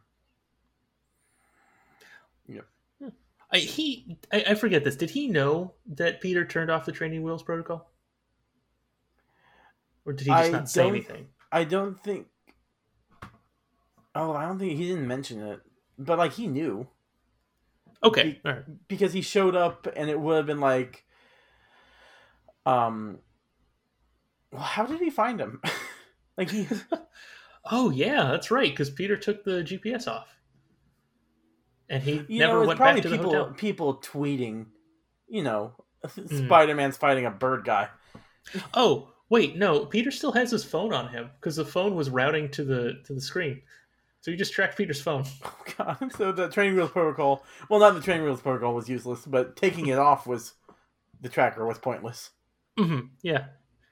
Yep. 2.48 2.66
I, 3.52 3.58
he, 3.60 4.18
I, 4.32 4.44
I 4.50 4.56
forget 4.56 4.84
this. 4.84 4.96
Did 4.96 5.12
he 5.12 5.28
know 5.28 5.74
that 5.86 6.22
Peter 6.22 6.44
turned 6.44 6.72
off 6.72 6.86
the 6.86 6.92
training 6.92 7.22
wheels 7.24 7.44
protocol, 7.44 7.92
or 10.06 10.14
did 10.14 10.26
he 10.28 10.34
just 10.34 10.52
I 10.52 10.52
not 10.52 10.70
say 10.70 10.88
anything? 10.88 11.28
I 11.52 11.64
don't 11.64 12.02
think. 12.04 12.28
Oh, 14.16 14.34
I 14.34 14.46
don't 14.46 14.60
think 14.60 14.78
he 14.78 14.88
didn't 14.88 15.08
mention 15.08 15.42
it, 15.42 15.62
but 15.98 16.18
like 16.18 16.34
he 16.34 16.48
knew 16.48 16.88
Okay, 18.04 18.40
all 18.46 18.54
right. 18.54 18.88
because 18.88 19.14
he 19.14 19.22
showed 19.22 19.56
up, 19.56 19.88
and 19.96 20.10
it 20.10 20.20
would 20.20 20.38
have 20.38 20.46
been 20.46 20.60
like, 20.60 21.06
um, 22.66 23.20
well, 24.52 24.62
how 24.62 24.86
did 24.86 25.00
he 25.00 25.10
find 25.10 25.40
him? 25.40 25.62
like 26.38 26.50
he, 26.50 26.68
Oh 27.72 27.90
yeah, 27.92 28.24
that's 28.32 28.52
right. 28.52 28.70
Because 28.70 28.90
Peter 28.90 29.16
took 29.16 29.44
the 29.44 29.64
GPS 29.64 30.08
off, 30.08 30.28
and 31.94 32.04
he 32.04 32.26
you 32.28 32.40
never 32.40 32.60
know, 32.60 32.64
went 32.64 32.78
probably 32.78 33.02
back 33.02 33.02
to 33.02 33.10
the 33.10 33.18
people 33.18 33.32
hotel. 33.32 33.54
people 33.56 33.98
tweeting, 33.98 34.68
you 35.28 35.44
know, 35.44 35.74
Hmm. 36.30 36.46
Spider 36.46 36.76
Man's 36.76 36.98
fighting 36.98 37.26
a 37.26 37.32
bird 37.32 37.64
guy. 37.66 37.90
Oh 38.74 39.14
wait, 39.30 39.56
no, 39.58 39.86
Peter 39.86 40.12
still 40.12 40.32
has 40.34 40.52
his 40.52 40.64
phone 40.66 40.94
on 40.94 41.10
him 41.10 41.30
because 41.40 41.56
the 41.56 41.66
phone 41.66 41.96
was 41.96 42.10
routing 42.10 42.50
to 42.52 42.64
the 42.64 43.02
to 43.06 43.14
the 43.14 43.22
screen, 43.22 43.62
so 44.22 44.32
you 44.32 44.38
just 44.38 44.54
tracked 44.54 44.78
Peter's 44.78 45.02
phone. 45.02 45.26
Oh 45.46 45.56
God, 45.78 46.12
so 46.18 46.32
the 46.32 46.50
training 46.50 46.76
wheels 46.76 46.92
protocol. 46.92 47.44
Well, 47.70 47.80
not 47.80 47.96
the 47.96 48.02
training 48.02 48.26
wheels 48.26 48.42
protocol 48.42 48.76
was 48.76 48.88
useless, 48.90 49.26
but 49.26 49.56
taking 49.56 49.88
it 49.88 49.98
off 49.98 50.28
was 50.28 50.54
the 51.22 51.30
tracker 51.30 51.66
was 51.66 51.80
pointless. 51.80 52.32
hmm 52.78 53.00
yeah, 53.22 53.46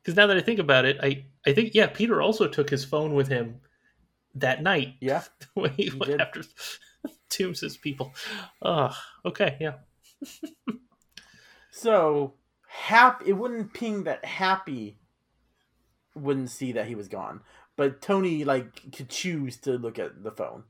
because 0.03 0.15
now 0.15 0.27
that 0.27 0.37
I 0.37 0.41
think 0.41 0.59
about 0.59 0.85
it, 0.85 0.97
I 1.01 1.25
I 1.45 1.53
think 1.53 1.73
yeah, 1.73 1.87
Peter 1.87 2.21
also 2.21 2.47
took 2.47 2.69
his 2.69 2.83
phone 2.85 3.13
with 3.15 3.27
him 3.29 3.61
that 4.35 4.61
night. 4.61 4.95
Yeah, 4.99 5.23
when 5.53 5.71
he, 5.71 5.85
he 5.85 5.97
went 5.97 6.11
did. 6.11 6.21
after 6.21 6.43
Toomes' 7.31 7.77
people. 7.81 8.13
Oh, 8.61 8.95
okay, 9.25 9.57
yeah. 9.59 9.73
So 11.71 12.33
Hap, 12.67 13.23
it 13.25 13.33
wouldn't 13.33 13.73
ping 13.73 14.03
that 14.03 14.23
Happy 14.25 14.97
wouldn't 16.15 16.49
see 16.49 16.73
that 16.73 16.87
he 16.87 16.95
was 16.95 17.07
gone, 17.07 17.41
but 17.77 18.01
Tony 18.01 18.43
like 18.43 18.91
could 18.95 19.09
choose 19.09 19.57
to 19.57 19.71
look 19.77 19.97
at 19.97 20.23
the 20.23 20.31
phone. 20.31 20.63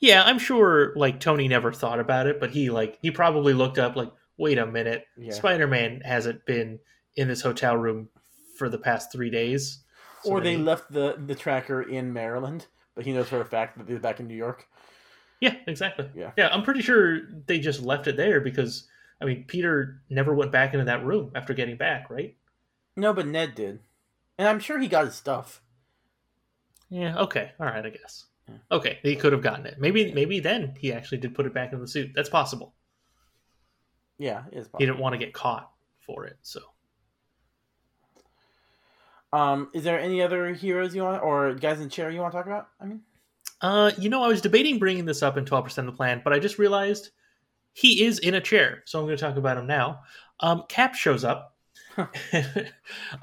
Yeah, 0.00 0.22
I'm 0.24 0.38
sure 0.38 0.94
like 0.96 1.20
Tony 1.20 1.48
never 1.48 1.72
thought 1.72 2.00
about 2.00 2.26
it, 2.26 2.40
but 2.40 2.50
he 2.50 2.70
like 2.70 2.98
he 3.02 3.10
probably 3.10 3.52
looked 3.52 3.78
up 3.78 3.94
like, 3.96 4.10
wait 4.38 4.58
a 4.58 4.66
minute, 4.66 5.04
Yeah. 5.18 5.32
Spider-Man 5.34 6.00
hasn't 6.00 6.46
been 6.46 6.78
in 7.14 7.28
this 7.28 7.42
hotel 7.42 7.76
room 7.76 8.08
for 8.58 8.68
the 8.70 8.78
past 8.78 9.12
three 9.12 9.30
days. 9.30 9.82
So 10.22 10.30
or 10.30 10.40
they 10.40 10.52
maybe- 10.52 10.62
left 10.62 10.90
the 10.90 11.16
the 11.26 11.34
tracker 11.34 11.82
in 11.82 12.12
Maryland, 12.12 12.66
but 12.94 13.04
he 13.04 13.12
knows 13.12 13.28
for 13.28 13.40
a 13.40 13.44
fact 13.44 13.76
that 13.76 13.86
they're 13.86 13.98
back 13.98 14.18
in 14.20 14.26
New 14.26 14.34
York. 14.34 14.66
Yeah, 15.40 15.54
exactly. 15.66 16.08
Yeah. 16.14 16.32
Yeah, 16.36 16.48
I'm 16.48 16.62
pretty 16.62 16.82
sure 16.82 17.20
they 17.46 17.58
just 17.58 17.82
left 17.82 18.06
it 18.06 18.16
there 18.16 18.40
because 18.40 18.88
I 19.20 19.24
mean 19.24 19.44
Peter 19.46 20.02
never 20.08 20.34
went 20.34 20.52
back 20.52 20.72
into 20.72 20.86
that 20.86 21.04
room 21.04 21.32
after 21.34 21.52
getting 21.54 21.76
back, 21.76 22.08
right? 22.10 22.36
No, 22.96 23.12
but 23.12 23.26
Ned 23.26 23.54
did, 23.54 23.80
and 24.38 24.48
I'm 24.48 24.60
sure 24.60 24.78
he 24.78 24.88
got 24.88 25.04
his 25.04 25.14
stuff. 25.14 25.62
Yeah, 26.88 27.18
okay. 27.18 27.52
All 27.60 27.66
right, 27.66 27.84
I 27.84 27.90
guess. 27.90 28.26
Okay, 28.70 28.98
he 29.02 29.16
could 29.16 29.32
have 29.32 29.42
gotten 29.42 29.66
it. 29.66 29.78
Maybe 29.78 30.12
maybe 30.12 30.40
then 30.40 30.74
he 30.78 30.92
actually 30.92 31.18
did 31.18 31.34
put 31.34 31.46
it 31.46 31.52
back 31.54 31.72
in 31.72 31.80
the 31.80 31.88
suit. 31.88 32.12
That's 32.14 32.28
possible. 32.28 32.74
Yeah, 34.18 34.44
it 34.50 34.58
is. 34.58 34.68
He 34.78 34.86
didn't 34.86 35.00
want 35.00 35.12
to 35.12 35.18
get 35.18 35.34
caught 35.34 35.70
for 36.06 36.24
it, 36.24 36.38
so 36.42 36.60
Um, 39.32 39.68
is 39.74 39.84
there 39.84 40.00
any 40.00 40.22
other 40.22 40.54
heroes 40.54 40.94
you 40.94 41.02
want 41.02 41.22
or 41.22 41.54
guys 41.54 41.78
in 41.78 41.84
the 41.84 41.90
chair 41.90 42.10
you 42.10 42.20
want 42.20 42.32
to 42.32 42.38
talk 42.38 42.46
about? 42.46 42.68
I 42.80 42.86
mean, 42.86 43.02
Uh, 43.66 43.90
you 43.98 44.08
know, 44.08 44.22
I 44.22 44.28
was 44.28 44.40
debating 44.40 44.78
bringing 44.78 45.06
this 45.06 45.24
up 45.24 45.36
in 45.36 45.44
12% 45.44 45.76
of 45.78 45.86
the 45.86 45.92
plan, 45.92 46.20
but 46.22 46.32
I 46.32 46.38
just 46.38 46.56
realized 46.56 47.10
he 47.72 48.04
is 48.04 48.20
in 48.20 48.34
a 48.34 48.40
chair, 48.40 48.84
so 48.84 49.00
I'm 49.00 49.06
going 49.06 49.16
to 49.16 49.20
talk 49.20 49.36
about 49.36 49.58
him 49.58 49.66
now. 49.66 50.02
Um, 50.38 50.62
Cap 50.68 50.94
shows 50.94 51.24
up, 51.24 51.56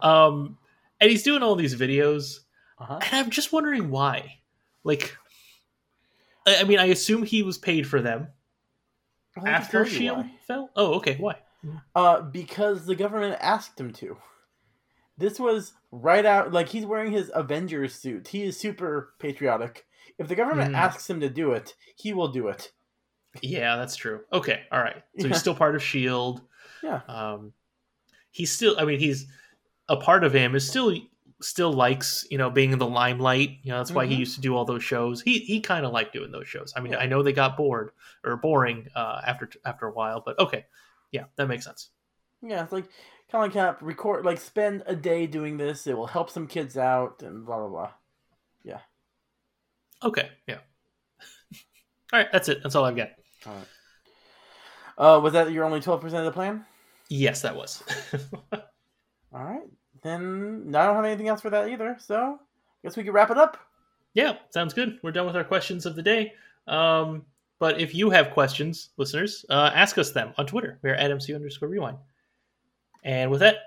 um, 0.02 0.58
and 1.00 1.10
he's 1.10 1.24
doing 1.24 1.44
all 1.44 1.56
these 1.56 1.76
videos, 1.76 2.40
uh-huh. 2.78 3.00
and 3.02 3.14
I'm 3.14 3.30
just 3.30 3.54
wondering 3.54 3.90
why. 3.90 4.40
Like, 4.84 5.16
I, 6.46 6.58
I 6.58 6.64
mean, 6.66 6.78
I 6.78 6.88
assume 6.88 7.24
he 7.24 7.42
was 7.42 7.58
paid 7.58 7.88
for 7.88 8.02
them 8.02 8.28
after 9.46 9.86
Shield 9.86 10.26
fell. 10.46 10.72
Oh, 10.76 10.96
okay, 10.96 11.16
why? 11.22 11.38
Uh, 11.96 12.20
because 12.20 12.86
the 12.86 12.96
government 12.96 13.38
asked 13.40 13.80
him 13.80 13.94
to. 13.94 14.18
This 15.18 15.40
was 15.40 15.72
right 15.90 16.26
out 16.26 16.52
like 16.52 16.68
he's 16.68 16.86
wearing 16.86 17.14
his 17.14 17.32
Avengers 17.34 17.96
suit. 17.96 18.28
He 18.28 18.44
is 18.44 18.60
super 18.60 19.14
patriotic. 19.20 19.86
If 20.18 20.28
the 20.28 20.36
government 20.36 20.70
Hmm. 20.70 20.76
asks 20.76 21.10
him 21.10 21.20
to 21.22 21.30
do 21.30 21.52
it, 21.54 21.76
he 21.96 22.14
will 22.14 22.28
do 22.30 22.48
it. 22.48 22.72
Yeah, 23.42 23.76
that's 23.78 23.96
true. 23.96 24.22
Okay, 24.32 24.64
all 24.72 24.80
right. 24.80 25.04
So 25.20 25.24
Yeah. 25.24 25.28
he's 25.30 25.40
still 25.40 25.56
part 25.56 25.76
of 25.76 25.82
Shield. 25.84 26.42
Yeah. 26.84 27.02
Um, 27.08 27.54
he's 28.32 28.52
still. 28.52 28.76
I 28.80 28.86
mean, 28.86 29.00
he's 29.00 29.26
a 29.90 29.98
part 29.98 30.24
of 30.24 30.34
him 30.34 30.56
is 30.56 30.68
still 30.68 30.96
still 31.42 31.74
likes 31.74 32.26
you 32.30 32.38
know 32.38 32.50
being 32.50 32.72
in 32.72 32.80
the 32.80 32.88
limelight. 32.88 33.58
You 33.64 33.72
know 33.72 33.78
that's 33.80 33.92
why 33.92 34.06
he 34.06 34.16
Mhm. 34.16 34.20
used 34.20 34.36
to 34.36 34.42
do 34.42 34.56
all 34.56 34.66
those 34.66 34.84
shows. 34.84 35.22
He 35.22 35.40
he 35.40 35.60
kind 35.60 35.86
of 35.86 35.92
liked 35.92 36.14
doing 36.14 36.32
those 36.32 36.48
shows. 36.48 36.74
I 36.76 36.80
mean, 36.80 36.96
I 36.96 37.06
know 37.08 37.24
they 37.24 37.34
got 37.34 37.58
bored 37.58 37.92
or 38.24 38.38
boring 38.38 38.90
uh, 38.96 39.22
after 39.26 39.50
after 39.66 39.88
a 39.88 39.92
while, 39.92 40.22
but 40.22 40.38
okay, 40.40 40.66
yeah, 41.12 41.26
that 41.36 41.48
makes 41.48 41.66
sense. 41.66 41.90
Yeah, 42.42 42.64
it's 42.64 42.72
like 42.72 42.86
of 43.34 43.52
Cap 43.52 43.80
record 43.82 44.24
like 44.26 44.38
spend 44.40 44.84
a 44.86 44.96
day 44.96 45.26
doing 45.26 45.58
this. 45.58 45.88
It 45.88 45.98
will 45.98 46.06
help 46.08 46.30
some 46.30 46.46
kids 46.46 46.78
out 46.78 47.24
and 47.24 47.46
blah 47.46 47.58
blah 47.58 47.68
blah. 47.68 47.92
Yeah. 48.64 48.82
Okay, 50.04 50.30
yeah. 50.48 50.58
all 52.14 52.20
right, 52.20 52.28
that's 52.32 52.50
it. 52.50 52.62
That's 52.62 52.76
all 52.76 52.86
I've 52.86 52.96
got. 52.96 53.10
All 53.46 53.54
right. 53.54 53.68
Uh, 54.98 55.20
was 55.20 55.34
that 55.34 55.52
your 55.52 55.64
only 55.64 55.82
twelve 55.82 56.02
percent 56.02 56.20
of 56.20 56.26
the 56.26 56.32
plan? 56.32 56.66
Yes, 57.10 57.42
that 57.42 57.56
was. 57.56 57.84
All 59.34 59.44
right, 59.44 59.64
then 60.04 60.74
I 60.76 60.86
don't 60.86 60.96
have 60.96 61.06
anything 61.06 61.28
else 61.28 61.42
for 61.42 61.50
that 61.50 61.70
either. 61.70 61.98
So, 62.00 62.40
I 62.40 62.88
guess 62.88 62.96
we 62.96 63.04
could 63.04 63.14
wrap 63.14 63.32
it 63.32 63.38
up. 63.38 63.58
Yeah, 64.14 64.38
sounds 64.52 64.74
good. 64.74 65.00
We're 65.02 65.12
done 65.12 65.26
with 65.26 65.36
our 65.36 65.44
questions 65.44 65.86
of 65.88 65.96
the 65.96 66.04
day. 66.04 66.34
Um, 66.68 67.26
but 67.60 67.80
if 67.80 67.96
you 67.96 68.10
have 68.12 68.32
questions, 68.32 68.90
listeners, 68.98 69.46
uh, 69.50 69.72
ask 69.74 69.98
us 69.98 70.12
them 70.12 70.34
on 70.38 70.46
Twitter. 70.46 70.80
We're 70.84 70.96
at 70.96 71.10
MCU 71.10 71.36
underscore 71.36 71.70
rewind. 71.70 71.98
And 73.04 73.32
with 73.32 73.40
that, 73.40 73.58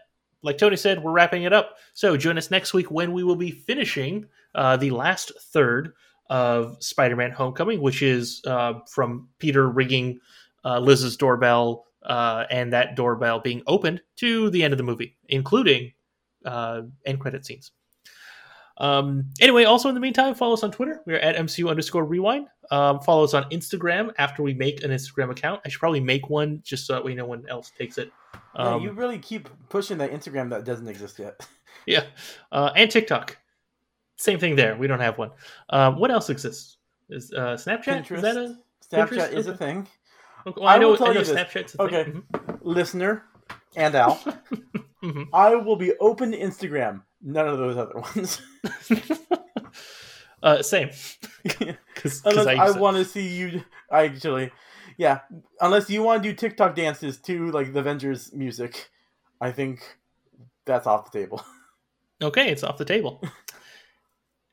like 0.43 0.59
Tony 0.59 0.76
said, 0.76 1.03
we're 1.03 1.12
wrapping 1.12 1.43
it 1.43 1.53
up. 1.53 1.76
So 1.95 2.16
join 2.16 2.39
us 2.39 2.51
next 2.51 2.74
week 2.74 2.91
when 2.91 3.12
we 3.12 3.24
will 3.24 3.37
be 3.37 3.51
finishing 3.51 4.26
uh, 4.55 4.76
the 4.76 4.91
last 4.91 5.32
third 5.53 5.95
of 6.30 6.76
Spider 6.82 7.16
Man 7.16 7.30
Homecoming, 7.30 7.80
which 7.80 8.02
is 8.02 8.42
uh, 8.46 8.74
from 8.88 9.28
Peter 9.38 9.68
rigging 9.68 10.20
uh, 10.64 10.78
Liz's 10.78 11.16
doorbell 11.16 11.86
uh, 12.04 12.44
and 12.50 12.72
that 12.72 12.96
doorbell 12.96 13.40
being 13.40 13.62
opened 13.66 14.00
to 14.16 14.50
the 14.50 14.62
end 14.62 14.72
of 14.72 14.78
the 14.78 14.84
movie, 14.84 15.16
including 15.28 15.92
uh, 16.44 16.82
end 17.04 17.20
credit 17.20 17.44
scenes. 17.44 17.72
Um, 18.78 19.30
anyway, 19.40 19.64
also 19.64 19.88
in 19.88 19.94
the 19.94 20.00
meantime, 20.00 20.34
follow 20.34 20.52
us 20.52 20.62
on 20.62 20.70
Twitter. 20.70 21.00
We 21.06 21.14
are 21.14 21.18
at 21.18 21.36
MCU 21.36 21.68
underscore 21.70 22.04
rewind. 22.04 22.48
Um, 22.70 23.00
follow 23.00 23.24
us 23.24 23.32
on 23.32 23.44
Instagram 23.50 24.12
after 24.18 24.42
we 24.42 24.54
make 24.54 24.84
an 24.84 24.90
Instagram 24.90 25.30
account. 25.30 25.62
I 25.64 25.68
should 25.68 25.80
probably 25.80 26.00
make 26.00 26.28
one 26.28 26.60
just 26.62 26.86
so 26.86 26.92
that 26.94 27.04
way 27.04 27.14
no 27.14 27.24
one 27.24 27.44
else 27.48 27.72
takes 27.76 27.96
it. 27.96 28.12
Yeah, 28.54 28.62
Um, 28.62 28.82
you 28.82 28.90
really 28.92 29.18
keep 29.18 29.48
pushing 29.68 29.98
that 29.98 30.12
Instagram 30.12 30.50
that 30.50 30.64
doesn't 30.64 30.88
exist 30.88 31.18
yet. 31.18 31.46
yeah. 31.86 32.04
Uh, 32.52 32.70
and 32.76 32.90
TikTok. 32.90 33.38
Same 34.16 34.38
thing 34.38 34.56
there. 34.56 34.76
We 34.76 34.86
don't 34.86 35.00
have 35.00 35.18
one. 35.18 35.30
Um, 35.70 35.98
what 35.98 36.10
else 36.10 36.30
exists? 36.30 36.78
Is 37.08 37.32
uh, 37.32 37.54
Snapchat? 37.54 38.10
Is 38.10 38.22
that 38.22 38.36
a 38.36 38.58
Snapchat 38.90 39.08
Pinterest? 39.08 39.32
is 39.32 39.46
a 39.46 39.56
thing. 39.56 39.86
Okay, 40.46 40.60
well, 40.60 40.68
I, 40.68 40.78
know, 40.78 40.90
will 40.90 40.96
tell 40.96 41.08
I 41.08 41.12
know 41.14 41.20
you 41.20 41.26
this. 41.26 41.34
Snapchat's 41.34 41.74
a 41.74 41.82
okay, 41.82 42.04
thing. 42.04 42.22
Mhm. 42.32 42.58
listener 42.62 43.24
and 43.76 43.94
Al, 43.94 44.16
Mm-hmm. 45.02 45.22
I 45.32 45.54
will 45.54 45.76
be 45.76 45.92
open 45.98 46.32
to 46.32 46.38
Instagram. 46.38 47.02
None 47.22 47.46
of 47.46 47.58
those 47.58 47.76
other 47.76 48.00
ones. 48.00 48.40
Uh, 50.42 50.62
same. 50.62 50.90
Because 51.94 52.22
unless 52.24 52.46
I, 52.46 52.54
I, 52.54 52.70
want 52.72 52.96
to 52.98 53.04
see 53.04 53.26
you. 53.26 53.64
I 53.90 54.04
actually, 54.04 54.52
yeah. 54.96 55.20
Unless 55.60 55.88
you 55.88 56.02
want 56.02 56.22
to 56.22 56.28
do 56.28 56.34
TikTok 56.34 56.74
dances 56.74 57.18
to 57.22 57.50
like 57.50 57.72
the 57.72 57.80
Avengers 57.80 58.32
music, 58.32 58.90
I 59.40 59.50
think 59.50 59.80
that's 60.66 60.86
off 60.86 61.10
the 61.10 61.18
table. 61.18 61.42
Okay, 62.22 62.50
it's 62.50 62.62
off 62.62 62.78
the 62.78 62.84
table. 62.84 63.22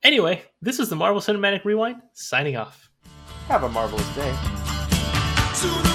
Anyway, 0.03 0.43
this 0.61 0.79
is 0.79 0.89
the 0.89 0.95
Marvel 0.95 1.21
Cinematic 1.21 1.65
Rewind 1.65 2.01
signing 2.13 2.55
off. 2.57 2.89
Have 3.47 3.63
a 3.63 3.69
marvelous 3.69 4.07
day. 4.15 4.31
To 5.61 5.67
the 5.67 5.92